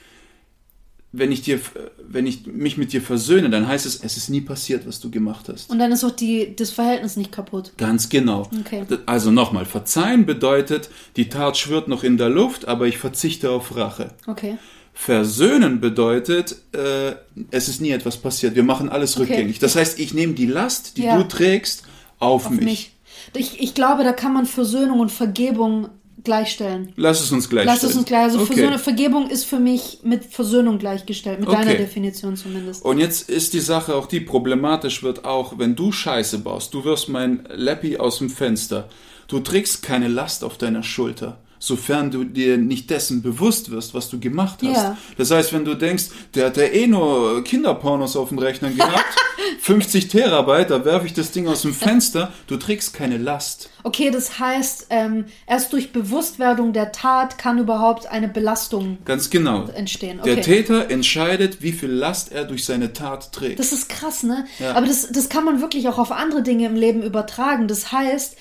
wenn 1.18 1.32
ich 1.32 1.42
dir, 1.42 1.60
wenn 2.06 2.26
ich 2.26 2.46
mich 2.46 2.76
mit 2.76 2.92
dir 2.92 3.00
versöhne, 3.00 3.48
dann 3.48 3.66
heißt 3.66 3.86
es, 3.86 4.02
es 4.02 4.16
ist 4.16 4.28
nie 4.28 4.40
passiert, 4.40 4.86
was 4.86 5.00
du 5.00 5.10
gemacht 5.10 5.48
hast. 5.48 5.70
Und 5.70 5.78
dann 5.78 5.92
ist 5.92 6.04
auch 6.04 6.10
die, 6.10 6.54
das 6.54 6.70
Verhältnis 6.70 7.16
nicht 7.16 7.32
kaputt. 7.32 7.72
Ganz 7.78 8.08
genau. 8.08 8.50
Okay. 8.60 8.84
Also 9.06 9.30
nochmal, 9.30 9.64
verzeihen 9.64 10.26
bedeutet, 10.26 10.90
die 11.16 11.28
Tat 11.28 11.56
schwirrt 11.56 11.88
noch 11.88 12.04
in 12.04 12.18
der 12.18 12.28
Luft, 12.28 12.68
aber 12.68 12.86
ich 12.86 12.98
verzichte 12.98 13.50
auf 13.50 13.76
Rache. 13.76 14.14
Okay. 14.26 14.58
Versöhnen 14.98 15.78
bedeutet, 15.80 16.56
äh, 16.72 17.12
es 17.50 17.68
ist 17.68 17.82
nie 17.82 17.90
etwas 17.90 18.16
passiert. 18.16 18.54
Wir 18.54 18.62
machen 18.62 18.88
alles 18.88 19.12
Okay. 19.16 19.24
rückgängig. 19.30 19.58
Das 19.58 19.76
heißt, 19.76 20.00
ich 20.00 20.14
nehme 20.14 20.32
die 20.32 20.46
Last, 20.46 20.96
die 20.96 21.02
Ja. 21.02 21.18
du 21.18 21.28
trägst, 21.28 21.82
auf, 22.18 22.46
Auf 22.46 22.50
mich. 22.50 22.64
mich. 22.64 22.92
Ich, 23.34 23.60
ich 23.60 23.74
glaube, 23.74 24.04
da 24.04 24.12
kann 24.12 24.32
man 24.32 24.46
Versöhnung 24.46 25.00
und 25.00 25.12
Vergebung 25.12 25.90
gleichstellen. 26.24 26.94
Lass 26.96 27.20
es 27.20 27.30
uns 27.30 27.50
gleich 27.50 27.66
Lass 27.66 27.82
es 27.82 27.94
uns 27.94 28.06
gleich. 28.06 28.22
Also 28.24 28.38
okay. 28.38 28.54
Versöhnung, 28.54 28.78
Vergebung 28.78 29.28
ist 29.30 29.44
für 29.44 29.58
mich 29.60 30.00
mit 30.02 30.24
Versöhnung 30.24 30.78
gleichgestellt, 30.78 31.40
mit 31.40 31.48
Okay. 31.50 31.58
deiner 31.58 31.74
Definition 31.74 32.34
zumindest. 32.34 32.82
Und 32.82 32.98
jetzt 32.98 33.28
ist 33.28 33.52
die 33.52 33.60
Sache 33.60 33.94
auch 33.94 34.06
die, 34.06 34.20
problematisch 34.20 35.02
wird 35.02 35.26
auch, 35.26 35.58
wenn 35.58 35.76
du 35.76 35.92
Scheiße 35.92 36.38
baust, 36.38 36.72
du 36.72 36.84
wirst 36.84 37.10
mein 37.10 37.46
Leppi 37.54 37.98
aus 37.98 38.16
dem 38.18 38.30
Fenster, 38.30 38.88
du 39.28 39.40
trägst 39.40 39.82
keine 39.82 40.08
Last 40.08 40.42
auf 40.42 40.56
deiner 40.56 40.82
Schulter, 40.82 41.38
sofern 41.58 42.10
du 42.10 42.24
dir 42.24 42.56
nicht 42.58 42.90
dessen 42.90 43.22
bewusst 43.22 43.70
wirst, 43.70 43.94
was 43.94 44.08
du 44.10 44.18
gemacht 44.20 44.58
hast. 44.62 44.76
Ja. 44.76 44.98
Das 45.16 45.30
heißt, 45.30 45.52
wenn 45.52 45.64
du 45.64 45.74
denkst, 45.74 46.04
der 46.34 46.46
hat 46.46 46.56
ja 46.56 46.64
eh 46.64 46.86
nur 46.86 47.42
Kinderpornos 47.44 48.16
auf 48.16 48.28
dem 48.28 48.38
Rechner 48.38 48.70
gehabt, 48.70 49.04
50 49.60 50.08
Terabyte, 50.08 50.70
da 50.70 50.84
werfe 50.84 51.06
ich 51.06 51.12
das 51.14 51.30
Ding 51.32 51.48
aus 51.48 51.62
dem 51.62 51.74
Fenster, 51.74 52.32
du 52.46 52.56
trägst 52.56 52.94
keine 52.94 53.16
Last. 53.18 53.70
Okay, 53.82 54.10
das 54.10 54.38
heißt, 54.38 54.86
ähm, 54.90 55.26
erst 55.46 55.72
durch 55.72 55.92
Bewusstwerdung 55.92 56.72
der 56.72 56.92
Tat 56.92 57.38
kann 57.38 57.58
überhaupt 57.58 58.06
eine 58.06 58.28
Belastung 58.28 58.98
Ganz 59.04 59.30
genau. 59.30 59.66
entstehen. 59.68 60.20
Der 60.24 60.34
Okay. 60.34 60.42
Täter 60.42 60.90
entscheidet, 60.90 61.62
wie 61.62 61.72
viel 61.72 61.90
Last 61.90 62.32
er 62.32 62.44
durch 62.44 62.64
seine 62.64 62.92
Tat 62.92 63.32
trägt. 63.32 63.58
Das 63.58 63.72
ist 63.72 63.88
krass, 63.88 64.22
ne? 64.22 64.44
Ja. 64.58 64.74
Aber 64.74 64.86
das, 64.86 65.10
das 65.12 65.28
kann 65.28 65.44
man 65.44 65.60
wirklich 65.60 65.88
auch 65.88 65.98
auf 65.98 66.12
andere 66.12 66.42
Dinge 66.42 66.66
im 66.66 66.74
Leben 66.74 67.02
übertragen. 67.02 67.68
Das 67.68 67.92
heißt, 67.92 68.36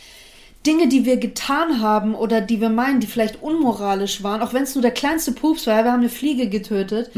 Dinge, 0.66 0.88
die 0.88 1.06
wir 1.06 1.18
getan 1.18 1.82
haben 1.82 2.16
oder 2.16 2.42
die 2.42 2.60
wir 2.62 2.70
meinen, 2.70 3.00
die 3.00 3.08
vielleicht 3.08 3.42
unmoralisch 3.42 4.24
waren, 4.24 4.42
auch 4.42 4.54
wenn 4.54 4.64
es 4.64 4.76
nur 4.76 4.82
der 4.82 4.92
kleinste 4.92 5.32
Pups 5.32 5.68
war, 5.68 5.84
wir 5.84 5.92
haben 5.92 6.00
eine 6.00 6.10
Fliege 6.10 6.50
getötet, 6.50 7.12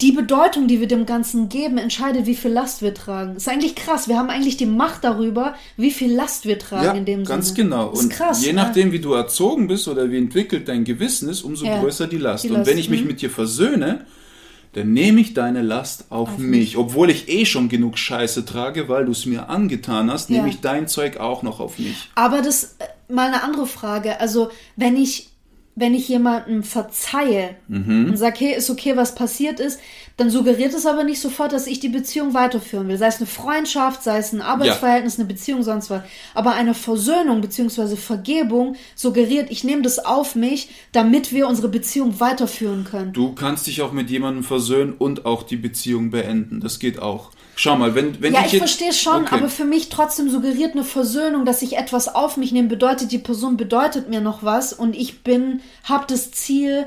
die 0.00 0.12
Bedeutung, 0.12 0.66
die 0.66 0.80
wir 0.80 0.88
dem 0.88 1.04
Ganzen 1.04 1.48
geben, 1.48 1.76
entscheidet, 1.76 2.24
wie 2.24 2.34
viel 2.34 2.50
Last 2.50 2.80
wir 2.80 2.94
tragen. 2.94 3.36
Ist 3.36 3.48
eigentlich 3.48 3.74
krass. 3.74 4.08
Wir 4.08 4.16
haben 4.16 4.30
eigentlich 4.30 4.56
die 4.56 4.66
Macht 4.66 5.04
darüber, 5.04 5.54
wie 5.76 5.90
viel 5.90 6.12
Last 6.12 6.46
wir 6.46 6.58
tragen 6.58 6.84
Ja, 6.84 6.92
in 6.94 7.04
dem 7.04 7.24
ganz 7.24 7.48
Sinne. 7.48 7.64
genau. 7.64 7.92
Ist 7.92 8.04
Und 8.04 8.10
krass. 8.10 8.40
je 8.42 8.48
ja. 8.48 8.54
nachdem, 8.54 8.92
wie 8.92 8.98
du 9.00 9.12
erzogen 9.12 9.66
bist 9.66 9.88
oder 9.88 10.10
wie 10.10 10.16
entwickelt 10.16 10.68
dein 10.68 10.84
Gewissen 10.84 11.28
ist, 11.28 11.42
umso 11.42 11.66
Ja, 11.66 11.80
größer 11.80 12.06
die 12.06 12.16
Last. 12.16 12.44
die 12.44 12.48
Und 12.48 12.56
Last, 12.58 12.70
wenn 12.70 12.78
ich 12.78 12.88
mich 12.88 13.02
mhm. 13.02 13.08
mit 13.08 13.20
dir 13.20 13.28
versöhne, 13.30 14.06
dann 14.72 14.92
nehme 14.92 15.20
ich 15.20 15.34
deine 15.34 15.62
Last 15.62 16.06
auf, 16.10 16.38
mich. 16.38 16.76
Obwohl 16.76 17.10
ich 17.10 17.28
eh 17.28 17.44
schon 17.44 17.68
genug 17.68 17.98
Scheiße 17.98 18.44
trage, 18.44 18.88
weil 18.88 19.04
du 19.04 19.12
es 19.12 19.26
mir 19.26 19.48
angetan 19.48 20.10
hast, 20.10 20.30
nehme 20.30 20.44
Ja. 20.48 20.48
ich 20.54 20.60
dein 20.60 20.86
Zeug 20.86 21.16
auch 21.18 21.42
noch 21.42 21.58
auf 21.60 21.78
mich. 21.78 22.08
Aber 22.14 22.40
das 22.40 22.76
äh, 22.78 23.12
mal 23.12 23.26
eine 23.28 23.42
andere 23.42 23.66
Frage. 23.66 24.20
Also, 24.20 24.50
wenn 24.76 24.96
ich, 24.96 25.30
wenn 25.74 25.94
ich 25.94 26.08
jemandem 26.08 26.62
verzeihe 26.62 27.56
Mhm. 27.68 28.10
und 28.10 28.16
sage, 28.16 28.36
hey, 28.38 28.54
ist 28.56 28.70
okay, 28.70 28.96
was 28.96 29.14
passiert 29.14 29.58
ist, 29.60 29.80
dann 30.20 30.30
suggeriert 30.30 30.74
es 30.74 30.86
aber 30.86 31.02
nicht 31.04 31.20
sofort, 31.20 31.52
dass 31.52 31.66
ich 31.66 31.80
die 31.80 31.88
Beziehung 31.88 32.34
weiterführen 32.34 32.86
will. 32.88 32.96
Sei 32.98 33.06
es 33.06 33.16
eine 33.16 33.26
Freundschaft, 33.26 34.02
sei 34.02 34.18
es 34.18 34.32
ein 34.32 34.42
Arbeitsverhältnis, 34.42 35.18
eine 35.18 35.26
Beziehung, 35.26 35.62
sonst 35.62 35.90
was. 35.90 36.02
Aber 36.34 36.52
eine 36.52 36.74
Versöhnung 36.74 37.40
bzw. 37.40 37.96
Vergebung 37.96 38.76
suggeriert, 38.94 39.50
ich 39.50 39.64
nehme 39.64 39.82
das 39.82 39.98
auf 39.98 40.34
mich, 40.34 40.68
damit 40.92 41.32
wir 41.32 41.48
unsere 41.48 41.68
Beziehung 41.68 42.20
weiterführen 42.20 42.84
können. 42.84 43.12
Du 43.12 43.32
kannst 43.32 43.66
dich 43.66 43.82
auch 43.82 43.92
mit 43.92 44.10
jemandem 44.10 44.44
versöhnen 44.44 44.92
und 44.96 45.24
auch 45.26 45.42
die 45.42 45.56
Beziehung 45.56 46.10
beenden. 46.10 46.60
Das 46.60 46.78
geht 46.78 47.00
auch. 47.00 47.30
Schau 47.56 47.76
mal, 47.76 47.94
wenn, 47.94 48.22
wenn 48.22 48.32
Ja, 48.32 48.40
ich 48.40 48.46
ich 48.46 48.52
jetzt- 48.52 48.60
verstehe 48.60 48.92
schon, 48.92 49.22
Okay. 49.24 49.34
aber 49.34 49.48
für 49.48 49.64
mich 49.64 49.88
trotzdem 49.88 50.30
suggeriert 50.30 50.72
eine 50.72 50.84
Versöhnung, 50.84 51.44
dass 51.44 51.62
ich 51.62 51.76
etwas 51.76 52.14
auf 52.14 52.36
mich 52.36 52.52
nehme, 52.52 52.68
bedeutet, 52.68 53.12
die 53.12 53.18
Person 53.18 53.56
bedeutet 53.56 54.08
mir 54.08 54.20
noch 54.20 54.42
was 54.42 54.72
und 54.72 54.94
ich 54.96 55.22
bin, 55.22 55.60
habe 55.84 56.04
das 56.08 56.30
Ziel, 56.30 56.86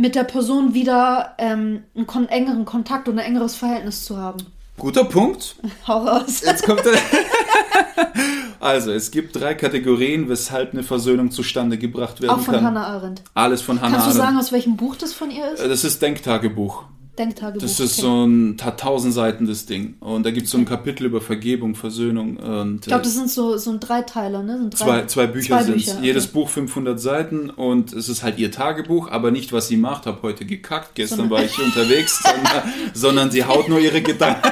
mit 0.00 0.14
der 0.14 0.24
Person 0.24 0.74
wieder 0.74 1.34
ähm, 1.38 1.84
einen 1.94 2.06
kon 2.06 2.28
engeren 2.28 2.64
Kontakt 2.64 3.08
und 3.08 3.18
ein 3.18 3.24
engeres 3.24 3.54
Verhältnis 3.54 4.04
zu 4.04 4.16
haben. 4.16 4.38
Guter 4.78 5.04
Punkt. 5.04 5.56
Hau 5.86 6.04
raus. 6.04 6.40
Jetzt 6.44 6.64
kommt 6.64 6.84
der 6.84 6.94
Also, 8.60 8.92
es 8.92 9.10
gibt 9.10 9.36
drei 9.36 9.54
Kategorien, 9.54 10.28
weshalb 10.28 10.72
eine 10.74 10.82
Versöhnung 10.82 11.30
zustande 11.30 11.78
gebracht 11.78 12.20
werden 12.20 12.32
Auch 12.32 12.40
von 12.40 12.54
kann. 12.54 12.64
Hannah 12.64 12.86
Arendt. 12.86 13.22
Alles 13.32 13.62
von 13.62 13.80
Hannah 13.80 13.92
Kannst 13.96 14.08
du 14.08 14.12
sagen, 14.12 14.28
Arendt. 14.28 14.40
aus 14.42 14.52
welchem 14.52 14.76
Buch 14.76 14.96
das 14.96 15.14
von 15.14 15.30
ihr 15.30 15.52
ist? 15.52 15.62
Das 15.62 15.84
ist 15.84 16.02
Denktagebuch. 16.02 16.84
Denktagebuch. 17.20 17.60
Das 17.60 17.78
ist 17.78 17.98
okay. 17.98 18.02
so 18.02 18.26
ein 18.26 18.56
hat 18.62 18.80
tausend 18.80 19.12
Seiten 19.12 19.46
das 19.46 19.66
Ding. 19.66 19.94
Und 20.00 20.24
da 20.24 20.30
gibt 20.30 20.46
es 20.46 20.52
so 20.52 20.58
ein 20.58 20.64
Kapitel 20.64 21.04
über 21.04 21.20
Vergebung, 21.20 21.74
Versöhnung 21.74 22.38
und 22.38 22.76
Ich 22.80 22.86
glaube, 22.86 23.02
äh, 23.02 23.04
das 23.04 23.14
sind 23.14 23.30
so, 23.30 23.58
so 23.58 23.70
ein 23.70 23.80
Dreiteiler, 23.80 24.42
ne? 24.42 24.58
Sind 24.58 24.80
drei, 24.80 24.84
zwei, 24.84 25.06
zwei 25.06 25.26
Bücher 25.26 25.62
sind 25.62 25.76
okay. 25.76 25.98
Jedes 26.02 26.28
Buch 26.28 26.48
500 26.48 26.98
Seiten 26.98 27.50
und 27.50 27.92
es 27.92 28.08
ist 28.08 28.22
halt 28.22 28.38
ihr 28.38 28.50
Tagebuch, 28.50 29.10
aber 29.10 29.30
nicht, 29.30 29.52
was 29.52 29.68
sie 29.68 29.76
macht. 29.76 30.06
Hab 30.06 30.22
heute 30.22 30.46
gekackt, 30.46 30.94
gestern 30.94 31.18
Sondern- 31.18 31.38
war 31.38 31.44
ich 31.44 31.58
unterwegs, 31.58 32.22
sondern, 32.22 32.62
sondern 32.94 33.30
sie 33.30 33.44
haut 33.44 33.68
nur 33.68 33.80
ihre 33.80 34.00
Gedanken. 34.00 34.48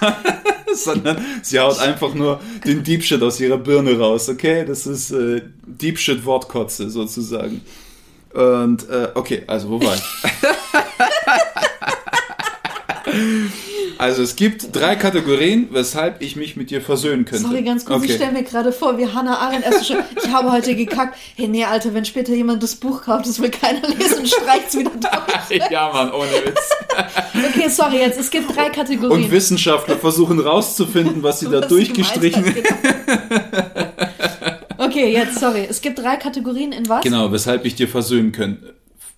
sondern 0.74 1.18
sie 1.42 1.60
haut 1.60 1.78
einfach 1.78 2.14
nur 2.14 2.40
den 2.66 2.82
Deep 2.82 3.04
Shit 3.04 3.22
aus 3.22 3.38
ihrer 3.40 3.58
Birne 3.58 3.98
raus, 3.98 4.28
okay? 4.28 4.64
Das 4.66 4.86
ist 4.86 5.12
äh, 5.12 5.42
Deep 5.66 5.98
Shit 5.98 6.24
Wortkotze 6.24 6.90
sozusagen. 6.90 7.60
Und 8.34 8.88
äh, 8.88 9.08
okay, 9.14 9.42
also 9.46 9.68
wo 9.70 9.80
war 9.82 9.94
ich? 9.94 10.02
Also 13.98 14.22
es 14.22 14.34
gibt 14.36 14.74
drei 14.74 14.96
Kategorien, 14.96 15.68
weshalb 15.70 16.22
ich 16.22 16.34
mich 16.34 16.56
mit 16.56 16.70
dir 16.70 16.80
versöhnen 16.80 17.24
könnte. 17.24 17.44
Sorry, 17.44 17.62
ganz 17.62 17.84
kurz, 17.84 18.02
ich 18.02 18.10
Okay. 18.10 18.16
stelle 18.18 18.32
mir 18.32 18.42
gerade 18.42 18.72
vor, 18.72 18.98
wie 18.98 19.06
Hannah 19.06 19.38
Arendt 19.38 19.64
erst 19.64 19.86
schon, 19.86 19.98
ich 20.20 20.28
habe 20.32 20.50
heute 20.50 20.74
gekackt. 20.74 21.16
Hey, 21.36 21.46
nee, 21.46 21.64
Alter, 21.64 21.94
wenn 21.94 22.04
später 22.04 22.32
jemand 22.32 22.62
das 22.62 22.74
Buch 22.74 23.02
kauft, 23.04 23.26
das 23.26 23.40
will 23.40 23.50
keiner 23.50 23.86
lesen, 23.86 24.26
streicht's 24.26 24.76
wieder 24.76 24.90
durch. 24.90 25.62
Ja, 25.70 25.90
Mann, 25.92 26.10
ohne 26.12 26.30
Witz. 26.44 26.58
Okay, 27.34 27.68
sorry, 27.68 27.98
jetzt, 27.98 28.18
es 28.18 28.30
gibt 28.30 28.54
drei 28.56 28.70
Kategorien. 28.70 29.24
Und 29.24 29.30
Wissenschaftler 29.30 29.96
versuchen 29.96 30.40
rauszufinden, 30.40 31.22
was 31.22 31.40
sie 31.40 31.46
da 31.46 31.60
Was 31.60 31.68
du 31.68 31.76
durchgestrichen 31.76 32.42
genau. 32.44 32.62
Okay, 34.92 35.12
jetzt, 35.12 35.38
sorry. 35.38 35.66
Es 35.68 35.80
gibt 35.80 35.98
drei 35.98 36.16
Kategorien 36.16 36.72
in 36.72 36.88
was? 36.88 37.02
Genau, 37.02 37.32
weshalb 37.32 37.64
ich 37.64 37.74
dir 37.74 37.88
versöhnen 37.88 38.32
könnte. 38.32 38.74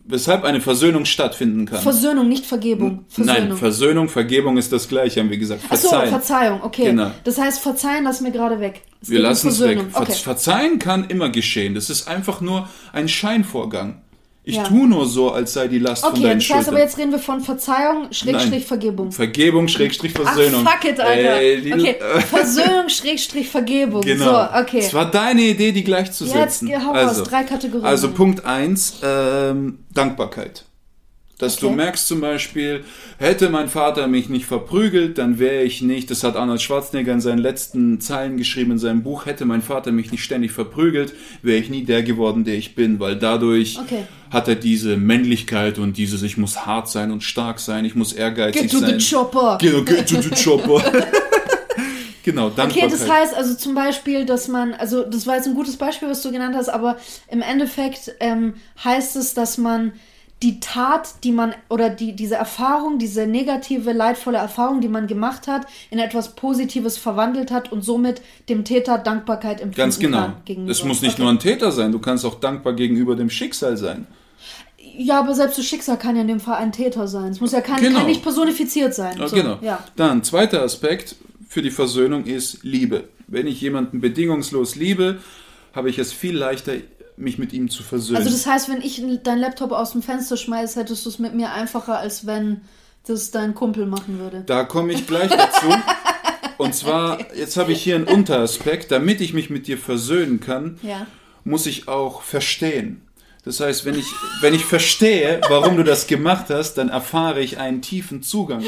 Weshalb 0.06 0.44
eine 0.44 0.60
Versöhnung 0.60 1.06
stattfinden 1.06 1.64
kann. 1.64 1.80
Versöhnung, 1.80 2.28
nicht 2.28 2.44
Vergebung. 2.44 3.06
Versöhnung. 3.08 3.48
Nein, 3.48 3.56
Versöhnung, 3.56 4.08
Vergebung 4.10 4.58
ist 4.58 4.70
das 4.70 4.86
gleiche, 4.86 5.20
haben 5.20 5.30
wir 5.30 5.38
gesagt. 5.38 5.62
Verzeihen. 5.62 6.10
Verzeihung, 6.10 6.62
okay. 6.62 6.84
Genau. 6.86 7.10
Das 7.24 7.38
heißt, 7.38 7.60
verzeihen 7.60 8.04
lassen 8.04 8.24
wir 8.24 8.30
gerade 8.30 8.60
weg. 8.60 8.82
Es 9.00 9.08
wir 9.08 9.20
lassen 9.20 9.48
es 9.48 9.60
weg. 9.60 9.80
Ver 9.90 10.02
Okay. 10.02 10.12
Verzeihen 10.12 10.78
kann 10.78 11.04
immer 11.08 11.30
geschehen. 11.30 11.74
Das 11.74 11.88
ist 11.88 12.06
einfach 12.06 12.42
nur 12.42 12.68
ein 12.92 13.08
Scheinvorgang. 13.08 14.02
Ich 14.46 14.56
Ja. 14.56 14.64
tue 14.64 14.86
nur 14.86 15.06
so, 15.06 15.30
als 15.32 15.54
sei 15.54 15.68
die 15.68 15.78
Last 15.78 16.04
von 16.04 16.12
Okay, 16.12 16.22
deinen 16.24 16.38
das 16.38 16.44
heißt 16.50 16.52
aber 16.52 16.62
Schultern. 16.64 16.82
jetzt 16.82 16.98
reden 16.98 17.12
wir 17.12 17.18
von 17.18 17.40
Verzeihung, 17.40 18.12
Schrägstrich. 18.12 18.66
Vergebung. 18.66 19.10
Vergebung, 19.10 19.68
Schrägstrich, 19.68 20.12
Versöhnung. 20.12 20.66
Ach, 20.66 20.72
fuck 20.82 20.90
it, 20.90 21.00
Alter. 21.00 21.36
Ey, 21.36 21.62
die- 21.62 21.72
okay, 21.72 21.96
Versöhnung, 22.28 22.88
Schrägstrich, 22.90 23.48
Vergebung. 23.48 24.02
Genau. 24.02 24.24
So, 24.26 24.60
okay. 24.60 24.80
Es 24.80 24.92
war 24.92 25.10
deine 25.10 25.40
Idee, 25.40 25.72
die 25.72 25.82
gleichzusetzen. 25.82 26.68
Jetzt 26.68 26.84
hau 26.84 26.90
raus, 26.90 27.08
also, 27.08 27.24
drei 27.24 27.44
Kategorien. 27.44 27.86
Also 27.86 28.10
Punkt 28.10 28.44
1, 28.44 28.96
ähm, 29.02 29.78
Dankbarkeit. 29.94 30.64
Dass 31.38 31.56
du 31.56 31.66
Okay. 31.66 31.76
merkst 31.76 32.06
zum 32.06 32.20
Beispiel, 32.20 32.84
hätte 33.18 33.50
mein 33.50 33.68
Vater 33.68 34.06
mich 34.06 34.28
nicht 34.28 34.46
verprügelt, 34.46 35.18
dann 35.18 35.40
wäre 35.40 35.62
ich 35.64 35.82
nicht, 35.82 36.08
das 36.10 36.22
hat 36.22 36.36
Arnold 36.36 36.62
Schwarzenegger 36.62 37.12
in 37.12 37.20
seinen 37.20 37.38
letzten 37.40 38.00
Zeilen 38.00 38.36
geschrieben 38.36 38.70
in 38.72 38.78
seinem 38.78 39.02
Buch, 39.02 39.26
hätte 39.26 39.44
mein 39.44 39.60
Vater 39.60 39.90
mich 39.90 40.12
nicht 40.12 40.22
ständig 40.22 40.52
verprügelt, 40.52 41.12
wäre 41.42 41.58
ich 41.58 41.70
nie 41.70 41.82
der 41.82 42.04
geworden, 42.04 42.44
der 42.44 42.54
ich 42.54 42.76
bin, 42.76 43.00
weil 43.00 43.16
dadurch 43.16 43.78
Okay. 43.80 44.04
hat 44.30 44.46
er 44.46 44.54
diese 44.54 44.96
Männlichkeit 44.96 45.78
und 45.80 45.96
dieses, 45.96 46.22
ich 46.22 46.36
muss 46.36 46.66
hart 46.66 46.88
sein 46.88 47.10
und 47.10 47.24
stark 47.24 47.58
sein, 47.58 47.84
ich 47.84 47.96
muss 47.96 48.12
ehrgeizig 48.12 48.62
Get 48.62 48.70
to 48.70 48.78
sein. 48.78 49.00
the 49.00 49.04
chopper. 49.16 49.58
Genau, 49.60 49.82
get 49.82 50.08
to 50.08 50.22
the 50.22 50.30
chopper. 50.30 50.82
genau, 52.22 52.48
Dankbarkeit. 52.50 52.84
Okay, 52.84 52.88
das 52.90 53.08
heißt 53.10 53.34
also 53.34 53.54
zum 53.54 53.74
Beispiel, 53.74 54.24
dass 54.24 54.48
man, 54.48 54.72
also 54.74 55.02
das 55.02 55.26
war 55.26 55.36
jetzt 55.36 55.46
ein 55.48 55.54
gutes 55.54 55.76
Beispiel, 55.76 56.08
was 56.08 56.22
du 56.22 56.30
genannt 56.30 56.54
hast, 56.56 56.68
aber 56.68 56.96
im 57.28 57.42
Endeffekt 57.42 58.12
ähm, 58.20 58.54
heißt 58.84 59.16
es, 59.16 59.34
dass 59.34 59.58
man 59.58 59.92
die 60.44 60.60
Tat, 60.60 61.24
die 61.24 61.32
man 61.32 61.54
oder 61.70 61.88
die 61.88 62.12
diese 62.14 62.34
Erfahrung, 62.34 62.98
diese 62.98 63.26
negative, 63.26 63.92
leidvolle 63.92 64.36
Erfahrung, 64.36 64.82
die 64.82 64.88
man 64.88 65.06
gemacht 65.06 65.46
hat, 65.48 65.66
in 65.90 65.98
etwas 65.98 66.34
Positives 66.36 66.98
verwandelt 66.98 67.50
hat 67.50 67.72
und 67.72 67.82
somit 67.82 68.20
dem 68.50 68.62
Täter 68.64 68.98
Dankbarkeit 68.98 69.60
empfinden 69.62 69.76
Ganz 69.76 69.98
genau. 69.98 70.32
kann. 70.46 70.68
Es 70.68 70.84
muss 70.84 71.00
nicht 71.00 71.14
Okay. 71.14 71.22
nur 71.22 71.30
ein 71.32 71.38
Täter 71.38 71.72
sein, 71.72 71.92
du 71.92 71.98
kannst 71.98 72.26
auch 72.26 72.34
dankbar 72.38 72.74
gegenüber 72.74 73.16
dem 73.16 73.30
Schicksal 73.30 73.78
sein. 73.78 74.06
Ja, 74.96 75.18
aber 75.20 75.34
selbst 75.34 75.56
das 75.58 75.64
Schicksal 75.64 75.96
kann 75.98 76.14
ja 76.14 76.22
in 76.22 76.28
dem 76.28 76.40
Fall 76.40 76.56
ein 76.56 76.70
Täter 76.72 77.08
sein. 77.08 77.32
Es 77.32 77.40
muss 77.40 77.52
ja 77.52 77.62
kein, 77.62 77.82
Genau. 77.82 77.98
kann 78.00 78.06
nicht 78.06 78.22
personifiziert 78.22 78.94
sein. 78.94 79.16
So, 79.26 79.34
genau. 79.34 79.58
Ja. 79.62 79.82
Dann, 79.96 80.22
zweiter 80.22 80.62
Aspekt 80.62 81.16
für 81.48 81.62
die 81.62 81.70
Versöhnung 81.70 82.24
ist 82.26 82.62
Liebe. 82.62 83.04
Wenn 83.26 83.46
ich 83.46 83.60
jemanden 83.62 84.00
bedingungslos 84.02 84.76
liebe, 84.76 85.20
habe 85.74 85.88
ich 85.88 85.98
es 85.98 86.12
viel 86.12 86.36
leichter, 86.36 86.74
mich 87.16 87.38
mit 87.38 87.52
ihm 87.52 87.70
zu 87.70 87.82
versöhnen. 87.82 88.16
Also 88.18 88.30
das 88.30 88.46
heißt, 88.46 88.68
wenn 88.68 88.80
ich 88.80 89.02
deinen 89.22 89.40
Laptop 89.40 89.72
aus 89.72 89.92
dem 89.92 90.02
Fenster 90.02 90.36
schmeiße, 90.36 90.78
hättest 90.80 91.04
du 91.04 91.10
es 91.10 91.18
mit 91.18 91.34
mir 91.34 91.52
einfacher, 91.52 91.98
als 91.98 92.26
wenn 92.26 92.62
das 93.06 93.30
dein 93.30 93.54
Kumpel 93.54 93.86
machen 93.86 94.18
würde. 94.18 94.42
da 94.46 94.64
komme 94.64 94.92
ich 94.92 95.06
gleich 95.06 95.30
dazu. 95.30 95.66
Und 96.56 96.74
zwar, 96.74 97.18
jetzt 97.34 97.56
habe 97.56 97.72
ich 97.72 97.82
hier 97.82 97.96
einen 97.96 98.06
Unteraspekt. 98.06 98.90
Damit 98.90 99.20
ich 99.20 99.34
mich 99.34 99.50
mit 99.50 99.66
dir 99.66 99.76
versöhnen 99.78 100.40
kann, 100.40 100.78
Ja. 100.82 101.06
muss 101.44 101.66
ich 101.66 101.88
auch 101.88 102.22
verstehen. 102.22 103.02
Das 103.44 103.60
heißt, 103.60 103.84
wenn 103.84 103.98
ich, 103.98 104.06
wenn 104.40 104.54
ich 104.54 104.64
verstehe, 104.64 105.40
warum 105.50 105.76
du 105.76 105.82
das 105.82 106.06
gemacht 106.06 106.46
hast, 106.48 106.74
dann 106.74 106.88
erfahre 106.88 107.40
ich 107.40 107.58
einen 107.58 107.82
tiefen 107.82 108.22
Zugang. 108.22 108.64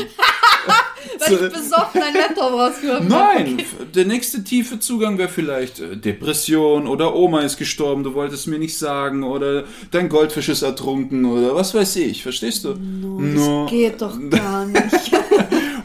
Weil 1.18 1.32
ich 1.32 1.52
besoffen 1.52 2.00
deinen 2.00 2.16
Laptop 2.16 2.52
rausgehoben 2.52 3.08
Nein, 3.08 3.62
der 3.94 4.04
nächste 4.04 4.44
tiefe 4.44 4.78
Zugang 4.78 5.18
wäre 5.18 5.28
vielleicht 5.28 5.80
äh, 5.80 5.96
Depression 5.96 6.86
oder 6.86 7.14
Oma 7.14 7.40
ist 7.40 7.56
gestorben, 7.56 8.04
du 8.04 8.14
wolltest 8.14 8.46
mir 8.46 8.58
nicht 8.58 8.76
sagen 8.76 9.24
oder 9.24 9.64
dein 9.90 10.08
Goldfisch 10.08 10.48
ist 10.48 10.62
ertrunken 10.62 11.24
oder 11.24 11.54
was 11.54 11.74
weiß 11.74 11.96
ich, 11.96 12.22
verstehst 12.22 12.64
du? 12.64 12.74
No. 12.74 13.64
Das 13.64 13.70
geht 13.70 14.02
doch 14.02 14.18
gar 14.30 14.66
nicht. 14.66 14.82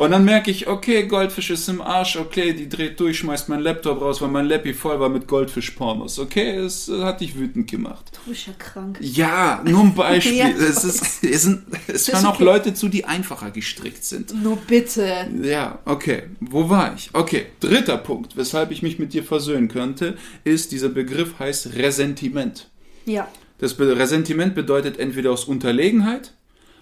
Und 0.01 0.09
dann 0.09 0.25
merke 0.25 0.49
ich, 0.49 0.67
okay, 0.67 1.05
Goldfisch 1.05 1.51
ist 1.51 1.69
im 1.69 1.79
Arsch, 1.79 2.15
okay, 2.15 2.53
die 2.53 2.67
dreht 2.67 2.99
durch, 2.99 3.19
schmeißt 3.19 3.49
mein 3.49 3.59
Laptop 3.59 4.01
raus, 4.01 4.19
weil 4.19 4.29
mein 4.29 4.47
Lappi 4.47 4.73
voll 4.73 4.99
war 4.99 5.09
mit 5.09 5.27
Goldfisch-Pornos, 5.27 6.17
okay, 6.17 6.55
es 6.55 6.89
äh, 6.89 7.03
hat 7.03 7.21
dich 7.21 7.37
wütend 7.37 7.69
gemacht. 7.69 8.05
Du 8.11 8.31
bist 8.31 8.47
ja 8.47 8.53
krank. 8.57 8.97
Ja, 8.99 9.61
nur 9.63 9.81
ein 9.81 9.93
Beispiel. 9.95 10.37
Ja. 10.37 10.47
es, 10.47 10.83
ist, 10.83 11.23
es, 11.23 11.43
sind, 11.43 11.65
es 11.85 12.11
hören 12.11 12.25
auch 12.25 12.33
okay. 12.33 12.43
Leute 12.43 12.73
zu, 12.73 12.89
die 12.89 13.05
einfacher 13.05 13.51
gestrickt 13.51 14.03
sind. 14.03 14.33
Nur 14.41 14.55
bitte. 14.55 15.27
Ja, 15.43 15.77
okay. 15.85 16.23
Wo 16.39 16.67
war 16.67 16.95
ich? 16.95 17.11
Okay, 17.13 17.45
dritter 17.59 17.99
Punkt, 17.99 18.35
weshalb 18.35 18.71
ich 18.71 18.81
mich 18.81 18.97
mit 18.97 19.13
dir 19.13 19.23
versöhnen 19.23 19.67
könnte, 19.67 20.17
ist, 20.43 20.71
dieser 20.71 20.89
Begriff 20.89 21.37
heißt 21.37 21.75
Ressentiment. 21.75 22.71
Ja. 23.05 23.27
Das 23.59 23.75
Be 23.75 23.95
Ressentiment 23.95 24.55
bedeutet 24.55 24.97
entweder 24.97 25.31
aus 25.31 25.45
Unterlegenheit, 25.45 26.33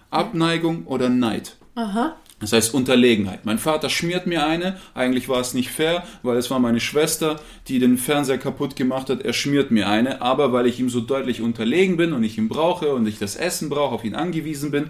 Abneigung 0.08 0.86
oder 0.86 1.10
Neid. 1.10 1.58
Aha. 1.74 2.16
Das 2.40 2.52
heißt 2.54 2.72
Unterlegenheit. 2.72 3.44
Mein 3.44 3.58
Vater 3.58 3.90
schmiert 3.90 4.26
mir 4.26 4.46
eine. 4.46 4.78
Eigentlich 4.94 5.28
war 5.28 5.40
es 5.40 5.52
nicht 5.52 5.70
fair, 5.70 6.04
weil 6.22 6.38
es 6.38 6.50
war 6.50 6.58
meine 6.58 6.80
Schwester, 6.80 7.38
die 7.68 7.78
den 7.78 7.98
Fernseher 7.98 8.38
kaputt 8.38 8.76
gemacht 8.76 9.10
hat. 9.10 9.20
Er 9.22 9.34
schmiert 9.34 9.70
mir 9.70 9.88
eine. 9.88 10.22
Aber 10.22 10.50
weil 10.52 10.66
ich 10.66 10.80
ihm 10.80 10.88
so 10.88 11.00
deutlich 11.00 11.42
unterlegen 11.42 11.98
bin 11.98 12.14
und 12.14 12.24
ich 12.24 12.38
ihn 12.38 12.48
brauche 12.48 12.94
und 12.94 13.06
ich 13.06 13.18
das 13.18 13.36
Essen 13.36 13.68
brauche, 13.68 13.94
auf 13.94 14.04
ihn 14.04 14.14
angewiesen 14.14 14.70
bin, 14.70 14.86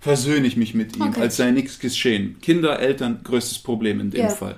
versöhne 0.00 0.46
ich 0.48 0.56
mich 0.56 0.74
mit 0.74 0.96
ihm, 0.96 1.02
Okay. 1.10 1.20
als 1.20 1.36
sei 1.36 1.52
nichts 1.52 1.78
geschehen. 1.78 2.36
Kinder, 2.42 2.80
Eltern, 2.80 3.20
größtes 3.22 3.60
Problem 3.60 4.00
in 4.00 4.10
dem 4.10 4.22
Ja. 4.22 4.28
Fall. 4.30 4.56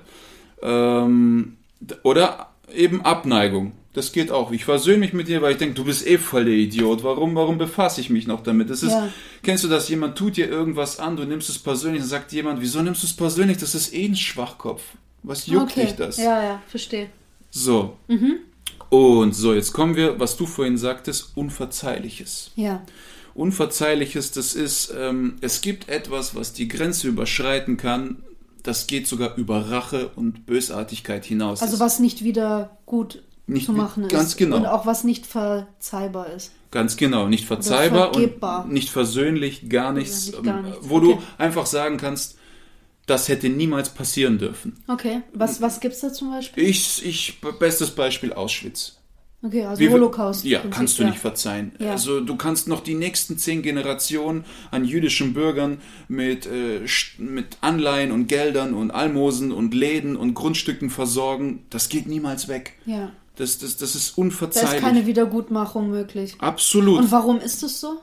Ähm, 0.63 1.57
oder 2.01 2.47
eben 2.73 3.01
Abneigung. 3.05 3.73
Das 3.93 4.11
geht 4.11 4.31
auch. 4.31 4.51
Ich 4.51 4.65
versöhne 4.65 4.97
mich 4.97 5.13
mit 5.13 5.27
dir, 5.27 5.41
weil 5.43 5.51
ich 5.51 5.59
denke, 5.59 5.75
du 5.75 5.85
bist 5.85 6.05
eh 6.07 6.17
voll 6.17 6.45
der 6.45 6.55
Idiot. 6.55 7.03
Warum, 7.03 7.35
warum 7.35 7.59
befasse 7.59 8.01
ich 8.01 8.09
mich 8.09 8.25
noch 8.25 8.41
damit? 8.41 8.71
Das 8.71 8.81
ist, 8.81 8.91
Ja. 8.91 9.09
kennst 9.43 9.63
du 9.63 9.67
das? 9.67 9.87
Jemand 9.87 10.17
tut 10.17 10.35
dir 10.35 10.49
irgendwas 10.49 10.99
an, 10.99 11.15
du 11.15 11.25
nimmst 11.25 11.47
es 11.49 11.59
persönlich 11.59 12.01
und 12.01 12.07
sagt 12.07 12.31
jemand, 12.31 12.59
wieso 12.59 12.81
nimmst 12.81 13.03
du 13.03 13.07
es 13.07 13.13
persönlich? 13.13 13.57
Das 13.57 13.75
ist 13.75 13.93
eh 13.93 14.05
ein 14.05 14.15
Schwachkopf. 14.15 14.81
Was 15.21 15.45
juckt 15.45 15.71
okay. 15.71 15.85
dich 15.85 15.95
das? 15.95 16.17
Ja, 16.17 16.43
ja, 16.43 16.61
verstehe. 16.67 17.09
So. 17.51 17.97
Und 18.89 19.33
so, 19.35 19.53
jetzt 19.53 19.73
kommen 19.73 19.95
wir, 19.95 20.19
was 20.19 20.37
du 20.37 20.47
vorhin 20.47 20.77
sagtest, 20.77 21.31
Unverzeihliches. 21.35 22.51
Ja. 22.55 22.83
Unverzeihliches, 23.35 24.31
das 24.31 24.53
ist, 24.53 24.93
ähm, 24.97 25.35
es 25.41 25.61
gibt 25.61 25.89
etwas, 25.89 26.35
was 26.35 26.53
die 26.53 26.67
Grenze 26.67 27.07
überschreiten 27.07 27.77
kann. 27.77 28.23
Das 28.63 28.87
geht 28.87 29.07
sogar 29.07 29.35
über 29.37 29.69
Rache 29.69 30.09
und 30.15 30.45
Bösartigkeit 30.45 31.25
hinaus. 31.25 31.61
Also 31.61 31.79
was 31.79 31.99
nicht 31.99 32.23
wieder 32.23 32.77
gut 32.85 33.23
Nicht 33.45 33.65
zu 33.65 33.73
machen 33.73 34.03
ist. 34.03 34.11
ganz 34.11 34.37
genau. 34.37 34.55
Und 34.57 34.65
auch 34.65 34.85
was 34.85 35.03
nicht 35.03 35.25
verzeihbar 35.25 36.27
ist. 36.31 36.51
Ganz 36.71 36.95
genau, 36.97 37.27
nicht 37.27 37.45
verzeihbar 37.45 38.15
und 38.15 38.71
nicht 38.71 38.89
versöhnlich, 38.89 39.69
gar 39.69 39.91
nichts, 39.91 40.27
nicht 40.27 40.43
gar 40.43 40.59
ähm, 40.59 40.65
nichts. 40.65 40.79
wo 40.89 40.99
du 40.99 41.13
Okay. 41.13 41.21
einfach 41.37 41.65
sagen 41.65 41.97
kannst, 41.97 42.37
das 43.05 43.27
hätte 43.27 43.49
niemals 43.49 43.89
passieren 43.89 44.37
dürfen. 44.37 44.77
Okay. 44.87 45.21
Was, 45.33 45.61
was 45.61 45.81
gibt's 45.81 45.99
da 45.99 46.11
zum 46.13 46.31
Beispiel? 46.31 46.63
Ich, 46.63 47.05
ich 47.05 47.41
bestes 47.59 47.91
Beispiel 47.91 48.31
Auschwitz. 48.33 48.97
Okay, 49.45 49.65
also 49.65 49.81
Wie 49.81 49.89
Holocaust. 49.89 50.45
Ja, 50.45 50.59
Prinzip, 50.59 50.77
kannst 50.77 50.99
du 50.99 51.03
ja. 51.03 51.09
nicht 51.09 51.19
verzeihen. 51.19 51.73
Ja. 51.77 51.91
Also 51.91 52.21
du 52.21 52.37
kannst 52.37 52.69
noch 52.69 52.79
die 52.79 52.95
nächsten 52.95 53.37
zehn 53.37 53.61
Generationen 53.61 54.45
an 54.71 54.85
jüdischen 54.85 55.33
Bürgern 55.33 55.81
mit, 56.07 56.45
äh, 56.45 56.79
mit 57.17 57.57
Anleihen 57.59 58.13
und 58.13 58.27
Geldern 58.27 58.73
und 58.73 58.91
Almosen 58.91 59.51
und 59.51 59.73
Läden 59.73 60.15
und 60.15 60.33
Grundstücken 60.33 60.89
versorgen. 60.89 61.65
Das 61.69 61.89
geht 61.89 62.07
niemals 62.07 62.47
weg. 62.47 62.75
Ja. 62.85 63.11
Das, 63.35 63.57
das, 63.57 63.77
das 63.77 63.95
ist 63.95 64.15
Da 64.17 64.21
unverzeihlich. 64.21 64.73
ist 64.75 64.81
keine 64.81 65.05
Wiedergutmachung 65.07 65.89
möglich. 65.89 66.35
Absolut. 66.39 66.99
Und 66.99 67.11
warum 67.11 67.39
ist 67.39 67.63
es 67.63 67.79
so? 67.81 67.99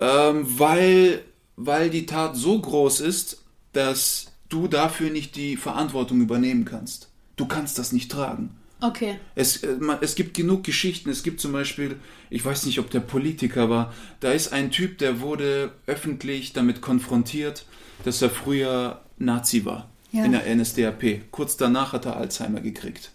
Ähm, 0.00 0.46
weil, 0.58 1.22
weil 1.56 1.90
die 1.90 2.06
Tat 2.06 2.36
so 2.36 2.58
groß 2.60 3.00
ist, 3.00 3.42
dass 3.72 4.26
du 4.48 4.68
dafür 4.68 5.10
nicht 5.10 5.36
die 5.36 5.56
Verantwortung 5.56 6.20
übernehmen 6.20 6.64
kannst. 6.64 7.08
Du 7.36 7.46
kannst 7.46 7.78
das 7.78 7.92
nicht 7.92 8.10
tragen. 8.10 8.56
Okay. 8.80 9.18
Es, 9.34 9.58
äh, 9.58 9.76
es 10.00 10.14
gibt 10.16 10.34
genug 10.34 10.64
Geschichten. 10.64 11.08
Es 11.10 11.22
gibt 11.22 11.40
zum 11.40 11.52
Beispiel, 11.52 11.96
ich 12.30 12.44
weiß 12.44 12.66
nicht, 12.66 12.78
ob 12.80 12.90
der 12.90 13.00
Politiker 13.00 13.70
war, 13.70 13.92
da 14.20 14.32
ist 14.32 14.52
ein 14.52 14.70
Typ, 14.70 14.98
der 14.98 15.20
wurde 15.20 15.72
öffentlich 15.86 16.52
damit 16.52 16.80
konfrontiert, 16.80 17.64
dass 18.04 18.20
er 18.22 18.30
früher 18.30 19.00
Nazi 19.18 19.64
war 19.64 19.88
Ja. 20.10 20.24
in 20.24 20.32
der 20.32 20.46
NSDAP. 20.56 21.30
Kurz 21.30 21.56
danach 21.56 21.92
hat 21.92 22.06
er 22.06 22.16
Alzheimer 22.16 22.60
gekriegt. 22.60 23.12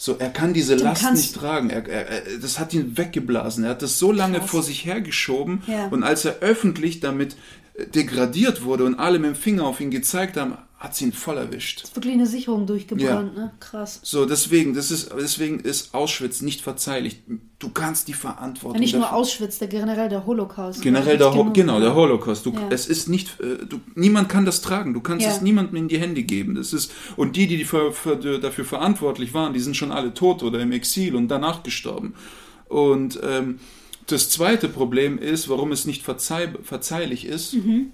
So, 0.00 0.14
er 0.16 0.30
kann 0.30 0.54
diese 0.54 0.76
Last 0.76 1.02
kannst- 1.02 1.22
nicht 1.22 1.34
tragen. 1.34 1.70
Er, 1.70 1.84
er, 1.88 2.06
er, 2.06 2.38
das 2.40 2.60
hat 2.60 2.72
ihn 2.72 2.96
weggeblasen. 2.96 3.64
Er 3.64 3.70
hat 3.70 3.82
das 3.82 3.98
so 3.98 4.12
lange 4.12 4.38
Krass. 4.38 4.50
vor 4.50 4.62
sich 4.62 4.84
hergeschoben. 4.84 5.62
Ja. 5.66 5.88
Und 5.88 6.04
als 6.04 6.24
er 6.24 6.38
öffentlich 6.38 7.00
damit 7.00 7.34
äh, 7.74 7.84
degradiert 7.86 8.62
wurde 8.62 8.84
und 8.84 8.94
alle 8.94 9.18
mit 9.18 9.30
dem 9.30 9.34
Finger 9.34 9.64
auf 9.64 9.80
ihn 9.80 9.90
gezeigt 9.90 10.36
haben, 10.36 10.56
hat 10.80 10.92
es 10.92 11.02
ihn 11.02 11.12
voll 11.12 11.36
erwischt. 11.36 11.82
Ist 11.82 11.96
wirklich 11.96 12.14
eine 12.14 12.26
Sicherung 12.28 12.64
durchgebrannt, 12.66 13.36
ne? 13.36 13.50
Krass. 13.58 13.98
So, 14.04 14.26
deswegen, 14.26 14.74
das 14.74 14.92
ist, 14.92 15.10
deswegen 15.18 15.58
ist 15.58 15.92
Auschwitz 15.92 16.40
nicht 16.40 16.60
verzeihlich. 16.60 17.20
Du 17.58 17.70
kannst 17.70 18.06
die 18.06 18.12
Verantwortung. 18.12 18.76
Ja, 18.76 18.80
nicht 18.80 18.92
nur 18.94 19.02
dafür- 19.02 19.16
Auschwitz, 19.16 19.58
der 19.58 19.66
generell 19.66 20.08
der 20.08 20.24
Holocaust. 20.24 20.80
Generell 20.80 21.14
ne? 21.14 21.18
der, 21.18 21.26
Gibt's 21.26 21.36
Ho 21.36 21.40
genug, 21.42 21.54
genau, 21.54 21.74
ja. 21.74 21.80
der 21.80 21.94
Holocaust. 21.96 22.46
Du, 22.46 22.52
Ja. 22.52 22.68
Es 22.70 22.86
ist 22.86 23.08
nicht, 23.08 23.40
äh, 23.40 23.66
du, 23.66 23.80
niemand 23.96 24.28
kann 24.28 24.44
das 24.44 24.60
tragen. 24.60 24.94
Du 24.94 25.00
kannst 25.00 25.26
Ja. 25.26 25.32
es 25.32 25.40
niemandem 25.40 25.74
in 25.74 25.88
die 25.88 25.98
Hände 25.98 26.22
geben. 26.22 26.54
Das 26.54 26.72
ist, 26.72 26.92
und 27.16 27.34
die, 27.34 27.48
die 27.48 27.64
für, 27.64 27.92
für, 27.92 28.14
dafür 28.38 28.64
verantwortlich 28.64 29.34
waren, 29.34 29.54
die 29.54 29.60
sind 29.60 29.76
schon 29.76 29.90
alle 29.90 30.14
tot 30.14 30.44
oder 30.44 30.60
im 30.60 30.70
Exil 30.70 31.16
und 31.16 31.26
danach 31.26 31.64
gestorben. 31.64 32.14
Und 32.68 33.18
ähm, 33.24 33.58
das 34.06 34.30
zweite 34.30 34.68
Problem 34.68 35.18
ist, 35.18 35.48
warum 35.48 35.72
es 35.72 35.86
nicht 35.86 36.04
verzeih 36.04 36.50
verzeihlich 36.62 37.24
ist, 37.26 37.54
Mhm. 37.54 37.90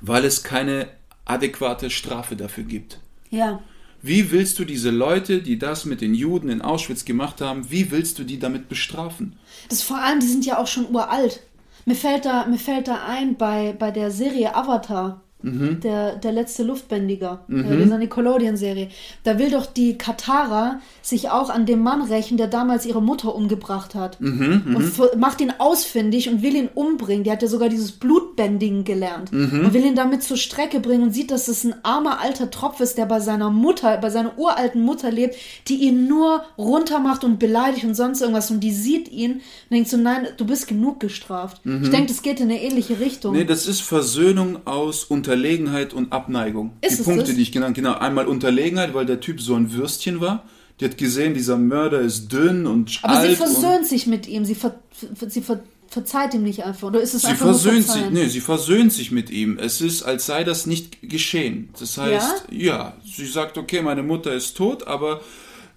weil 0.00 0.24
es 0.24 0.42
keine 0.42 0.88
adäquate 1.28 1.90
Strafe 1.90 2.36
dafür 2.36 2.64
gibt. 2.64 2.98
Ja. 3.30 3.60
Wie 4.00 4.30
willst 4.30 4.58
du 4.58 4.64
diese 4.64 4.90
Leute, 4.90 5.42
die 5.42 5.58
das 5.58 5.84
mit 5.84 6.00
den 6.00 6.14
Juden 6.14 6.48
in 6.48 6.62
Auschwitz 6.62 7.04
gemacht 7.04 7.40
haben, 7.40 7.70
wie 7.70 7.90
willst 7.90 8.18
du 8.18 8.24
die 8.24 8.38
damit 8.38 8.68
bestrafen? 8.68 9.36
Das 9.68 9.82
vor 9.82 9.98
allem, 9.98 10.20
die 10.20 10.28
sind 10.28 10.46
ja 10.46 10.58
auch 10.58 10.68
schon 10.68 10.88
uralt. 10.94 11.40
Mir 11.84 11.96
fällt 11.96 12.24
da, 12.24 12.46
mir 12.46 12.58
fällt 12.58 12.86
da 12.86 13.06
ein 13.06 13.36
bei, 13.36 13.74
bei 13.76 13.90
der 13.90 14.10
Serie 14.10 14.54
Avatar. 14.54 15.20
Mhm. 15.40 15.80
Der, 15.80 16.16
der 16.16 16.32
letzte 16.32 16.64
Luftbändiger, 16.64 17.44
äh, 17.48 17.76
dieser 17.84 17.98
Nickelodeon-Serie. 17.98 18.88
Da 19.22 19.38
will 19.38 19.50
doch 19.50 19.66
die 19.66 19.96
Katara 19.96 20.80
sich 21.00 21.30
auch 21.30 21.48
an 21.48 21.64
dem 21.64 21.80
Mann 21.82 22.02
rächen, 22.02 22.36
der 22.36 22.48
damals 22.48 22.84
ihre 22.86 23.00
Mutter 23.00 23.34
umgebracht 23.34 23.94
hat. 23.94 24.20
Mhm, 24.20 24.74
und 24.74 24.82
f- 24.84 25.16
macht 25.16 25.40
ihn 25.40 25.52
ausfindig 25.58 26.28
und 26.28 26.42
will 26.42 26.56
ihn 26.56 26.68
umbringen. 26.74 27.22
Die 27.24 27.30
hat 27.30 27.42
ja 27.42 27.48
sogar 27.48 27.68
dieses 27.68 27.92
Blutbändigen 27.92 28.84
gelernt. 28.84 29.30
Mhm. 29.32 29.66
Und 29.66 29.74
will 29.74 29.84
ihn 29.84 29.94
damit 29.94 30.22
zur 30.24 30.36
Strecke 30.36 30.80
bringen 30.80 31.04
und 31.04 31.12
sieht, 31.12 31.30
dass 31.30 31.46
es 31.48 31.62
ein 31.64 31.74
armer 31.84 32.20
alter 32.20 32.50
Tropf 32.50 32.80
ist, 32.80 32.98
der 32.98 33.06
bei 33.06 33.20
seiner 33.20 33.50
Mutter, 33.50 33.96
bei 33.98 34.10
seiner 34.10 34.36
uralten 34.38 34.82
Mutter 34.82 35.10
lebt, 35.10 35.36
die 35.68 35.76
ihn 35.76 36.08
nur 36.08 36.42
runtermacht 36.58 37.22
und 37.24 37.38
beleidigt 37.38 37.84
und 37.84 37.94
sonst 37.94 38.20
irgendwas. 38.20 38.50
Und 38.50 38.60
die 38.60 38.72
sieht 38.72 39.08
ihn 39.10 39.34
und 39.34 39.42
denkt 39.70 39.88
so, 39.88 39.96
nein, 39.96 40.26
du 40.36 40.44
bist 40.44 40.66
genug 40.66 40.98
gestraft. 41.00 41.60
Ich 41.64 41.90
denke, 41.90 42.08
das 42.08 42.22
geht 42.22 42.40
in 42.40 42.50
eine 42.50 42.60
ähnliche 42.60 42.98
Richtung. 42.98 43.32
Mhm. 43.34 43.38
Nee, 43.38 43.44
das 43.44 43.66
ist 43.66 43.82
Versöhnung 43.82 44.66
aus 44.66 45.04
Unterlegenheit 45.28 45.92
und 45.92 46.12
Abneigung. 46.12 46.72
Ist 46.80 47.00
die 47.00 47.02
Punkte, 47.02 47.24
das? 47.26 47.34
die 47.34 47.42
ich 47.42 47.52
genannt 47.52 47.74
Genau, 47.76 47.94
einmal 47.94 48.26
Unterlegenheit, 48.26 48.94
weil 48.94 49.04
der 49.06 49.20
Typ 49.20 49.40
so 49.40 49.54
ein 49.54 49.72
Würstchen 49.72 50.20
war. 50.20 50.44
Die 50.80 50.84
hat 50.86 50.96
gesehen, 50.96 51.34
dieser 51.34 51.56
Mörder 51.58 52.00
ist 52.00 52.28
dünn 52.32 52.66
und 52.66 52.98
Aber 53.02 53.18
alt. 53.18 53.30
sie 53.30 53.36
versöhnt 53.36 53.86
sich 53.86 54.06
mit 54.06 54.26
ihm. 54.26 54.44
Sie, 54.44 54.54
ver, 54.54 54.78
sie 55.26 55.42
ver, 55.42 55.60
verzeiht 55.88 56.34
ihm 56.34 56.44
nicht 56.44 56.64
einfach. 56.64 56.88
Oder 56.88 57.00
ist 57.00 57.14
es 57.14 57.22
sie 57.22 57.28
einfach 57.28 57.46
nur 57.46 57.54
versöhnt 57.54 57.82
sich, 57.84 57.92
verzeihen? 57.92 58.14
nee, 58.14 58.26
sie 58.26 58.40
versöhnt 58.40 58.92
sich 58.92 59.10
mit 59.10 59.28
ihm. 59.30 59.58
Es 59.58 59.80
ist, 59.80 60.02
als 60.02 60.26
sei 60.26 60.44
das 60.44 60.66
nicht 60.66 60.98
geschehen. 61.02 61.70
Das 61.78 61.98
heißt, 61.98 62.44
ja, 62.50 62.94
sie 63.04 63.26
sagt, 63.26 63.58
okay, 63.58 63.82
meine 63.82 64.02
Mutter 64.02 64.32
ist 64.32 64.56
tot, 64.56 64.86
aber 64.86 65.20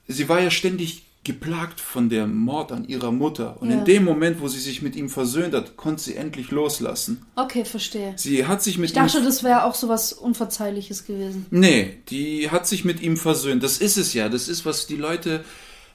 sie 0.07 0.29
war 0.29 0.39
ja 0.41 0.51
ständig 0.51 1.03
geplagt 1.23 1.79
von 1.79 2.09
dem 2.09 2.35
Mord 2.35 2.71
an 2.71 2.87
ihrer 2.87 3.11
Mutter. 3.11 3.61
Und 3.61 3.69
Ja. 3.69 3.77
in 3.77 3.85
dem 3.85 4.03
Moment, 4.03 4.41
wo 4.41 4.47
sie 4.47 4.59
sich 4.59 4.81
mit 4.81 4.95
ihm 4.95 5.07
versöhnt 5.07 5.53
hat, 5.53 5.77
konnte 5.77 6.01
sie 6.01 6.15
endlich 6.15 6.49
loslassen. 6.49 7.23
Okay, 7.35 7.63
verstehe. 7.63 8.13
Sie 8.17 8.47
hat 8.47 8.63
sich 8.63 8.79
mit 8.79 8.89
Ich 8.89 8.95
dachte, 8.95 9.19
ihm 9.19 9.25
das 9.25 9.43
wäre 9.43 9.65
auch 9.65 9.75
so 9.75 9.87
was 9.87 10.13
Unverzeihliches 10.13 11.05
gewesen. 11.05 11.45
Nee, 11.51 11.97
die 12.09 12.49
hat 12.49 12.65
sich 12.65 12.85
mit 12.85 13.01
ihm 13.01 13.17
versöhnt. 13.17 13.61
Das 13.61 13.77
ist 13.77 13.97
es 13.97 14.13
ja. 14.15 14.29
Das 14.29 14.47
ist, 14.47 14.65
was 14.65 14.87
die 14.87 14.95
Leute 14.95 15.43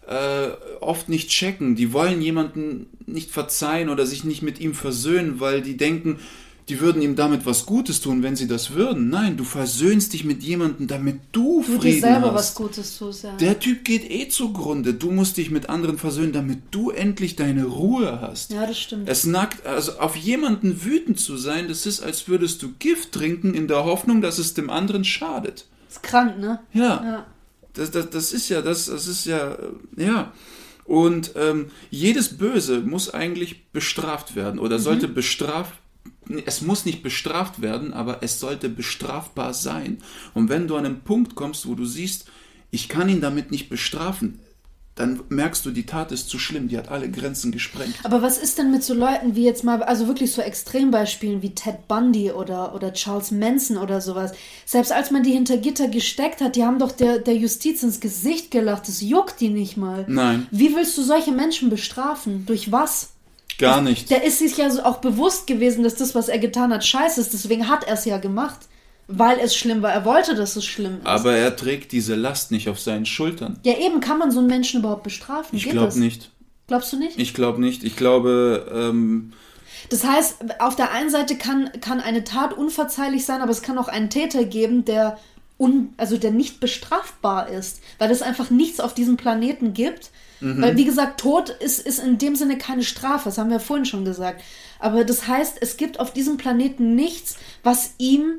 äh, 0.06 0.48
oft 0.80 1.08
nicht 1.08 1.28
checken. 1.30 1.74
Die 1.74 1.92
wollen 1.92 2.22
jemanden 2.22 2.86
nicht 3.06 3.32
verzeihen 3.32 3.88
oder 3.88 4.06
sich 4.06 4.22
nicht 4.22 4.42
mit 4.42 4.60
ihm 4.60 4.74
versöhnen, 4.74 5.40
weil 5.40 5.60
die 5.60 5.76
denken, 5.76 6.20
die 6.68 6.80
würden 6.80 7.00
ihm 7.00 7.14
damit 7.14 7.46
was 7.46 7.64
Gutes 7.64 8.00
tun, 8.00 8.22
wenn 8.24 8.34
sie 8.34 8.48
das 8.48 8.70
würden. 8.72 9.08
Nein, 9.08 9.36
du 9.36 9.44
versöhnst 9.44 10.12
dich 10.12 10.24
mit 10.24 10.42
jemandem, 10.42 10.88
damit 10.88 11.20
du 11.30 11.62
Du 11.64 11.72
dir 11.74 11.80
Frieden 11.80 12.00
selber 12.00 12.26
hast. 12.28 12.34
was 12.34 12.54
Gutes 12.56 12.98
tust, 12.98 13.22
ja. 13.22 13.36
Der 13.36 13.60
Typ 13.60 13.84
geht 13.84 14.10
eh 14.10 14.28
zugrunde. 14.28 14.92
Du 14.94 15.12
musst 15.12 15.36
dich 15.36 15.50
mit 15.52 15.68
anderen 15.68 15.96
versöhnen, 15.96 16.32
damit 16.32 16.58
du 16.72 16.90
endlich 16.90 17.36
deine 17.36 17.64
Ruhe 17.66 18.20
hast. 18.20 18.50
ja, 18.50 18.66
das 18.66 18.78
stimmt. 18.80 19.08
Es 19.08 19.24
nackt, 19.24 19.64
also 19.64 19.92
auf 20.00 20.16
jemanden 20.16 20.84
wütend 20.84 21.20
zu 21.20 21.36
sein, 21.36 21.68
das 21.68 21.86
ist, 21.86 22.00
als 22.02 22.26
würdest 22.26 22.62
du 22.62 22.72
Gift 22.80 23.12
trinken 23.12 23.54
in 23.54 23.68
der 23.68 23.84
Hoffnung, 23.84 24.20
dass 24.20 24.38
es 24.38 24.54
dem 24.54 24.68
anderen 24.68 25.04
schadet. 25.04 25.66
ist 25.88 26.02
krank, 26.02 26.38
ne? 26.38 26.58
Ja. 26.72 26.82
Ja. 26.82 27.26
Das, 27.74 27.90
das, 27.92 28.10
das 28.10 28.32
ist 28.32 28.48
ja, 28.48 28.60
das, 28.62 28.86
das 28.86 29.06
ist 29.06 29.26
ja, 29.26 29.52
äh, 29.52 29.58
ja. 30.04 30.32
Und 30.84 31.32
ähm, 31.36 31.66
jedes 31.90 32.38
Böse 32.38 32.80
muss 32.80 33.12
eigentlich 33.12 33.66
bestraft 33.72 34.34
werden 34.34 34.58
oder 34.58 34.78
sollte 34.78 35.08
bestraft. 35.08 35.74
Es 36.44 36.60
muss 36.60 36.84
nicht 36.84 37.02
bestraft 37.02 37.62
werden, 37.62 37.92
aber 37.92 38.22
es 38.22 38.40
sollte 38.40 38.68
bestrafbar 38.68 39.54
sein. 39.54 39.98
Und 40.34 40.48
wenn 40.48 40.68
du 40.68 40.76
an 40.76 40.86
einen 40.86 41.00
Punkt 41.00 41.34
kommst, 41.34 41.66
wo 41.68 41.74
du 41.74 41.84
siehst, 41.84 42.26
ich 42.70 42.88
kann 42.88 43.08
ihn 43.08 43.20
damit 43.20 43.50
nicht 43.50 43.68
bestrafen, 43.68 44.40
dann 44.96 45.20
merkst 45.28 45.64
du, 45.66 45.70
die 45.70 45.84
Tat 45.84 46.10
ist 46.10 46.30
zu 46.30 46.38
schlimm, 46.38 46.68
die 46.68 46.78
hat 46.78 46.88
alle 46.88 47.10
Grenzen 47.10 47.52
gesprengt. 47.52 47.94
Aber 48.02 48.22
was 48.22 48.38
ist 48.38 48.56
denn 48.56 48.70
mit 48.70 48.82
so 48.82 48.94
Leuten 48.94 49.36
wie 49.36 49.44
jetzt 49.44 49.62
mal, 49.62 49.82
also 49.82 50.08
wirklich 50.08 50.32
so 50.32 50.40
Extrembeispielen 50.40 51.42
wie 51.42 51.54
Ted 51.54 51.86
Bundy 51.86 52.32
oder, 52.32 52.74
oder 52.74 52.94
Charles 52.94 53.30
Manson 53.30 53.76
oder 53.76 54.00
sowas? 54.00 54.32
Selbst 54.64 54.92
als 54.92 55.10
man 55.10 55.22
die 55.22 55.32
hinter 55.32 55.58
Gitter 55.58 55.88
gesteckt 55.88 56.40
hat, 56.40 56.56
die 56.56 56.64
haben 56.64 56.78
doch 56.78 56.92
der, 56.92 57.18
der 57.18 57.36
Justiz 57.36 57.82
ins 57.82 58.00
Gesicht 58.00 58.50
gelacht. 58.50 58.88
Das 58.88 59.02
juckt 59.02 59.38
die 59.40 59.50
nicht 59.50 59.76
mal. 59.76 60.06
Nein. 60.08 60.46
Wie 60.50 60.74
willst 60.74 60.96
du 60.96 61.02
solche 61.02 61.32
Menschen 61.32 61.68
bestrafen? 61.68 62.46
Durch 62.46 62.72
was? 62.72 63.10
Gar 63.59 63.80
nicht. 63.82 64.11
Der 64.11 64.24
ist 64.24 64.38
sich 64.38 64.57
ja 64.57 64.68
auch 64.84 64.98
bewusst 64.98 65.46
gewesen, 65.46 65.82
dass 65.84 65.94
das, 65.94 66.14
was 66.14 66.28
er 66.28 66.38
getan 66.38 66.72
hat, 66.72 66.84
scheiße 66.84 67.20
ist. 67.20 67.32
Deswegen 67.32 67.68
hat 67.68 67.84
er 67.84 67.94
es 67.94 68.04
ja 68.04 68.18
gemacht. 68.18 68.61
weil 69.09 69.38
es 69.38 69.54
schlimm 69.54 69.82
war. 69.82 69.92
Er 69.92 70.04
wollte, 70.04 70.34
dass 70.34 70.57
es 70.57 70.64
schlimm 70.64 70.98
ist. 70.98 71.07
Aber 71.07 71.32
er 71.36 71.54
trägt 71.54 71.92
diese 71.92 72.16
Last 72.16 72.50
nicht 72.50 72.68
auf 72.68 72.80
seinen 72.80 73.07
Schultern. 73.07 73.61
ja, 73.64 73.78
eben 73.78 74.00
kann 74.00 74.18
man 74.18 74.32
so 74.32 74.40
einen 74.40 74.48
Menschen 74.48 74.80
überhaupt 74.80 75.04
bestrafen. 75.04 75.57
Ich 75.57 75.68
glaube 75.70 75.96
nicht. 75.98 76.30
Glaubst 76.66 76.92
du 76.92 76.98
nicht? 76.98 77.16
Ich 77.16 77.32
glaube 77.32 77.61
nicht. 77.61 77.84
Ich 77.84 77.94
glaube, 77.96 78.66
ähm, 78.74 79.32
Das 79.90 80.04
heißt, 80.04 80.38
auf 80.59 80.74
der 80.74 80.90
einen 80.90 81.11
Seite 81.11 81.36
kann, 81.38 81.70
kann 81.80 82.00
eine 82.00 82.24
Tat 82.24 82.52
unverzeihlich 82.54 83.24
sein, 83.24 83.40
aber 83.42 83.52
es 83.52 83.62
kann 83.62 83.78
auch 83.78 83.86
einen 83.86 84.11
Täter 84.11 84.42
geben, 84.44 84.84
der 84.84 85.18
un, 85.57 85.94
also 85.96 86.16
der 86.16 86.32
nicht 86.32 86.59
bestrafbar 86.59 87.48
ist, 87.48 87.80
weil 87.98 88.11
es 88.11 88.22
einfach 88.22 88.50
nichts 88.50 88.80
auf 88.80 88.92
diesem 88.94 89.16
Planeten 89.16 89.72
gibt. 89.72 90.11
Mhm. 90.41 90.62
Weil, 90.62 90.76
wie 90.76 90.84
gesagt, 90.84 91.20
Tod 91.20 91.51
ist, 91.51 91.84
ist 91.84 91.99
in 91.99 92.18
dem 92.18 92.37
Sinne 92.37 92.59
keine 92.59 92.82
Strafe, 92.82 93.24
das 93.26 93.39
haben 93.39 93.51
wir 93.51 93.61
vorhin 93.61 93.87
schon 93.87 94.05
gesagt. 94.05 94.43
Aber 94.78 95.05
das 95.05 95.26
heißt, 95.26 95.59
es 95.61 95.76
gibt 95.76 96.01
auf 96.01 96.12
diesem 96.12 96.37
Planeten 96.37 96.95
nichts, 96.95 97.37
was 97.62 97.95
ihm 97.99 98.39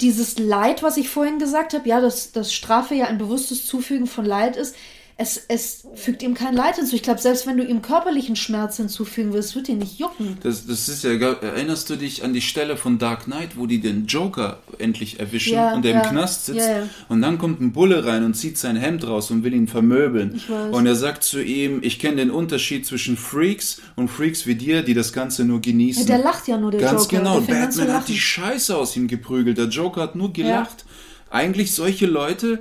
dieses 0.00 0.38
Leid, 0.38 0.82
was 0.82 0.96
ich 0.96 1.08
vorhin 1.08 1.38
gesagt 1.38 1.74
habe, 1.74 1.88
ja, 1.88 2.00
dass, 2.00 2.32
dass 2.32 2.52
Strafe 2.52 2.94
ja 2.94 3.06
ein 3.06 3.18
bewusstes 3.18 3.66
Zufügen 3.66 4.06
von 4.06 4.24
Leid 4.24 4.56
ist, 4.56 4.74
es, 5.20 5.44
es 5.48 5.82
fügt 5.96 6.22
ihm 6.22 6.32
kein 6.32 6.54
Leid 6.54 6.76
hinzu. 6.76 6.96
Ich 6.96 7.02
glaube, 7.02 7.20
selbst 7.20 7.46
wenn 7.46 7.58
du 7.58 7.64
ihm 7.64 7.82
körperlichen 7.82 8.36
Schmerz 8.36 8.78
hinzufügen 8.78 9.34
willst, 9.34 9.54
wird 9.54 9.68
ihn 9.68 9.76
nicht 9.78 9.98
jucken. 9.98 10.38
das, 10.42 10.66
das 10.66 10.88
ist 10.88 11.04
ja, 11.04 11.10
erinnerst 11.10 11.90
du 11.90 11.96
dich 11.96 12.24
an 12.24 12.32
die 12.32 12.40
Stelle 12.40 12.78
von 12.78 12.98
Dark 12.98 13.24
Knight, 13.24 13.58
wo 13.58 13.66
die 13.66 13.80
den 13.80 14.06
Joker 14.06 14.60
endlich 14.78 15.20
erwischen 15.20 15.52
Ja, 15.52 15.74
und 15.74 15.84
der 15.84 15.92
ja. 15.92 16.02
im 16.02 16.08
Knast 16.08 16.46
sitzt 16.46 16.66
Ja, 16.66 16.88
und 17.10 17.20
dann 17.20 17.36
kommt 17.36 17.60
ein 17.60 17.72
Bulle 17.72 18.06
rein 18.06 18.24
und 18.24 18.32
zieht 18.32 18.56
sein 18.56 18.76
Hemd 18.76 19.06
raus 19.06 19.30
und 19.30 19.44
will 19.44 19.52
ihn 19.52 19.68
vermöbeln. 19.68 20.40
Und 20.72 20.86
er 20.86 20.94
sagt 20.94 21.22
zu 21.22 21.42
ihm, 21.42 21.80
ich 21.82 21.98
kenne 21.98 22.16
den 22.16 22.30
Unterschied 22.30 22.86
zwischen 22.86 23.18
Freaks 23.18 23.82
und 23.96 24.08
Freaks 24.08 24.46
wie 24.46 24.54
dir, 24.54 24.82
die 24.82 24.94
das 24.94 25.12
Ganze 25.12 25.44
nur 25.44 25.60
genießen. 25.60 26.06
Der 26.06 26.18
lacht 26.18 26.48
ja 26.48 26.56
nur, 26.56 26.70
der 26.70 26.80
Ganz 26.80 27.02
Joker. 27.02 27.18
genau. 27.18 27.36
An 27.36 27.46
zu 27.46 27.52
Batman 27.52 27.92
hat 27.92 28.08
die 28.08 28.18
Scheiße 28.18 28.74
aus 28.74 28.96
ihm 28.96 29.06
geprügelt. 29.06 29.58
Der 29.58 29.66
Joker 29.66 30.00
hat 30.00 30.16
nur 30.16 30.32
gelacht. 30.32 30.86
Eigentlich 31.28 31.72
solche 31.72 32.06
Leute, 32.06 32.60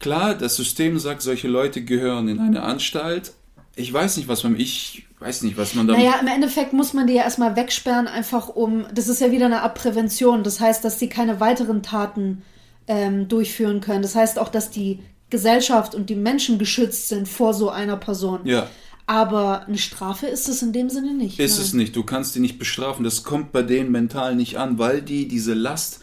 klar, 0.00 0.34
das 0.34 0.56
System 0.56 0.98
sagt, 0.98 1.22
solche 1.22 1.48
Leute 1.48 1.82
gehören 1.82 2.28
in 2.28 2.38
eine 2.38 2.62
Anstalt. 2.62 3.32
Ich 3.76 3.92
weiß 3.92 4.16
nicht, 4.16 4.28
was 4.28 4.42
man, 4.42 4.58
ich 4.58 5.06
weiß 5.20 5.42
nicht, 5.42 5.56
was 5.56 5.74
man 5.74 5.86
da. 5.86 5.94
Naja, 5.94 6.14
im 6.20 6.26
Endeffekt 6.26 6.72
muss 6.72 6.92
man 6.92 7.06
die 7.06 7.14
ja 7.14 7.22
erstmal 7.22 7.56
wegsperren, 7.56 8.08
einfach 8.08 8.48
um, 8.48 8.86
das 8.92 9.08
ist 9.08 9.20
ja 9.20 9.30
wieder 9.30 9.46
eine 9.46 9.62
Art 9.62 9.76
Prävention. 9.76 10.42
Das 10.42 10.60
heißt, 10.60 10.84
dass 10.84 10.98
sie 10.98 11.08
keine 11.08 11.40
weiteren 11.40 11.82
Taten 11.82 12.42
ähm, 12.86 13.28
durchführen 13.28 13.80
können. 13.80 14.02
Das 14.02 14.14
heißt 14.14 14.38
auch, 14.38 14.48
dass 14.48 14.70
die 14.70 15.00
Gesellschaft 15.30 15.94
und 15.94 16.10
die 16.10 16.14
Menschen 16.14 16.58
geschützt 16.58 17.08
sind 17.08 17.28
vor 17.28 17.54
so 17.54 17.70
einer 17.70 17.96
Person. 17.96 18.40
ja. 18.44 18.68
Aber 19.10 19.66
eine 19.66 19.78
Strafe 19.78 20.26
ist 20.26 20.50
es 20.50 20.60
in 20.60 20.74
dem 20.74 20.90
Sinne 20.90 21.14
nicht. 21.14 21.40
Ist 21.40 21.56
nein. 21.56 21.64
es 21.64 21.72
nicht. 21.72 21.96
Du 21.96 22.02
kannst 22.02 22.34
die 22.34 22.40
nicht 22.40 22.58
bestrafen. 22.58 23.04
Das 23.04 23.22
kommt 23.22 23.52
bei 23.52 23.62
denen 23.62 23.90
mental 23.90 24.36
nicht 24.36 24.58
an, 24.58 24.78
weil 24.78 25.00
die 25.00 25.26
diese 25.26 25.54
Last, 25.54 26.00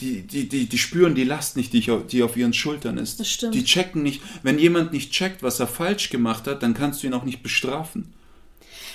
die, 0.00 0.22
die, 0.22 0.48
die, 0.48 0.66
die 0.66 0.78
spüren 0.78 1.14
die 1.14 1.24
Last 1.24 1.56
nicht, 1.56 1.72
die, 1.72 1.80
die 1.80 2.22
auf 2.22 2.36
ihren 2.36 2.52
Schultern 2.52 2.98
ist. 2.98 3.20
Das 3.20 3.28
stimmt. 3.28 3.54
Die 3.54 3.64
checken 3.64 4.02
nicht. 4.02 4.22
Wenn 4.42 4.58
jemand 4.58 4.92
nicht 4.92 5.12
checkt, 5.12 5.42
was 5.42 5.60
er 5.60 5.66
falsch 5.66 6.10
gemacht 6.10 6.46
hat, 6.46 6.62
dann 6.62 6.74
kannst 6.74 7.02
du 7.02 7.06
ihn 7.06 7.14
auch 7.14 7.24
nicht 7.24 7.42
bestrafen. 7.42 8.12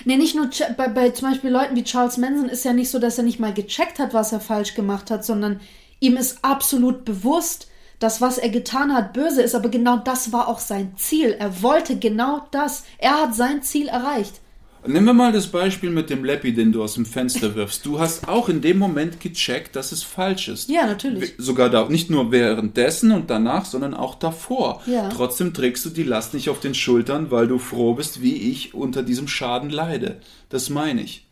Nee, 0.04 0.18
nicht 0.18 0.36
nur 0.36 0.50
bei, 0.76 0.88
bei 0.90 1.10
zum 1.12 1.30
Beispiel 1.30 1.50
Leuten 1.50 1.76
wie 1.76 1.84
Charles 1.84 2.18
Manson 2.18 2.50
ist 2.50 2.66
ja 2.66 2.74
nicht 2.74 2.90
so, 2.90 3.00
dass 3.00 3.18
er 3.18 3.24
nicht 3.24 3.40
mal 3.40 3.54
gecheckt 3.54 4.00
hat, 4.00 4.14
was 4.14 4.34
er 4.34 4.42
falsch 4.42 4.74
gemacht 4.74 5.10
hat, 5.10 5.24
sondern 5.24 5.62
ihm 6.00 6.18
ist 6.18 6.40
absolut 6.44 7.06
bewusst, 7.06 7.70
dass 8.00 8.20
was 8.20 8.38
er 8.38 8.50
getan 8.50 8.94
hat 8.94 9.14
böse 9.14 9.42
ist, 9.42 9.56
aber 9.56 9.70
genau 9.70 9.98
das 9.98 10.34
war 10.34 10.48
auch 10.48 10.60
sein 10.60 10.94
Ziel. 10.98 11.36
Er 11.40 11.62
wollte 11.62 11.98
genau 11.98 12.46
das. 12.52 12.84
Er 12.98 13.22
hat 13.22 13.36
sein 13.36 13.64
Ziel 13.64 13.88
erreicht. 13.88 14.42
Nehmen 14.88 15.06
wir 15.06 15.14
mal 15.14 15.32
das 15.32 15.48
Beispiel 15.48 15.90
mit 15.90 16.10
dem 16.10 16.24
Leppi, 16.24 16.54
den 16.54 16.72
du 16.72 16.84
aus 16.84 16.94
dem 16.96 17.06
Fenster 17.06 17.56
wirfst. 17.56 17.86
Du 17.86 18.00
hast 18.00 18.28
auch 18.28 18.50
in 18.50 18.62
dem 18.62 18.78
Moment 18.78 19.20
gecheckt, 19.20 19.76
dass 19.76 19.92
es 19.92 20.04
falsch 20.04 20.48
ist. 20.48 20.70
Ja, 20.70 20.86
natürlich. 20.86 21.34
Sogar 21.38 21.70
da, 21.70 21.88
nicht 21.90 22.10
nur 22.10 22.32
währenddessen 22.32 23.12
und 23.12 23.30
danach, 23.30 23.66
sondern 23.66 23.94
auch 23.94 24.16
davor. 24.16 24.82
Ja. 24.86 25.10
Trotzdem 25.10 25.54
trägst 25.54 25.86
du 25.86 25.90
die 25.90 26.04
Last 26.04 26.34
nicht 26.34 26.50
auf 26.50 26.60
den 26.60 26.76
Schultern, 26.76 27.32
weil 27.32 27.48
du 27.48 27.58
froh 27.58 27.94
bist, 27.96 28.22
wie 28.22 28.36
ich 28.36 28.74
unter 28.74 29.04
diesem 29.04 29.28
Schaden 29.28 29.70
leide. 29.70 30.20
Das 30.50 30.70
meine 30.70 31.02
ich. 31.02 31.26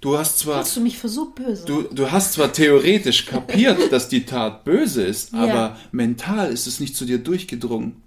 Du 0.00 0.18
hast 0.18 0.38
zwar, 0.38 0.56
Hast 0.58 0.76
du 0.76 0.80
mich 0.82 0.98
so 1.02 1.30
böse? 1.30 1.64
du, 1.64 1.82
du 1.82 2.10
hast 2.12 2.34
zwar 2.34 2.52
theoretisch 2.52 3.24
kapiert, 3.26 3.78
dass 3.90 4.08
die 4.08 4.26
Tat 4.26 4.64
böse 4.64 5.02
ist, 5.02 5.32
Ja. 5.32 5.38
aber 5.44 5.76
mental 5.92 6.52
ist 6.52 6.66
es 6.66 6.78
nicht 6.78 6.94
zu 6.94 7.06
dir 7.06 7.18
durchgedrungen. 7.18 8.02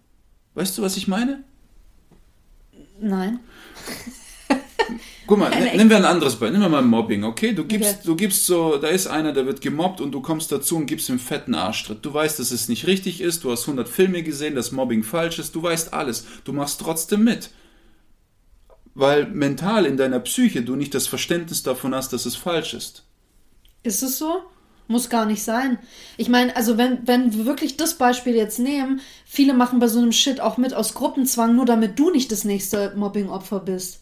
Weißt 0.54 0.78
du, 0.78 0.84
was 0.84 0.96
ich 0.96 1.08
meine? 1.08 1.44
Nein. 3.02 3.40
Guck 5.28 5.38
mal, 5.40 5.50
ne- 5.50 5.76
nehmen 5.76 5.90
wir 5.90 5.98
ein 5.98 6.06
anderes 6.06 6.34
Beispiel. 6.36 6.52
Nehmen 6.58 6.64
wir 6.72 6.82
mal 6.82 6.82
Mobbing, 6.82 7.24
okay? 7.26 7.52
Du 7.54 7.66
gibst, 7.66 7.90
Okay. 7.96 8.02
du 8.06 8.16
gibst 8.16 8.46
so, 8.46 8.78
da 8.78 8.88
ist 8.88 9.08
einer, 9.08 9.34
der 9.34 9.46
wird 9.46 9.62
gemobbt 9.62 10.00
und 10.02 10.12
du 10.14 10.22
kommst 10.22 10.52
dazu 10.52 10.78
und 10.78 10.86
gibst 10.86 11.10
ihm 11.10 11.20
fetten 11.20 11.54
Arschtritt. 11.54 12.04
Du 12.06 12.14
weißt, 12.14 12.40
dass 12.40 12.52
es 12.52 12.70
nicht 12.70 12.88
richtig 12.88 13.20
ist, 13.22 13.44
du 13.44 13.52
hast 13.52 13.64
100 13.64 13.90
Filme 13.90 14.24
gesehen, 14.24 14.56
dass 14.56 14.72
Mobbing 14.72 15.04
falsch 15.04 15.38
ist, 15.40 15.54
du 15.54 15.62
weißt 15.62 15.94
alles. 15.94 16.26
Du 16.46 16.54
machst 16.54 16.80
trotzdem 16.82 17.24
mit. 17.26 17.50
Weil 18.96 19.28
mental 19.28 19.86
in 19.86 19.98
deiner 19.98 20.20
Psyche 20.22 20.62
du 20.64 20.76
nicht 20.76 20.96
das 20.96 21.08
Verständnis 21.08 21.62
davon 21.62 21.94
hast, 21.94 22.14
dass 22.14 22.26
es 22.26 22.36
falsch 22.36 22.74
ist. 22.74 23.04
Ist 23.84 24.02
es 24.02 24.18
so? 24.18 24.42
Muss 24.88 25.10
gar 25.10 25.26
nicht 25.26 25.44
sein. 25.44 25.78
Ich 26.16 26.30
meine, 26.30 26.56
also 26.56 26.78
wenn, 26.78 27.06
wenn 27.06 27.34
wir 27.34 27.46
wirklich 27.46 27.76
das 27.76 27.96
Beispiel 27.96 28.34
jetzt 28.36 28.58
nehmen, 28.58 29.02
viele 29.26 29.54
machen 29.54 29.80
bei 29.80 29.88
so 29.90 30.00
einem 30.00 30.14
Shit 30.14 30.40
auch 30.40 30.58
mit 30.58 30.74
aus 30.74 30.94
Gruppenzwang, 30.94 31.56
nur 31.56 31.66
damit 31.66 32.00
du 32.00 32.10
nicht 32.10 32.32
das 32.32 32.46
nächste 32.46 32.94
Mobbing-Opfer 32.96 33.60
bist. 33.60 34.00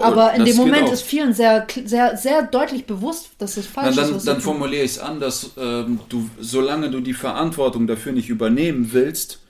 Aber 0.00 0.34
in 0.34 0.42
Oh, 0.42 0.44
dem 0.44 0.56
Moment 0.56 0.88
ist 0.90 1.02
vielen 1.02 1.32
sehr, 1.32 1.66
sehr, 1.84 2.16
sehr 2.16 2.42
deutlich 2.42 2.86
bewusst, 2.86 3.30
dass 3.38 3.56
es 3.56 3.66
falsch 3.66 3.96
Dann, 3.96 4.16
ist. 4.16 4.26
dann, 4.26 4.40
formuliere 4.40 4.82
ich 4.84 4.92
es 4.92 4.98
anders. 4.98 5.52
Ähm, 5.56 6.00
du, 6.08 6.28
solange 6.40 6.90
du 6.90 7.00
die 7.00 7.14
Verantwortung 7.14 7.86
dafür 7.86 8.12
nicht 8.12 8.28
übernehmen 8.28 8.92
willst, 8.92 9.40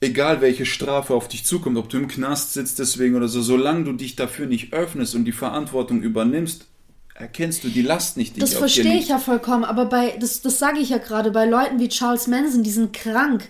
egal 0.00 0.40
welche 0.40 0.66
Strafe 0.66 1.14
auf 1.14 1.28
dich 1.28 1.44
zukommt, 1.44 1.76
ob 1.78 1.88
du 1.88 1.98
im 1.98 2.08
Knast 2.08 2.54
sitzt 2.54 2.78
deswegen 2.78 3.16
oder 3.16 3.28
so, 3.28 3.42
solange 3.42 3.84
du 3.84 3.92
dich 3.92 4.16
dafür 4.16 4.46
nicht 4.46 4.72
öffnest 4.72 5.14
und 5.14 5.24
die 5.24 5.32
Verantwortung 5.32 6.02
übernimmst, 6.02 6.66
erkennst 7.14 7.64
du 7.64 7.68
die 7.68 7.82
Last 7.82 8.16
nicht, 8.16 8.36
die 8.36 8.40
Das 8.40 8.54
verstehe 8.54 8.98
ich 8.98 9.08
ja 9.08 9.18
vollkommen, 9.18 9.64
aber 9.64 9.84
bei, 9.86 10.16
das, 10.18 10.40
das 10.40 10.58
sage 10.58 10.78
ich 10.78 10.88
ja 10.88 10.98
gerade, 10.98 11.30
bei 11.30 11.44
Leuten 11.44 11.78
wie 11.78 11.88
Charles 11.88 12.26
Manson, 12.28 12.62
die 12.62 12.70
sind 12.70 12.92
krank, 12.94 13.48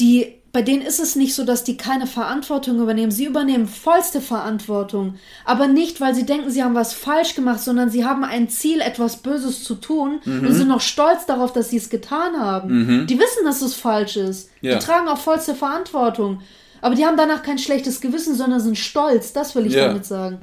die, 0.00 0.34
bei 0.52 0.62
denen 0.62 0.82
ist 0.82 0.98
es 0.98 1.14
nicht 1.14 1.34
so, 1.34 1.44
dass 1.44 1.62
die 1.62 1.76
keine 1.76 2.06
Verantwortung 2.06 2.80
übernehmen. 2.80 3.10
Sie 3.12 3.26
übernehmen 3.26 3.68
vollste 3.68 4.20
Verantwortung. 4.20 5.14
Aber 5.44 5.66
nicht, 5.68 6.00
weil 6.00 6.14
sie 6.14 6.24
denken, 6.24 6.50
sie 6.50 6.62
haben 6.64 6.74
was 6.74 6.94
falsch 6.94 7.34
gemacht, 7.34 7.60
sondern 7.60 7.90
sie 7.90 8.04
haben 8.06 8.24
ein 8.24 8.48
Ziel, 8.48 8.80
etwas 8.80 9.18
Böses 9.18 9.62
zu 9.62 9.74
tun 9.74 10.20
Mhm. 10.24 10.46
und 10.46 10.54
sind 10.54 10.68
noch 10.68 10.80
stolz 10.80 11.26
darauf, 11.26 11.52
dass 11.52 11.68
sie 11.70 11.76
es 11.76 11.90
getan 11.90 12.40
haben. 12.40 13.06
Die 13.06 13.18
wissen, 13.18 13.44
dass 13.44 13.60
es 13.62 13.74
falsch 13.74 14.16
ist. 14.16 14.50
Ja. 14.62 14.74
Die 14.78 14.84
tragen 14.84 15.08
auch 15.08 15.18
vollste 15.18 15.54
Verantwortung. 15.54 16.40
Aber 16.80 16.94
die 16.94 17.04
haben 17.04 17.16
danach 17.16 17.42
kein 17.42 17.58
schlechtes 17.58 18.00
Gewissen, 18.00 18.34
sondern 18.34 18.60
sind 18.60 18.78
stolz. 18.78 19.32
Das 19.32 19.54
will 19.54 19.66
ich 19.66 19.74
Ja. 19.74 19.88
damit 19.88 20.06
sagen. 20.06 20.38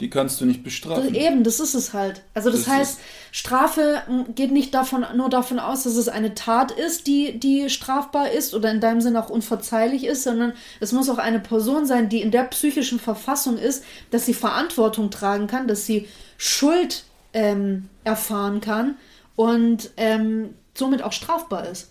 Die 0.00 0.08
kannst 0.10 0.40
du 0.40 0.46
nicht 0.46 0.60
Das, 0.60 0.64
bestrafen. 0.64 1.14
eben, 1.14 1.44
das 1.44 1.60
ist 1.60 1.74
es 1.74 1.92
halt. 1.92 2.22
Also 2.34 2.50
das, 2.50 2.64
Das 2.64 2.68
heißt, 2.74 3.00
Strafe 3.32 4.02
m, 4.08 4.34
geht 4.34 4.50
nicht 4.50 4.72
davon, 4.74 5.04
nur 5.14 5.28
davon 5.28 5.58
aus, 5.58 5.82
dass 5.82 5.96
es 5.96 6.08
eine 6.08 6.34
Tat 6.34 6.72
ist, 6.72 7.06
die, 7.06 7.38
die 7.38 7.68
strafbar 7.70 8.30
ist 8.30 8.54
oder 8.54 8.70
in 8.70 8.80
deinem 8.80 9.00
Sinne 9.02 9.22
auch 9.22 9.28
unverzeihlich 9.30 10.04
ist, 10.04 10.22
sondern 10.24 10.54
es 10.80 10.92
muss 10.92 11.08
auch 11.10 11.18
eine 11.18 11.38
Person 11.38 11.84
sein, 11.86 12.08
die 12.08 12.22
in 12.22 12.30
der 12.30 12.44
psychischen 12.44 12.98
Verfassung 12.98 13.58
ist, 13.58 13.84
dass 14.10 14.24
sie 14.26 14.34
Verantwortung 14.34 15.10
tragen 15.10 15.46
kann, 15.46 15.68
dass 15.68 15.84
sie 15.86 16.08
Schuld 16.38 17.04
ähm, 17.34 17.88
erfahren 18.04 18.60
kann 18.60 18.96
und 19.36 19.90
ähm, 19.98 20.54
somit 20.74 21.02
auch 21.02 21.12
strafbar 21.12 21.68
ist. 21.68 21.90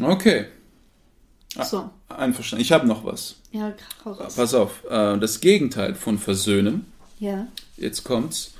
Okay, 0.00 0.46
So, 1.62 1.88
einverstanden. 2.08 2.62
Ich 2.62 2.72
habe 2.72 2.86
noch 2.86 3.04
was. 3.04 3.36
ja. 3.52 3.72
Pass 4.04 4.54
auf, 4.54 4.84
äh, 4.90 5.18
das 5.18 5.40
Gegenteil 5.40 5.94
von 5.94 6.18
Versöhnen 6.18 6.86
Ja. 7.18 7.46
jetzt 7.76 8.04
kommt's, 8.04 8.52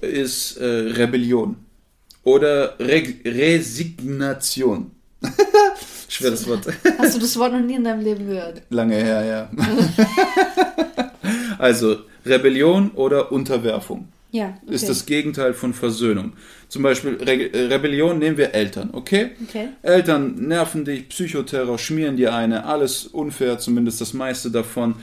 ist 0.00 0.56
äh, 0.58 0.64
Rebellion 0.64 1.56
oder 2.22 2.78
Re 2.78 3.02
Resignation. 3.24 4.90
Schweres 6.08 6.46
Wort. 6.46 6.66
Hast 6.98 7.16
du 7.16 7.20
das 7.20 7.36
Wort 7.38 7.52
noch 7.52 7.60
nie 7.60 7.74
in 7.74 7.84
deinem 7.84 8.04
Leben 8.04 8.26
gehört? 8.26 8.62
Lange 8.70 8.94
her, 8.96 9.24
ja. 9.24 9.50
also 11.58 11.96
Rebellion 12.24 12.90
oder 12.92 13.32
Unterwerfung 13.32 14.08
Ja. 14.30 14.56
Okay. 14.64 14.74
ist 14.74 14.88
das 14.88 15.06
Gegenteil 15.06 15.54
von 15.54 15.74
Versöhnung. 15.74 16.34
Zum 16.68 16.82
Beispiel 16.82 17.14
Re 17.20 17.50
Rebellion 17.70 18.18
nehmen 18.18 18.36
wir 18.36 18.54
Eltern, 18.54 18.90
okay? 18.92 19.30
Okay. 19.48 19.68
Eltern 19.82 20.34
nerven 20.46 20.84
dich, 20.84 21.08
Psychoterror, 21.08 21.78
schmieren 21.78 22.16
dir 22.16 22.34
eine, 22.34 22.64
alles 22.64 23.06
unfair, 23.06 23.58
zumindest 23.58 24.00
das 24.00 24.12
meiste 24.12 24.50
davon. 24.50 24.96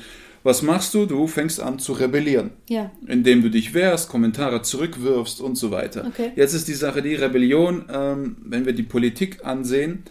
Was 0.43 0.61
machst 0.63 0.93
du? 0.95 1.05
Du 1.05 1.27
fängst 1.27 1.59
an 1.59 1.77
zu 1.79 1.93
rebellieren 1.93 2.51
Ja. 2.67 2.91
indem 3.07 3.41
du 3.43 3.49
dich 3.49 3.73
wehrst, 3.73 4.09
Kommentare 4.09 4.61
zurückwirfst 4.63 5.39
und 5.39 5.55
so 5.55 5.69
weiter. 5.71 6.05
Okay. 6.07 6.31
Jetzt 6.35 6.53
ist 6.53 6.67
die 6.67 6.73
Sache, 6.73 7.01
die 7.01 7.15
Rebellion, 7.15 7.85
ähm, 7.93 8.37
wenn 8.43 8.65
wir 8.65 8.73
die 8.73 8.83
Politik 8.83 9.45
ansehen, 9.45 10.03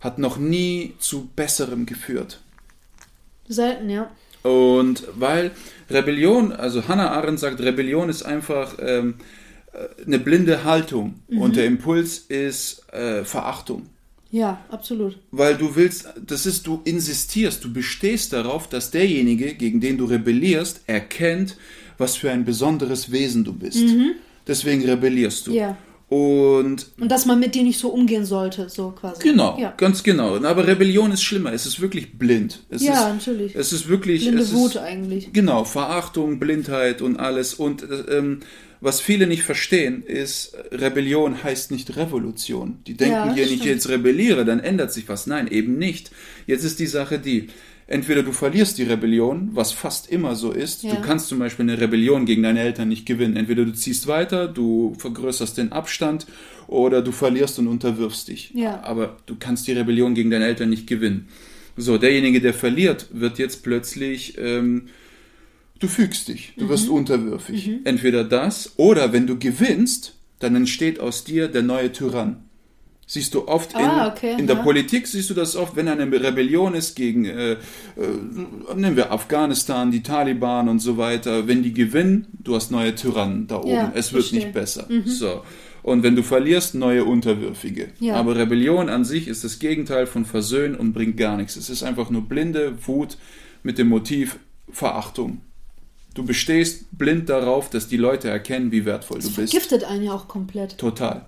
hat 0.00 0.18
noch 0.18 0.36
nie 0.38 0.94
zu 0.98 1.30
besserem 1.34 1.86
geführt. 1.86 2.40
Selten, 3.48 3.90
ja. 3.90 4.10
Und 4.42 5.04
weil 5.16 5.52
Rebellion, 5.90 6.52
also 6.52 6.88
Hannah 6.88 7.10
Arendt 7.12 7.38
sagt, 7.40 7.60
Rebellion 7.60 8.08
ist 8.08 8.22
einfach 8.24 8.76
ähm, 8.80 9.14
äh, 9.72 10.04
eine 10.04 10.18
blinde 10.18 10.64
Haltung 10.64 11.20
Mhm. 11.28 11.38
und 11.40 11.56
der 11.56 11.66
Impuls 11.66 12.18
ist 12.18 12.92
äh, 12.92 13.24
Verachtung. 13.24 13.86
Ja, 14.32 14.64
absolut. 14.70 15.18
Weil 15.30 15.56
du 15.56 15.76
willst, 15.76 16.06
das 16.26 16.46
ist, 16.46 16.66
du 16.66 16.80
insistierst, 16.84 17.62
du 17.62 17.72
bestehst 17.72 18.32
darauf, 18.32 18.66
dass 18.68 18.90
derjenige, 18.90 19.54
gegen 19.54 19.78
den 19.80 19.98
du 19.98 20.06
rebellierst, 20.06 20.80
erkennt, 20.86 21.56
was 21.98 22.16
für 22.16 22.30
ein 22.30 22.44
besonderes 22.46 23.12
Wesen 23.12 23.44
du 23.44 23.52
bist. 23.52 23.84
Deswegen 24.46 24.84
rebellierst 24.84 25.46
du. 25.46 25.50
Mhm. 25.52 25.56
Ja. 25.56 25.76
Und 26.08 26.88
Und 27.00 27.08
dass 27.10 27.24
man 27.24 27.40
mit 27.40 27.54
dir 27.54 27.62
nicht 27.62 27.78
so 27.78 27.88
umgehen 27.88 28.24
sollte, 28.26 28.68
so 28.68 28.90
quasi. 28.90 29.22
genau, 29.22 29.56
Ja, 29.58 29.72
ganz 29.76 30.02
genau. 30.02 30.36
Aber 30.44 30.66
Rebellion 30.66 31.10
ist 31.10 31.22
schlimmer. 31.22 31.52
Es 31.54 31.64
ist 31.64 31.80
wirklich 31.80 32.18
blind. 32.18 32.64
Es 32.68 32.82
Ja, 32.82 33.08
ist, 33.08 33.14
natürlich. 33.26 33.54
Es 33.56 33.72
ist 33.72 33.88
wirklich. 33.88 34.22
Blinde 34.22 34.42
es 34.42 34.52
Wut 34.52 34.72
ist, 34.72 34.76
eigentlich. 34.78 35.32
Genau, 35.32 35.64
Verachtung, 35.64 36.38
Blindheit 36.38 37.00
und 37.00 37.18
alles. 37.18 37.54
Und 37.54 37.86
ähm, 38.10 38.40
was 38.82 39.00
viele 39.00 39.28
nicht 39.28 39.44
verstehen, 39.44 40.02
ist, 40.02 40.56
Rebellion 40.72 41.44
heißt 41.44 41.70
nicht 41.70 41.96
Revolution. 41.96 42.78
Die 42.86 42.94
denken 42.94 43.14
Ja, 43.14 43.32
hier 43.32 43.44
nicht, 43.44 43.60
stimmt. 43.60 43.64
jetzt 43.66 43.88
rebelliere, 43.88 44.44
dann 44.44 44.58
ändert 44.58 44.92
sich 44.92 45.08
was. 45.08 45.28
Nein, 45.28 45.46
eben 45.46 45.78
nicht. 45.78 46.10
Jetzt 46.48 46.64
ist 46.64 46.80
die 46.80 46.86
Sache 46.88 47.20
die, 47.20 47.46
entweder 47.86 48.24
du 48.24 48.32
verlierst 48.32 48.78
die 48.78 48.82
Rebellion, 48.82 49.50
was 49.52 49.70
fast 49.70 50.10
immer 50.10 50.34
so 50.34 50.50
ist. 50.50 50.82
Ja. 50.82 50.96
Du 50.96 51.00
kannst 51.00 51.28
zum 51.28 51.38
Beispiel 51.38 51.62
eine 51.62 51.80
Rebellion 51.80 52.26
gegen 52.26 52.42
deine 52.42 52.58
Eltern 52.60 52.88
nicht 52.88 53.06
gewinnen. 53.06 53.36
Entweder 53.36 53.64
du 53.64 53.72
ziehst 53.72 54.08
weiter, 54.08 54.48
du 54.48 54.94
vergrößerst 54.98 55.56
den 55.58 55.70
Abstand 55.70 56.26
oder 56.66 57.02
du 57.02 57.12
verlierst 57.12 57.60
und 57.60 57.68
unterwirfst 57.68 58.26
dich. 58.26 58.50
Ja. 58.52 58.82
Aber 58.82 59.16
du 59.26 59.36
kannst 59.38 59.68
die 59.68 59.72
Rebellion 59.72 60.14
gegen 60.14 60.30
deine 60.30 60.46
Eltern 60.46 60.70
nicht 60.70 60.88
gewinnen. 60.88 61.28
So, 61.76 61.98
derjenige, 61.98 62.40
der 62.40 62.52
verliert, 62.52 63.06
wird 63.12 63.38
jetzt 63.38 63.62
plötzlich, 63.62 64.36
ähm, 64.38 64.88
du 65.82 65.88
fügst 65.88 66.28
dich, 66.28 66.52
du 66.56 66.64
Mhm. 66.64 66.68
wirst 66.70 66.88
unterwürfig. 66.88 67.70
Entweder 67.84 68.24
das 68.24 68.72
oder 68.76 69.12
wenn 69.12 69.26
du 69.26 69.38
gewinnst, 69.38 70.14
dann 70.38 70.56
entsteht 70.56 71.00
aus 71.00 71.24
dir 71.24 71.48
der 71.48 71.62
neue 71.62 71.92
Tyrann. 71.92 72.44
Siehst 73.06 73.34
du 73.34 73.46
oft 73.46 73.74
in, 73.74 73.80
Ah, 73.80 74.08
okay, 74.08 74.36
in 74.38 74.46
der 74.46 74.56
ja. 74.56 74.62
Politik, 74.62 75.06
siehst 75.06 75.28
du 75.28 75.34
das 75.34 75.54
oft, 75.56 75.76
wenn 75.76 75.86
eine 75.88 76.10
Rebellion 76.10 76.72
ist 76.74 76.94
gegen, 76.94 77.24
äh, 77.26 77.52
äh, 77.52 77.56
nehmen 78.74 78.96
wir 78.96 79.12
Afghanistan, 79.12 79.90
die 79.90 80.02
Taliban 80.02 80.68
und 80.68 80.78
so 80.78 80.96
weiter, 80.96 81.46
wenn 81.46 81.62
die 81.62 81.74
gewinnen, 81.74 82.26
du 82.42 82.54
hast 82.54 82.70
neue 82.70 82.94
Tyrannen 82.94 83.48
da 83.48 83.56
oben. 83.58 83.68
Ja, 83.70 83.92
es 83.94 84.12
wird 84.12 84.22
verstehe. 84.24 84.38
nicht 84.46 84.52
besser. 84.54 84.86
So. 85.04 85.42
Und 85.82 86.04
wenn 86.04 86.14
du 86.16 86.22
verlierst, 86.22 86.74
neue 86.76 87.04
Unterwürfige. 87.04 87.88
Ja. 87.98 88.14
Aber 88.14 88.36
Rebellion 88.36 88.88
an 88.88 89.04
sich 89.04 89.26
ist 89.28 89.42
das 89.44 89.58
Gegenteil 89.58 90.06
von 90.06 90.24
Versöhnen 90.24 90.76
und 90.76 90.92
bringt 90.92 91.16
gar 91.16 91.36
nichts. 91.36 91.56
Es 91.56 91.68
ist 91.68 91.82
einfach 91.82 92.08
nur 92.08 92.22
blinde 92.22 92.74
Wut 92.86 93.18
mit 93.64 93.78
dem 93.78 93.88
Motiv 93.88 94.38
Verachtung. 94.70 95.40
Du 96.14 96.24
bestehst 96.24 96.84
blind 96.98 97.28
darauf, 97.28 97.70
dass 97.70 97.88
die 97.88 97.96
Leute 97.96 98.28
erkennen, 98.28 98.70
wie 98.70 98.84
wertvoll 98.84 99.18
du 99.20 99.26
Das 99.28 99.34
bist. 99.36 99.52
vergiftet 99.52 99.84
einen 99.84 100.02
ja 100.04 100.12
auch 100.12 100.28
komplett. 100.28 100.76
Total. 100.78 101.24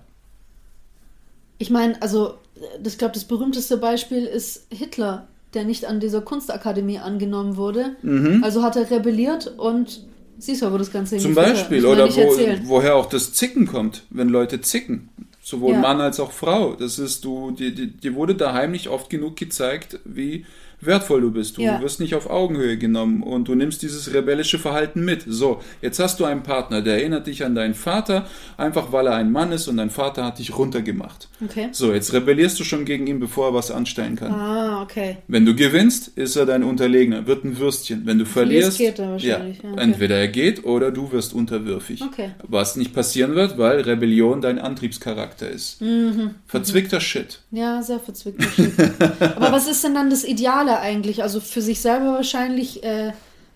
Ich 1.57 1.69
meine, 1.69 2.01
also, 2.01 2.35
das- 2.81 2.93
ich 2.93 2.99
glaube, 2.99 3.13
das 3.13 3.25
berühmteste 3.25 3.77
Beispiel 3.77 4.25
ist 4.25 4.67
Hitler, 4.69 5.27
der 5.53 5.63
nicht 5.63 5.85
an 5.85 5.99
dieser 5.99 6.21
Kunstakademie 6.21 6.99
angenommen 6.99 7.55
wurde. 7.55 7.95
Also 8.43 8.61
hat 8.61 8.75
er 8.75 8.89
rebelliert 8.91 9.47
und 9.57 10.01
siehst 10.37 10.61
du, 10.61 10.71
wo 10.71 10.77
das 10.77 10.91
Ganze 10.91 11.15
Mhm. 11.15 11.19
Zum. 11.19 11.35
Beispiel, 11.35 11.85
oder 11.85 12.13
wo, 12.13 12.37
woher 12.67 12.95
auch 12.95 13.05
das 13.07 13.31
Zicken 13.33 13.65
kommt, 13.65 14.03
wenn 14.09 14.27
Leute 14.29 14.59
zicken. 14.61 15.09
Sowohl 15.41 15.73
Ja. 15.73 15.79
Mann 15.79 16.01
als 16.01 16.19
auch 16.19 16.31
Frau. 16.31 16.73
Das 16.73 16.99
ist, 16.99 17.23
du, 17.23 17.51
dir, 17.51 17.73
dir, 17.73 17.87
dir 17.87 18.15
wurde 18.15 18.35
daheim 18.35 18.71
nicht 18.71 18.89
oft 18.89 19.09
genug 19.09 19.37
gezeigt, 19.37 19.99
wie 20.03 20.45
wertvoll 20.81 21.21
du 21.21 21.31
bist. 21.31 21.57
Du 21.57 21.61
Ja. 21.61 21.81
wirst 21.81 21.99
nicht 21.99 22.15
auf 22.15 22.29
Augenhöhe 22.29 22.77
genommen 22.77 23.23
und 23.23 23.47
du 23.47 23.55
nimmst 23.55 23.81
dieses 23.81 24.13
rebellische 24.13 24.59
Verhalten 24.59 25.03
mit. 25.05 25.23
So, 25.27 25.61
jetzt 25.81 25.99
hast 25.99 26.19
du 26.19 26.25
einen 26.25 26.43
Partner, 26.43 26.81
der 26.81 26.95
erinnert 26.97 27.27
dich 27.27 27.43
an 27.45 27.55
deinen 27.55 27.73
Vater, 27.73 28.25
einfach 28.57 28.91
weil 28.91 29.07
er 29.07 29.15
ein 29.15 29.31
Mann 29.31 29.51
ist 29.51 29.67
und 29.67 29.77
dein 29.77 29.89
Vater 29.89 30.23
hat 30.25 30.39
dich 30.39 30.57
runtergemacht. 30.57 31.27
Okay. 31.43 31.69
So, 31.71 31.93
jetzt 31.93 32.13
rebellierst 32.13 32.59
du 32.59 32.63
schon 32.63 32.85
gegen 32.85 33.07
ihn, 33.07 33.19
bevor 33.19 33.49
er 33.49 33.53
was 33.53 33.71
anstellen 33.71 34.15
kann. 34.15 34.31
Ah, 34.31 34.81
okay. 34.81 35.17
Wenn 35.27 35.45
du 35.45 35.55
gewinnst, 35.55 36.09
ist 36.17 36.35
er 36.35 36.45
dein 36.45 36.63
Unterlegener, 36.63 37.27
wird 37.27 37.43
ein 37.43 37.57
Würstchen. 37.57 38.05
Wenn 38.05 38.19
du 38.19 38.25
verlierst, 38.25 38.77
geht 38.77 38.99
er 38.99 39.11
wahrscheinlich, 39.11 39.61
ja, 39.63 39.69
okay. 39.71 39.81
entweder 39.81 40.17
er 40.17 40.27
geht 40.27 40.63
oder 40.65 40.91
du 40.91 41.11
wirst 41.11 41.33
unterwürfig. 41.33 42.01
Okay. 42.01 42.31
Was 42.43 42.75
nicht 42.75 42.93
passieren 42.93 43.35
wird, 43.35 43.57
weil 43.57 43.81
Rebellion 43.81 44.41
dein 44.41 44.59
Antriebscharakter 44.59 45.49
ist. 45.49 45.81
Mhm, 45.81 46.31
Verzwickter 46.47 46.99
Shit. 46.99 47.39
Ja, 47.51 47.81
sehr 47.81 47.99
verzwickter 47.99 48.47
Shit. 48.49 48.71
Aber 49.35 49.51
was 49.51 49.67
ist 49.67 49.83
denn 49.83 49.93
dann 49.93 50.09
das 50.09 50.23
Ideale 50.65 50.79
eigentlich? 50.79 51.23
Also 51.23 51.39
für 51.39 51.61
sich 51.61 51.79
selber 51.79 52.13
wahrscheinlich 52.13 52.83
äh, 52.83 53.13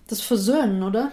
das 0.08 0.20
Versöhnen, 0.20 0.82
oder? 0.82 1.12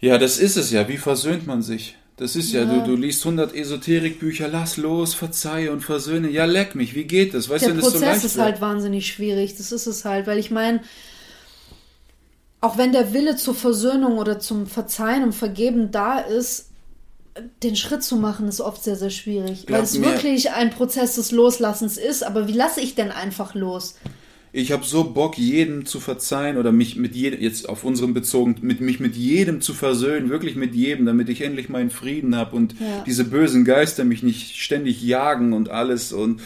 Ja, 0.00 0.18
das 0.18 0.38
ist 0.38 0.56
es 0.56 0.70
ja. 0.70 0.88
Wie 0.88 0.98
versöhnt 0.98 1.46
man 1.46 1.62
sich? 1.62 1.96
Das 2.16 2.36
ist 2.36 2.52
ja, 2.52 2.62
Ja. 2.62 2.78
Du, 2.84 2.92
du 2.92 2.96
liest 2.96 3.24
100 3.24 3.54
Esoterikbücher, 3.54 4.46
lass 4.48 4.76
los, 4.76 5.14
verzeihe 5.14 5.72
und 5.72 5.80
versöhne. 5.80 6.30
Ja, 6.30 6.44
leck 6.44 6.74
mich, 6.74 6.94
wie 6.94 7.04
geht 7.04 7.34
das? 7.34 7.48
Weißt 7.48 7.64
du, 7.64 7.68
Der 7.68 7.76
wenn 7.76 7.82
das 7.82 7.92
so 7.92 7.98
Prozess 7.98 8.24
ist 8.24 8.38
halt 8.38 8.60
wahnsinnig 8.60 9.06
schwierig. 9.06 9.56
Das 9.56 9.72
ist 9.72 9.86
es 9.86 10.04
halt, 10.04 10.26
weil 10.26 10.38
ich 10.38 10.50
meine, 10.50 10.80
auch 12.60 12.78
wenn 12.78 12.92
der 12.92 13.12
Wille 13.12 13.36
zur 13.36 13.54
Versöhnung 13.54 14.18
oder 14.18 14.38
zum 14.38 14.66
Verzeihen 14.66 15.24
und 15.24 15.32
Vergeben 15.34 15.90
da 15.90 16.18
ist, 16.18 16.70
den 17.64 17.74
Schritt 17.74 18.04
zu 18.04 18.16
machen, 18.16 18.46
ist 18.46 18.60
oft 18.60 18.84
sehr, 18.84 18.94
sehr 18.96 19.10
schwierig. 19.10 19.66
Glaub 19.66 19.78
weil 19.78 19.84
es 19.84 19.98
mir- 19.98 20.06
wirklich 20.06 20.52
ein 20.52 20.70
Prozess 20.70 21.16
des 21.16 21.32
Loslassens 21.32 21.96
ist. 21.98 22.22
Aber 22.22 22.46
wie 22.46 22.52
lasse 22.52 22.80
ich 22.80 22.94
denn 22.94 23.10
einfach 23.10 23.54
los? 23.54 23.96
Ich 24.56 24.70
habe 24.70 24.84
so 24.84 25.02
Bock, 25.02 25.36
jedem 25.36 25.84
zu 25.84 25.98
verzeihen 25.98 26.58
oder 26.58 26.70
mich 26.70 26.94
mit 26.94 27.16
jedem, 27.16 27.40
jetzt 27.40 27.68
auf 27.68 27.82
unseren 27.82 28.14
bezogen, 28.14 28.54
mit 28.60 28.80
mich 28.80 29.00
mit 29.00 29.16
jedem 29.16 29.60
zu 29.60 29.74
versöhnen, 29.74 30.30
wirklich 30.30 30.54
mit 30.54 30.76
jedem, 30.76 31.06
damit 31.06 31.28
ich 31.28 31.40
endlich 31.40 31.68
meinen 31.68 31.90
Frieden 31.90 32.36
habe 32.36 32.54
und 32.54 32.74
Ja. 32.78 33.02
diese 33.04 33.24
bösen 33.24 33.64
Geister 33.64 34.04
mich 34.04 34.22
nicht 34.22 34.54
ständig 34.56 35.02
jagen 35.02 35.52
und 35.54 35.70
alles 35.70 36.12
und 36.12 36.40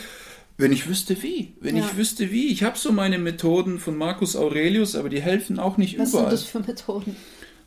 wenn 0.57 0.73
ich 0.73 0.89
wüsste 0.89 1.23
wie, 1.23 1.53
wenn 1.61 1.77
Ja. 1.77 1.85
ich 1.85 1.99
wüsste 1.99 2.31
wie, 2.33 2.47
ich 2.49 2.63
habe 2.63 2.79
so 2.79 2.93
meine 2.93 3.19
Methoden 3.19 3.79
von 3.79 3.95
Marcus 3.99 4.37
Aurelius, 4.37 4.97
aber 4.97 5.11
die 5.11 5.21
helfen 5.21 5.59
auch 5.59 5.77
nicht 5.77 5.99
Was 5.99 6.09
überall. 6.09 6.31
sind 6.31 6.33
das 6.33 6.45
für 6.45 6.61
Methoden? 6.61 7.15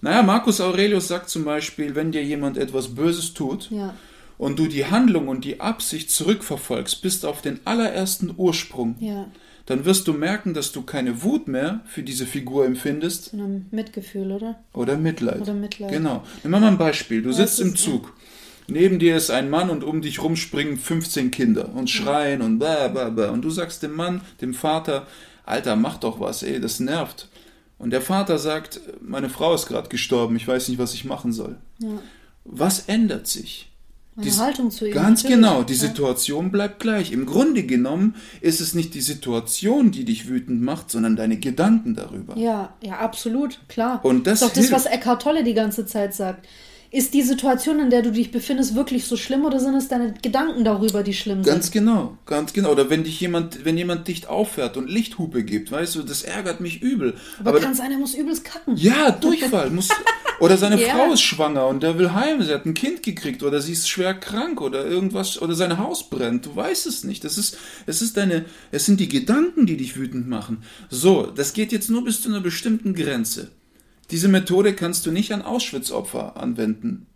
Naja, 0.02 0.24
Marcus 0.24 0.60
Aurelius 0.60 1.08
sagt 1.08 1.30
zum 1.30 1.46
Beispiel, 1.46 1.94
wenn 1.94 2.12
dir 2.12 2.24
jemand 2.24 2.58
etwas 2.58 2.96
Böses 2.96 3.36
tut 3.36 3.70
Ja. 3.70 3.94
und 4.40 4.58
du 4.58 4.66
die 4.66 4.86
Handlung 4.88 5.28
und 5.28 5.46
die 5.46 5.62
Absicht 5.62 6.10
zurückverfolgst, 6.10 7.04
bis 7.04 7.24
auf 7.24 7.44
den 7.44 7.60
allerersten 7.66 8.34
Ursprung, 8.36 8.96
Ja. 9.00 9.28
Dann 9.72 9.86
wirst 9.86 10.08
du 10.08 10.14
merken, 10.14 10.54
dass 10.54 10.72
du 10.74 10.82
keine 10.82 11.24
Wut 11.24 11.48
mehr 11.48 11.80
für 11.86 12.04
diese 12.04 12.26
Figur 12.26 12.66
empfindest 12.66 13.32
So 13.32 13.38
ein 13.38 13.68
Mitgefühl, 13.72 14.32
oder? 14.32 14.60
oder 14.74 14.98
Mitleid. 14.98 15.42
Oder 15.42 15.54
Mitleid. 15.54 15.92
Genau. 15.92 16.24
Nimm 16.44 16.52
mal 16.52 16.64
ein 16.64 16.78
Beispiel. 16.78 17.22
Du 17.22 17.30
Ja, 17.30 17.36
sitzt 17.36 17.62
im 17.62 17.76
Zug. 17.76 18.14
Neben 18.68 19.00
dir 19.00 19.16
ist 19.16 19.32
ein 19.32 19.50
Mann 19.50 19.70
und 19.70 19.84
um 19.84 20.02
dich 20.02 20.22
rum 20.22 20.36
springen 20.36 20.78
15 20.78 21.32
Kinder 21.32 21.70
und 21.74 21.90
schreien 21.90 22.42
und 22.42 22.60
bla 22.60 22.90
bla 22.90 23.10
bla. 23.10 23.30
Und 23.30 23.44
du 23.44 23.50
sagst 23.50 23.82
dem 23.82 23.94
Mann, 23.96 24.22
dem 24.42 24.54
Vater, 24.54 25.08
Alter, 25.46 25.76
mach 25.76 25.98
doch 25.98 26.20
was, 26.20 26.44
ey, 26.44 26.60
das 26.60 26.80
nervt. 26.80 27.30
Und 27.78 27.92
der 27.92 28.02
Vater 28.02 28.38
sagt, 28.38 28.80
meine 29.02 29.30
Frau 29.30 29.56
ist 29.56 29.68
gerade 29.68 29.90
gestorben, 29.90 30.36
ich 30.36 30.48
weiß 30.48 30.68
nicht, 30.68 30.78
was 30.80 30.94
ich 30.94 31.06
machen 31.06 31.32
soll. 31.32 31.56
Ja. 31.80 31.90
Was 32.46 32.88
ändert 32.88 33.26
sich? 33.28 33.71
Meine 34.16 34.38
Haltung 34.38 34.72
zu 34.72 34.86
ihm. 34.86 34.94
Ganz 34.94 35.24
natürlich. 35.24 35.42
genau, 35.42 35.64
die. 35.64 35.74
Situation 35.74 36.52
bleibt 36.52 36.80
gleich. 36.80 37.14
Im 37.14 37.26
Grunde 37.26 37.64
genommen 37.64 38.16
ist 38.42 38.60
es 38.60 38.76
nicht 38.76 38.94
die 38.94 39.02
Situation, 39.02 39.92
die 39.92 40.04
dich 40.04 40.28
wütend 40.28 40.62
macht, 40.62 40.92
sondern 40.92 41.16
deine 41.16 41.38
Gedanken 41.38 41.96
darüber. 41.96 42.36
Ja, 42.38 42.74
ja, 42.84 43.00
absolut, 43.00 43.60
klar. 43.70 44.04
Und 44.04 44.28
das 44.28 44.42
ist 44.42 44.42
doch 44.42 44.50
das, 44.50 44.58
hilft. 44.58 44.74
was 44.74 44.86
Eckhart 44.86 45.22
Tolle 45.22 45.44
die 45.44 45.54
ganze 45.54 45.86
Zeit 45.86 46.14
sagt. 46.14 46.46
Ist 46.94 47.14
die 47.14 47.22
Situation, 47.22 47.80
in 47.80 47.90
der 47.90 48.02
du 48.02 48.12
dich 48.12 48.32
befindest, 48.32 48.76
wirklich 48.76 49.06
so 49.06 49.16
schlimm 49.16 49.46
oder 49.46 49.62
sind 49.62 49.76
es 49.76 49.88
deine 49.88 50.14
Gedanken 50.22 50.66
darüber, 50.66 51.04
die 51.04 51.14
schlimm 51.14 51.42
Ganz 51.42 51.68
sind? 51.68 51.74
genau, 51.74 52.18
ganz 52.26 52.52
genau. 52.52 52.70
Oder 52.72 52.90
wenn 52.90 53.06
dich 53.06 53.18
jemand, 53.22 53.64
wenn 53.64 53.78
jemand 53.78 54.10
dicht 54.10 54.28
auffährt 54.28 54.76
und 54.76 54.90
Lichthupe 54.90 55.46
gibt, 55.46 55.72
weißt 55.72 55.96
du, 55.96 56.04
das 56.04 56.24
ärgert 56.24 56.60
mich 56.60 56.82
übel. 56.82 57.14
Aber, 57.46 57.62
kann 57.62 57.76
sein, 57.76 57.94
er 57.94 57.98
muss 57.98 58.14
übelst 58.14 58.44
kacken. 58.44 58.76
ja, 58.76 59.10
Durchfall 59.12 59.70
muss. 59.70 59.88
Oder 60.42 60.58
seine 60.58 60.82
Ja. 60.82 60.96
Frau 60.96 61.14
ist 61.14 61.22
schwanger 61.22 61.68
und 61.68 61.82
der 61.84 61.98
will 62.00 62.12
heim, 62.14 62.42
sie 62.42 62.52
hat 62.52 62.66
ein 62.66 62.74
Kind 62.74 63.04
gekriegt 63.04 63.44
oder 63.44 63.62
sie 63.62 63.74
ist 63.74 63.88
schwer 63.88 64.16
krank 64.16 64.60
oder 64.60 64.84
irgendwas 64.88 65.40
oder 65.40 65.54
sein 65.54 65.78
Haus 65.78 66.10
brennt. 66.10 66.48
Du 66.48 66.56
weißt 66.56 66.88
es 66.88 67.04
nicht. 67.04 67.24
Das 67.24 67.38
ist, 67.38 67.58
es 67.86 68.02
ist 68.02 68.18
deine, 68.18 68.46
es 68.72 68.88
sind 68.88 69.00
die 69.00 69.08
Gedanken, 69.08 69.68
die 69.68 69.78
dich 69.78 69.98
wütend 69.98 70.28
machen. 70.28 70.64
So, 70.90 71.28
das 71.28 71.54
geht 71.54 71.72
jetzt 71.72 71.92
nur 71.92 72.04
bis 72.04 72.24
zu 72.24 72.30
einer 72.30 72.42
bestimmten 72.42 72.96
Grenze. 72.96 73.52
Diese 74.12 74.28
Methode 74.28 74.74
kannst 74.74 75.06
du 75.06 75.12
nicht 75.12 75.32
an 75.34 75.42
Auschwitz-Opfer 75.42 76.38
anwenden. 76.38 77.08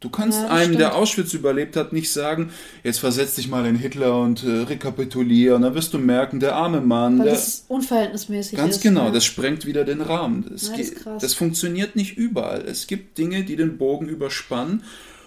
Du 0.00 0.10
kannst 0.10 0.40
Ja, 0.40 0.48
einem, 0.48 0.76
der 0.78 0.88
stimmt. 0.88 1.00
Auschwitz 1.02 1.32
überlebt 1.32 1.76
hat, 1.76 1.92
nicht 1.92 2.10
sagen, 2.10 2.50
jetzt 2.82 2.98
versetz 2.98 3.36
dich 3.36 3.48
mal 3.48 3.64
in 3.66 3.76
Hitler 3.76 4.20
und 4.20 4.42
äh, 4.42 4.48
rekapitulier 4.62 5.54
und 5.54 5.62
dann 5.62 5.74
wirst 5.76 5.94
du 5.94 5.98
merken, 5.98 6.40
der 6.40 6.56
arme 6.56 6.80
Mann, 6.80 7.18
Weil 7.20 7.26
der, 7.26 7.34
das 7.34 7.64
unverhältnismäßig 7.68 8.58
Ganz 8.58 8.76
ist. 8.76 8.82
genau, 8.82 9.04
ja. 9.06 9.10
das 9.12 9.24
sprengt 9.24 9.64
wieder 9.64 9.84
den 9.84 10.00
Rahmen. 10.00 10.44
Das, 10.50 10.68
Ja, 10.68 10.76
das 10.76 11.22
das 11.22 11.34
funktioniert 11.34 11.94
nicht 11.94 12.16
überall. 12.16 12.62
Es 12.62 12.88
gibt 12.88 13.16
Dinge, 13.16 13.44
die 13.44 13.54
den 13.54 13.78
Bogen 13.78 14.08
überspannen. 14.08 14.82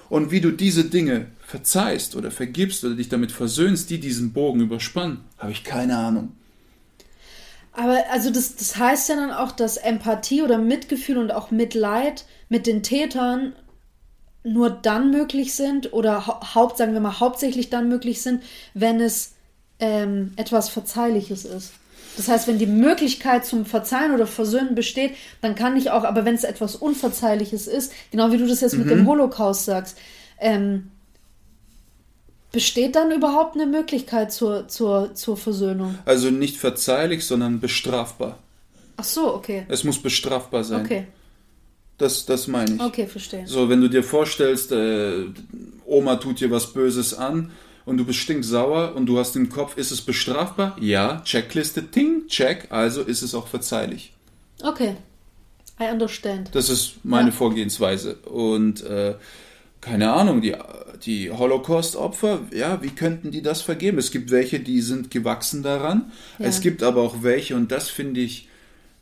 Und 0.10 0.30
wie 0.32 0.42
du 0.42 0.52
diese 0.52 0.84
Dinge 0.84 1.28
verzeihst 1.48 2.16
oder 2.18 2.30
vergibst 2.30 2.84
oder 2.84 2.96
dich 2.96 3.08
damit 3.10 3.32
versöhnst, 3.32 3.90
die 3.90 4.00
diesen 4.00 4.34
Bogen 4.34 4.60
überspannen, 4.60 5.20
habe 5.38 5.54
ich 5.54 5.64
keine 5.64 5.98
Ahnung. 5.98 6.34
Aber 7.76 8.06
also 8.12 8.30
das, 8.30 8.56
das 8.56 8.78
heißt 8.78 9.10
ja 9.10 9.16
dann 9.16 9.32
auch, 9.32 9.52
dass 9.52 9.78
Empathie 9.78 10.42
oder 10.42 10.58
Mitgefühl 10.58 11.18
und 11.18 11.32
auch 11.32 11.52
Mitleid 11.52 12.26
mit 12.48 12.68
den 12.68 12.84
Tätern 12.84 13.54
nur 14.44 14.70
dann 14.70 15.12
möglich 15.12 15.56
sind 15.56 15.92
oder 15.92 16.28
hau 16.28 16.40
haupt, 16.56 16.78
sagen 16.78 16.94
wir 16.94 17.02
mal, 17.02 17.20
hauptsächlich 17.20 17.70
dann 17.70 17.90
möglich 17.90 18.22
sind, 18.22 18.44
wenn 18.74 19.02
es 19.02 19.34
ähm, 19.80 20.34
etwas 20.36 20.70
Verzeihliches 20.70 21.46
ist. 21.46 21.74
Das 22.16 22.30
heißt, 22.30 22.48
wenn 22.48 22.60
die 22.60 22.68
Möglichkeit 22.68 23.46
zum 23.46 23.66
Verzeihen 23.66 24.14
oder 24.14 24.28
Versöhnen 24.28 24.76
besteht, 24.76 25.16
dann 25.42 25.56
kann 25.56 25.76
ich 25.76 25.92
auch, 25.92 26.06
aber 26.06 26.24
wenn 26.24 26.36
es 26.36 26.46
etwas 26.46 26.76
Unverzeihliches 26.76 27.68
ist, 27.68 27.92
genau 28.12 28.32
wie 28.32 28.38
du 28.38 28.48
das 28.48 28.62
jetzt 28.62 28.78
mit 28.78 28.90
dem 28.90 29.06
Holocaust 29.06 29.66
sagst, 29.66 29.98
ähm, 30.40 30.92
besteht 32.52 32.96
dann 32.96 33.12
überhaupt 33.12 33.56
eine 33.56 33.66
Möglichkeit 33.66 34.32
zur, 34.32 34.68
zur, 34.68 35.14
zur 35.16 35.36
Versöhnung? 35.38 35.98
Also 36.06 36.30
nicht 36.32 36.58
verzeihlich, 36.58 37.26
sondern 37.26 37.60
bestrafbar. 37.60 38.38
Ach 38.98 39.04
so, 39.04 39.34
okay. 39.36 39.66
Es 39.68 39.84
muss 39.84 40.02
bestrafbar 40.02 40.64
sein. 40.64 40.86
Okay, 40.86 41.08
Das, 41.98 42.26
das 42.26 42.48
meine 42.48 42.76
ich. 42.76 42.82
okay, 42.82 43.08
verstehe. 43.08 43.46
So, 43.48 43.68
wenn 43.70 43.82
du 43.82 43.90
dir 43.90 44.04
vorstellst, 44.04 44.72
äh, 44.72 45.26
Oma 45.86 46.16
tut 46.16 46.40
dir 46.40 46.50
was 46.50 46.72
Böses 46.72 47.14
an 47.14 47.52
und 47.86 47.98
du 47.98 48.06
bist 48.06 48.20
stinksauer 48.20 48.94
und 48.96 49.06
du 49.06 49.20
hast 49.20 49.36
im 49.36 49.50
Kopf, 49.50 49.76
ist 49.78 49.92
es 49.92 50.02
bestrafbar? 50.02 50.78
Ja, 50.80 51.22
Checkliste, 51.26 51.92
ting, 51.92 52.28
check, 52.28 52.68
also 52.72 53.02
ist 53.02 53.22
es 53.22 53.36
auch 53.36 53.48
verzeihlich. 53.48 54.14
Okay. 54.64 54.96
I 55.78 55.92
understand. 55.92 56.50
Das 56.56 56.70
ist 56.70 56.94
meine 57.04 57.30
Ja. 57.32 57.36
Vorgehensweise. 57.36 58.16
Und 58.24 58.82
äh, 58.86 59.16
keine 59.82 60.14
Ahnung, 60.14 60.40
die, 60.40 60.56
die 61.06 61.32
Holocaust-Opfer, 61.32 62.42
ja, 62.54 62.82
wie 62.82 62.90
könnten 62.90 63.32
die 63.32 63.42
das 63.42 63.62
vergeben? 63.62 63.98
Es 63.98 64.12
gibt 64.12 64.32
welche, 64.32 64.60
die 64.60 64.82
sind 64.82 65.12
gewachsen 65.12 65.64
daran. 65.64 66.12
Ja. 66.40 66.46
Es 66.46 66.62
gibt 66.62 66.84
aber 66.84 67.02
auch 67.02 67.22
welche, 67.22 67.56
und 67.56 67.72
das 67.72 67.90
finde 67.90 68.22
ich 68.22 68.50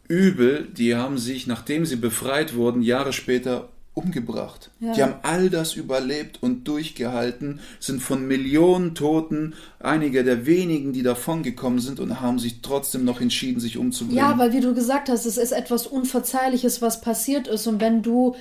übel, 0.08 0.68
die 0.76 0.96
haben 0.96 1.18
sich, 1.18 1.48
nachdem 1.48 1.86
sie 1.86 1.96
befreit 1.96 2.56
wurden, 2.56 2.82
Jahre 2.82 3.14
später 3.14 3.70
umgebracht. 3.94 4.72
Ja. 4.80 4.94
Die 4.94 5.04
haben 5.04 5.16
all 5.22 5.50
das 5.50 5.76
überlebt 5.76 6.42
und 6.42 6.68
durchgehalten, 6.68 7.60
sind 7.80 8.02
von 8.02 8.28
Millionen 8.28 8.96
Toten 8.96 9.54
einige 9.80 10.24
der 10.24 10.46
wenigen, 10.48 10.94
die 10.94 11.04
davongekommen 11.04 11.80
sind 11.80 12.00
und 12.00 12.20
haben 12.20 12.40
sich 12.40 12.62
trotzdem 12.62 13.06
noch 13.06 13.22
entschieden, 13.22 13.60
sich 13.60 13.78
umzubringen. 13.78 14.18
Ja, 14.18 14.38
weil 14.38 14.52
wie 14.52 14.62
du 14.62 14.74
gesagt 14.74 15.10
hast, 15.10 15.26
es 15.26 15.38
ist 15.38 15.52
etwas 15.52 15.86
Unverzeihliches, 15.86 16.82
was 16.82 17.02
passiert 17.02 17.48
ist. 17.48 17.68
Und 17.68 17.82
wenn 17.82 18.02
du 18.02 18.36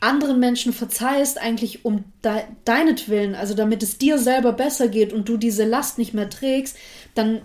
anderen 0.00 0.38
Menschen 0.38 0.72
verzeihst, 0.72 1.40
eigentlich 1.40 1.84
um 1.84 2.04
de 2.24 2.42
deinetwillen, 2.64 3.34
also 3.34 3.54
damit 3.54 3.82
es 3.82 3.96
dir 3.98 4.18
selber 4.18 4.52
besser 4.52 4.88
geht 4.88 5.12
und 5.12 5.28
du 5.28 5.36
diese 5.36 5.64
Last 5.64 5.98
nicht 5.98 6.12
mehr 6.14 6.28
trägst, 6.28 6.76
dann, 7.14 7.40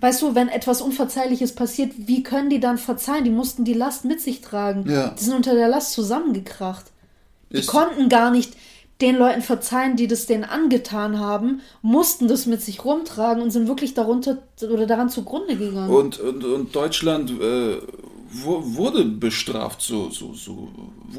weißt 0.00 0.22
du, 0.22 0.34
wenn 0.34 0.48
etwas 0.48 0.80
Unverzeihliches 0.80 1.54
passiert, 1.54 1.92
wie 1.96 2.22
können 2.22 2.50
die 2.50 2.60
dann 2.60 2.78
verzeihen? 2.78 3.24
Die 3.24 3.30
mussten 3.30 3.64
die 3.64 3.74
Last 3.74 4.04
mit 4.04 4.20
sich 4.20 4.40
tragen. 4.40 4.88
Ja. 4.88 5.08
Die 5.18 5.24
sind 5.24 5.34
unter 5.34 5.54
der 5.54 5.68
Last 5.68 5.92
zusammengekracht. 5.92 6.86
Die 7.50 7.56
Ist- 7.58 7.66
konnten 7.66 8.08
gar 8.08 8.30
nicht 8.30 8.52
den 9.00 9.16
Leuten 9.16 9.42
verzeihen, 9.42 9.94
die 9.96 10.08
das 10.08 10.26
denen 10.26 10.42
angetan 10.44 11.20
haben, 11.20 11.60
mussten 11.82 12.26
das 12.26 12.46
mit 12.46 12.62
sich 12.62 12.84
rumtragen 12.84 13.42
und 13.42 13.52
sind 13.52 13.68
wirklich 13.68 13.94
darunter 13.94 14.38
oder 14.62 14.86
daran 14.86 15.08
zugrunde 15.08 15.56
gegangen. 15.56 15.88
Und, 15.88 16.18
und, 16.18 16.44
und 16.44 16.74
Deutschland 16.74 17.30
äh, 17.40 17.76
wurde 18.30 19.04
bestraft, 19.04 19.80
so, 19.80 20.10
so, 20.10 20.34
so 20.34 20.68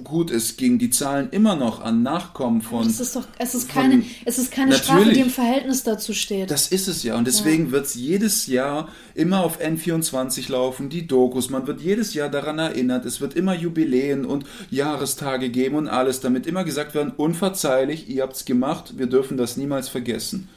gut 0.03 0.29
es 0.29 0.57
ging. 0.57 0.77
Die 0.77 0.89
zahlen 0.89 1.29
immer 1.31 1.55
noch 1.55 1.81
an 1.81 2.03
Nachkommen 2.03 2.61
von. 2.61 2.85
Es 2.85 2.99
ist 2.99 3.15
doch, 3.15 3.25
es 3.39 3.55
ist 3.55 3.71
von- 3.71 3.81
keine, 3.81 4.03
es 4.25 4.37
ist 4.37 4.51
keine 4.51 4.73
Strafe, 4.75 5.11
die 5.11 5.19
im 5.21 5.29
Verhältnis 5.29 5.83
dazu 5.83 6.13
steht. 6.13 6.51
Das 6.51 6.67
ist 6.67 6.87
es 6.87 7.03
ja. 7.03 7.15
Und 7.17 7.25
deswegen 7.25 7.71
wird 7.71 7.87
es 7.87 7.95
jedes 7.95 8.45
Jahr 8.47 8.89
immer 9.15 9.43
auf 9.43 9.59
N24 9.59 10.51
laufen, 10.51 10.89
die 10.89 11.07
Dokus. 11.07 11.49
Man 11.49 11.65
wird 11.67 11.81
jedes 11.81 12.13
Jahr 12.13 12.29
daran 12.29 12.59
erinnert. 12.59 13.05
Es 13.05 13.21
wird 13.21 13.33
immer 13.33 13.55
Jubiläen 13.55 14.25
und 14.25 14.45
Jahrestage 14.69 15.49
geben 15.49 15.75
und 15.75 15.87
alles, 15.87 16.19
damit 16.19 16.45
immer 16.45 16.63
gesagt 16.63 16.93
werden, 16.93 17.11
unverzeihlich, 17.17 18.07
ihr 18.09 18.23
habt's 18.23 18.45
gemacht, 18.45 18.93
wir 18.97 19.07
dürfen 19.07 19.37
das 19.37 19.57
niemals 19.57 19.89
vergessen. 19.89 20.47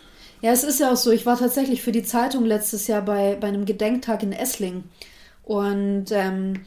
Ja, 0.43 0.51
es 0.53 0.65
ist 0.65 0.81
ja 0.81 0.93
auch 0.93 0.97
so. 0.97 1.11
Ich 1.13 1.25
war 1.25 1.39
tatsächlich 1.39 1.83
für 1.83 1.93
die 1.93 2.03
Zeitung 2.03 2.45
letztes 2.45 2.89
Jahr 2.89 3.03
bei, 3.03 3.37
bei 3.41 3.47
einem 3.47 3.65
Gedenktag 3.65 4.23
in 4.23 4.33
Esslingen. 4.33 4.85
Und 5.53 6.07
ähm, 6.13 6.63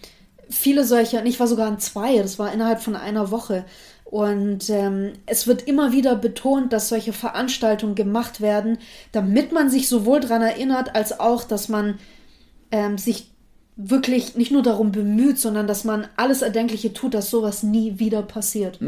viele 0.47 0.83
solcher, 0.83 1.21
und 1.21 1.25
ich 1.25 1.39
war 1.39 1.47
sogar 1.47 1.65
an 1.67 1.79
zwei, 1.79 2.19
das 2.19 2.37
war 2.37 2.53
innerhalb 2.53 2.83
von 2.83 2.95
einer 2.95 3.31
Woche. 3.31 3.65
Und 4.03 4.69
ähm, 4.69 5.13
es 5.25 5.47
wird 5.47 5.63
immer 5.63 5.91
wieder 5.91 6.15
betont, 6.15 6.71
dass 6.71 6.89
solche 6.89 7.11
Veranstaltungen 7.11 7.95
gemacht 7.95 8.41
werden, 8.41 8.77
damit 9.11 9.51
man 9.51 9.71
sich 9.71 9.89
sowohl 9.89 10.19
daran 10.19 10.43
erinnert, 10.43 10.93
als 10.93 11.19
auch, 11.19 11.45
dass 11.45 11.67
man 11.67 11.97
ähm, 12.69 12.99
sich 12.99 13.31
wirklich 13.75 14.35
nicht 14.35 14.51
nur 14.51 14.61
darum 14.61 14.91
bemüht, 14.91 15.39
sondern 15.39 15.65
dass 15.65 15.83
man 15.83 16.07
alles 16.15 16.43
Erdenkliche 16.43 16.93
tut, 16.93 17.15
dass 17.15 17.31
sowas 17.31 17.63
nie 17.63 17.97
wieder 17.97 18.21
passiert. 18.21 18.79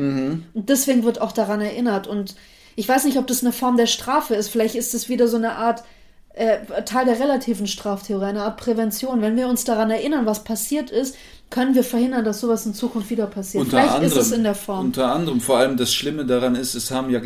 Und 0.54 0.70
deswegen 0.70 1.06
wird 1.06 1.22
auch 1.22 1.32
daran 1.32 1.60
erinnert. 1.60 2.06
Und 2.06 2.36
ich 2.76 2.88
weiß 2.88 3.06
nicht, 3.06 3.18
ob 3.18 3.26
das 3.26 3.42
eine 3.42 3.52
Form 3.52 3.78
der 3.78 3.88
Strafe 3.88 4.36
ist. 4.36 4.50
Vielleicht 4.50 4.76
ist 4.76 4.94
es 4.94 5.10
wieder 5.10 5.28
so 5.28 5.38
eine 5.38 5.54
Art 5.54 5.84
äh, 6.38 6.84
Teil 6.84 7.06
der 7.06 7.20
relativen 7.20 7.68
Straftheorie, 7.68 8.26
eine 8.26 8.44
Art 8.44 8.58
Prävention. 8.58 9.22
Wenn 9.22 9.36
wir 9.36 9.48
uns 9.48 9.64
daran 9.64 9.90
erinnern, 9.90 10.26
was 10.26 10.44
passiert 10.44 10.92
ist, 10.92 11.16
können 11.50 11.76
wir 11.76 11.84
verhindern, 11.84 12.26
dass 12.26 12.42
sowas 12.42 12.66
in 12.66 12.74
Zukunft 12.74 13.10
wieder 13.10 13.28
passiert. 13.28 13.64
Unter 13.64 13.78
Vielleicht 13.78 13.94
anderem, 13.94 14.18
ist 14.20 14.26
es 14.28 14.32
in 14.32 14.44
der 14.44 14.56
Form. 14.56 14.88
Unter 14.88 15.12
anderem, 15.14 15.40
vor 15.40 15.58
allem 15.58 15.78
das 15.78 15.94
Schlimme 15.94 16.26
daran 16.26 16.56
ist, 16.56 16.76
es 16.76 16.92
haben 16.92 17.10
ja 17.10 17.22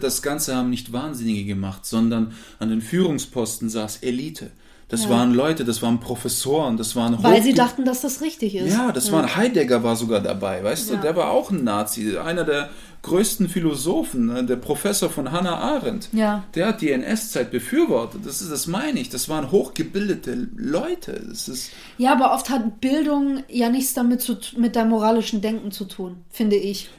das 0.00 0.22
Ganze 0.22 0.54
haben 0.54 0.70
nicht 0.70 0.92
Wahnsinnige 0.92 1.44
gemacht, 1.44 1.84
sondern 1.84 2.32
an 2.58 2.70
den 2.70 2.80
Führungsposten 2.80 3.68
saß 3.68 3.98
Elite. 3.98 4.50
Das 4.90 5.04
Ja. 5.04 5.10
waren 5.10 5.32
Leute, 5.32 5.64
das 5.64 5.82
waren 5.82 6.00
Professoren, 6.00 6.76
das 6.76 6.96
waren 6.96 7.22
Weil 7.22 7.42
sie 7.42 7.52
hochge- 7.52 7.56
dachten, 7.56 7.84
dass 7.84 8.00
das 8.00 8.20
richtig 8.20 8.56
ist. 8.56 8.72
Ja, 8.74 8.90
das 8.92 9.12
war 9.12 9.36
Heidegger 9.36 9.82
war 9.84 9.94
sogar 9.96 10.20
dabei, 10.20 10.62
weißt 10.64 10.90
Ja. 10.90 10.96
du, 10.96 11.02
der 11.02 11.14
war 11.16 11.30
auch 11.30 11.50
ein 11.52 11.62
Nazi, 11.62 12.18
einer 12.18 12.42
der 12.44 12.70
größten 13.02 13.48
Philosophen, 13.48 14.26
ne, 14.26 14.44
der 14.44 14.56
Professor 14.56 15.08
von 15.08 15.32
Hannah 15.32 15.56
Arendt. 15.56 16.08
Ja. 16.12 16.44
Der 16.54 16.66
hat 16.66 16.80
die 16.82 16.90
NS-Zeit 16.90 17.50
befürwortet. 17.50 18.26
Das 18.26 18.42
ist, 18.42 18.50
das 18.52 18.66
meine 18.66 19.00
ich. 19.00 19.08
Das 19.08 19.28
waren 19.30 19.50
hochgebildete 19.50 20.48
Leute. 20.56 21.22
Das 21.28 21.48
ist 21.48 21.70
Ja, 21.96 22.12
aber 22.12 22.34
oft 22.34 22.50
hat 22.50 22.80
Bildung 22.80 23.42
ja 23.48 23.70
nichts 23.70 23.94
damit 23.94 24.20
zu, 24.20 24.36
mit 24.58 24.76
deinem 24.76 24.90
moralischen 24.90 25.40
Denken 25.40 25.70
zu 25.70 25.84
tun, 25.84 26.16
finde 26.30 26.56
ich. 26.56 26.90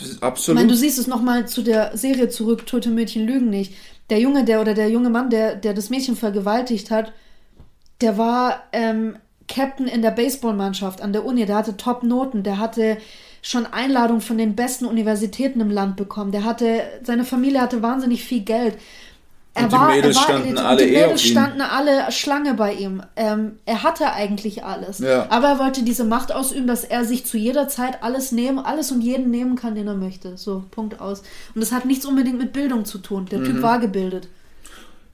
Ich 0.00 0.22
absolut. 0.22 0.56
meine, 0.58 0.70
du 0.70 0.76
siehst 0.76 0.98
es 0.98 1.06
nochmal 1.06 1.46
zu 1.46 1.60
der 1.62 1.96
Serie 1.98 2.30
zurück, 2.30 2.64
Tote 2.66 2.88
Mädchen 2.88 3.26
lügen 3.26 3.50
nicht. 3.50 3.74
Der 4.08 4.20
Junge, 4.20 4.44
der 4.44 4.60
oder 4.62 4.72
der 4.72 4.88
junge 4.88 5.10
Mann, 5.10 5.28
der, 5.28 5.54
der 5.56 5.74
das 5.74 5.90
Mädchen 5.90 6.16
vergewaltigt 6.16 6.90
hat, 6.90 7.12
der 8.02 8.18
war 8.18 8.64
ähm, 8.72 9.16
Captain 9.48 9.86
in 9.86 10.02
der 10.02 10.10
Baseballmannschaft 10.10 11.00
an 11.00 11.12
der 11.12 11.24
Uni, 11.24 11.46
der 11.46 11.56
hatte 11.56 11.76
Top-Noten, 11.76 12.42
der 12.42 12.58
hatte 12.58 12.98
schon 13.42 13.66
Einladungen 13.66 14.20
von 14.22 14.38
den 14.38 14.54
besten 14.54 14.84
Universitäten 14.86 15.60
im 15.60 15.70
Land 15.70 15.96
bekommen. 15.96 16.30
Der 16.32 16.44
hatte, 16.44 16.82
seine 17.02 17.24
Familie 17.24 17.60
hatte 17.60 17.82
wahnsinnig 17.82 18.24
viel 18.24 18.40
Geld. 18.42 18.76
Er 19.54 19.64
Und 19.64 19.72
die 19.72 19.78
Mädels 19.78 20.18
standen 20.18 20.56
alle 20.56 20.86
die 20.86 20.94
eh 20.94 21.02
Mädels 21.02 21.22
standen 21.22 21.60
alle 21.60 22.10
Schlange 22.10 22.54
bei 22.54 22.72
ihm. 22.72 23.02
Ähm, 23.16 23.58
er 23.66 23.82
hatte 23.82 24.10
eigentlich 24.12 24.64
alles. 24.64 25.00
Ja. 25.00 25.26
Aber 25.28 25.48
er 25.48 25.58
wollte 25.58 25.82
diese 25.82 26.04
Macht 26.04 26.32
ausüben, 26.32 26.66
dass 26.66 26.84
er 26.84 27.04
sich 27.04 27.26
zu 27.26 27.36
jeder 27.36 27.68
Zeit 27.68 28.02
alles 28.02 28.32
nehmen, 28.32 28.58
alles 28.60 28.92
und 28.92 29.02
jeden 29.02 29.30
nehmen 29.30 29.56
kann, 29.56 29.74
den 29.74 29.88
er 29.88 29.94
möchte. 29.94 30.38
So, 30.38 30.64
Punkt 30.70 31.00
aus. 31.00 31.22
Und 31.54 31.60
das 31.60 31.72
hat 31.72 31.84
nichts 31.84 32.06
unbedingt 32.06 32.38
mit 32.38 32.52
Bildung 32.54 32.86
zu 32.86 32.96
tun. 32.98 33.26
Der 33.30 33.40
Mhm. 33.40 33.44
Typ 33.44 33.62
war 33.62 33.78
gebildet. 33.78 34.28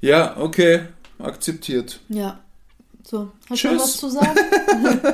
ja, 0.01 0.37
okay, 0.37 0.83
akzeptiert. 1.19 1.99
Ja. 2.09 2.39
So, 3.11 3.31
hast 3.49 3.65
du 3.65 3.69
noch 3.69 3.77
Tschüss. 3.77 3.83
was 3.83 3.97
zu 3.97 4.11
sagen? 4.11 4.39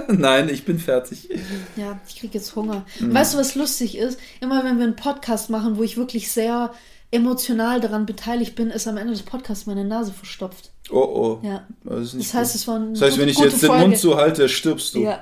Nein, 0.20 0.48
ich 0.48 0.64
bin 0.64 0.80
fertig. 0.80 1.28
ja, 1.76 2.00
ich 2.08 2.16
krieg 2.18 2.34
jetzt 2.34 2.56
Hunger. 2.56 2.84
Mhm. 2.98 3.14
Weißt 3.14 3.34
du, 3.34 3.38
was 3.38 3.54
lustig 3.54 3.96
ist? 3.96 4.18
Immer 4.40 4.64
wenn 4.64 4.78
wir 4.78 4.84
einen 4.84 4.96
Podcast 4.96 5.48
machen, 5.48 5.76
wo 5.76 5.84
ich 5.84 5.96
wirklich 5.96 6.32
sehr 6.32 6.72
emotional 7.12 7.80
daran 7.80 8.04
beteiligt 8.04 8.56
bin, 8.56 8.70
ist 8.70 8.88
am 8.88 8.96
Ende 8.96 9.12
des 9.12 9.22
Podcasts 9.22 9.66
meine 9.66 9.84
Nase 9.84 10.12
verstopft. 10.12 10.72
Oh 10.90 10.96
oh. 10.98 11.38
Ja. 11.46 11.62
Das, 11.84 12.16
Das 12.18 12.34
heißt, 12.34 12.52
gut. 12.54 12.60
es 12.60 12.66
war 12.66 12.74
eine 12.76 12.90
das 12.94 13.02
heißt, 13.02 13.18
wenn 13.18 13.28
ich 13.28 13.38
jetzt 13.38 13.62
den 13.62 13.68
Folge. 13.68 13.86
Mund 13.86 13.98
so 13.98 14.16
halte, 14.16 14.48
stirbst 14.48 14.96
du. 14.96 15.02
Ja. 15.02 15.20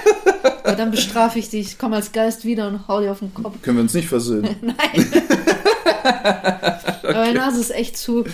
ja. 0.66 0.74
Dann 0.74 0.90
bestrafe 0.90 1.38
ich 1.38 1.48
dich. 1.48 1.66
Ich 1.66 1.78
komme 1.78 1.96
als 1.96 2.12
Geist 2.12 2.44
wieder 2.44 2.68
und 2.68 2.86
hau 2.88 3.00
dir 3.00 3.12
auf 3.12 3.20
den 3.20 3.32
Kopf. 3.32 3.54
Können 3.62 3.78
wir 3.78 3.82
uns 3.84 3.94
nicht 3.94 4.08
versöhnen. 4.08 4.74
Aber 6.04 7.14
meine 7.14 7.38
Nase 7.38 7.60
ist 7.60 7.70
echt 7.70 7.96
zu. 7.96 8.24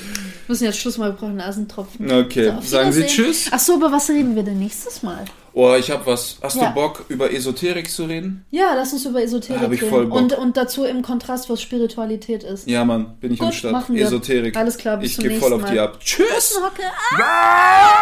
Wir 0.49 0.55
müssen 0.55 0.65
jetzt 0.65 0.79
Schluss 0.79 0.97
mal, 0.97 1.11
wir 1.11 1.17
brauchen 1.17 1.37
Nasentropfen. 1.37 2.11
Okay, 2.11 2.55
so, 2.63 2.67
sagen 2.67 2.91
Sie 2.91 3.05
Tschüss. 3.05 3.53
Achso, 3.53 3.75
über 3.75 3.93
was 3.93 4.09
reden 4.09 4.35
wir 4.35 4.43
denn 4.43 4.59
nächstes 4.59 5.03
Mal? 5.03 5.27
Oh, 5.53 5.75
ich 5.79 5.91
habe 5.91 6.07
was. 6.07 6.39
Hast 6.41 6.57
ja. 6.57 6.69
du 6.71 6.75
Bock, 6.75 7.05
über 7.09 7.31
Esoterik 7.31 7.91
zu 7.91 8.07
reden? 8.07 8.47
Ja, 8.51 8.73
lass 8.75 8.95
uns 8.95 9.05
über 9.05 9.23
Esoterik 9.23 9.61
ah, 9.61 9.65
hab 9.65 9.73
ich 9.73 9.83
reden. 9.83 9.91
Voll 9.91 10.07
Bock. 10.07 10.19
Und, 10.19 10.33
und 10.39 10.57
dazu 10.57 10.85
im 10.85 11.03
Kontrast, 11.03 11.51
was 11.51 11.61
Spiritualität 11.61 12.45
ist. 12.45 12.67
Ja, 12.67 12.87
Mann, 12.87 13.19
bin 13.21 13.33
ich 13.35 13.41
Gut, 13.41 13.49
am 13.49 13.53
Start. 13.53 13.73
Machen 13.75 13.95
wir. 13.95 14.07
Esoterik. 14.07 14.57
Alles 14.57 14.79
klar, 14.79 14.97
bis 14.97 15.11
Ich 15.11 15.19
gehe 15.19 15.39
voll 15.39 15.53
auf 15.53 15.61
mal. 15.61 15.71
die 15.71 15.81
ab. 15.81 16.01
Tschüss! 16.01 16.59
Ah! 17.19 17.99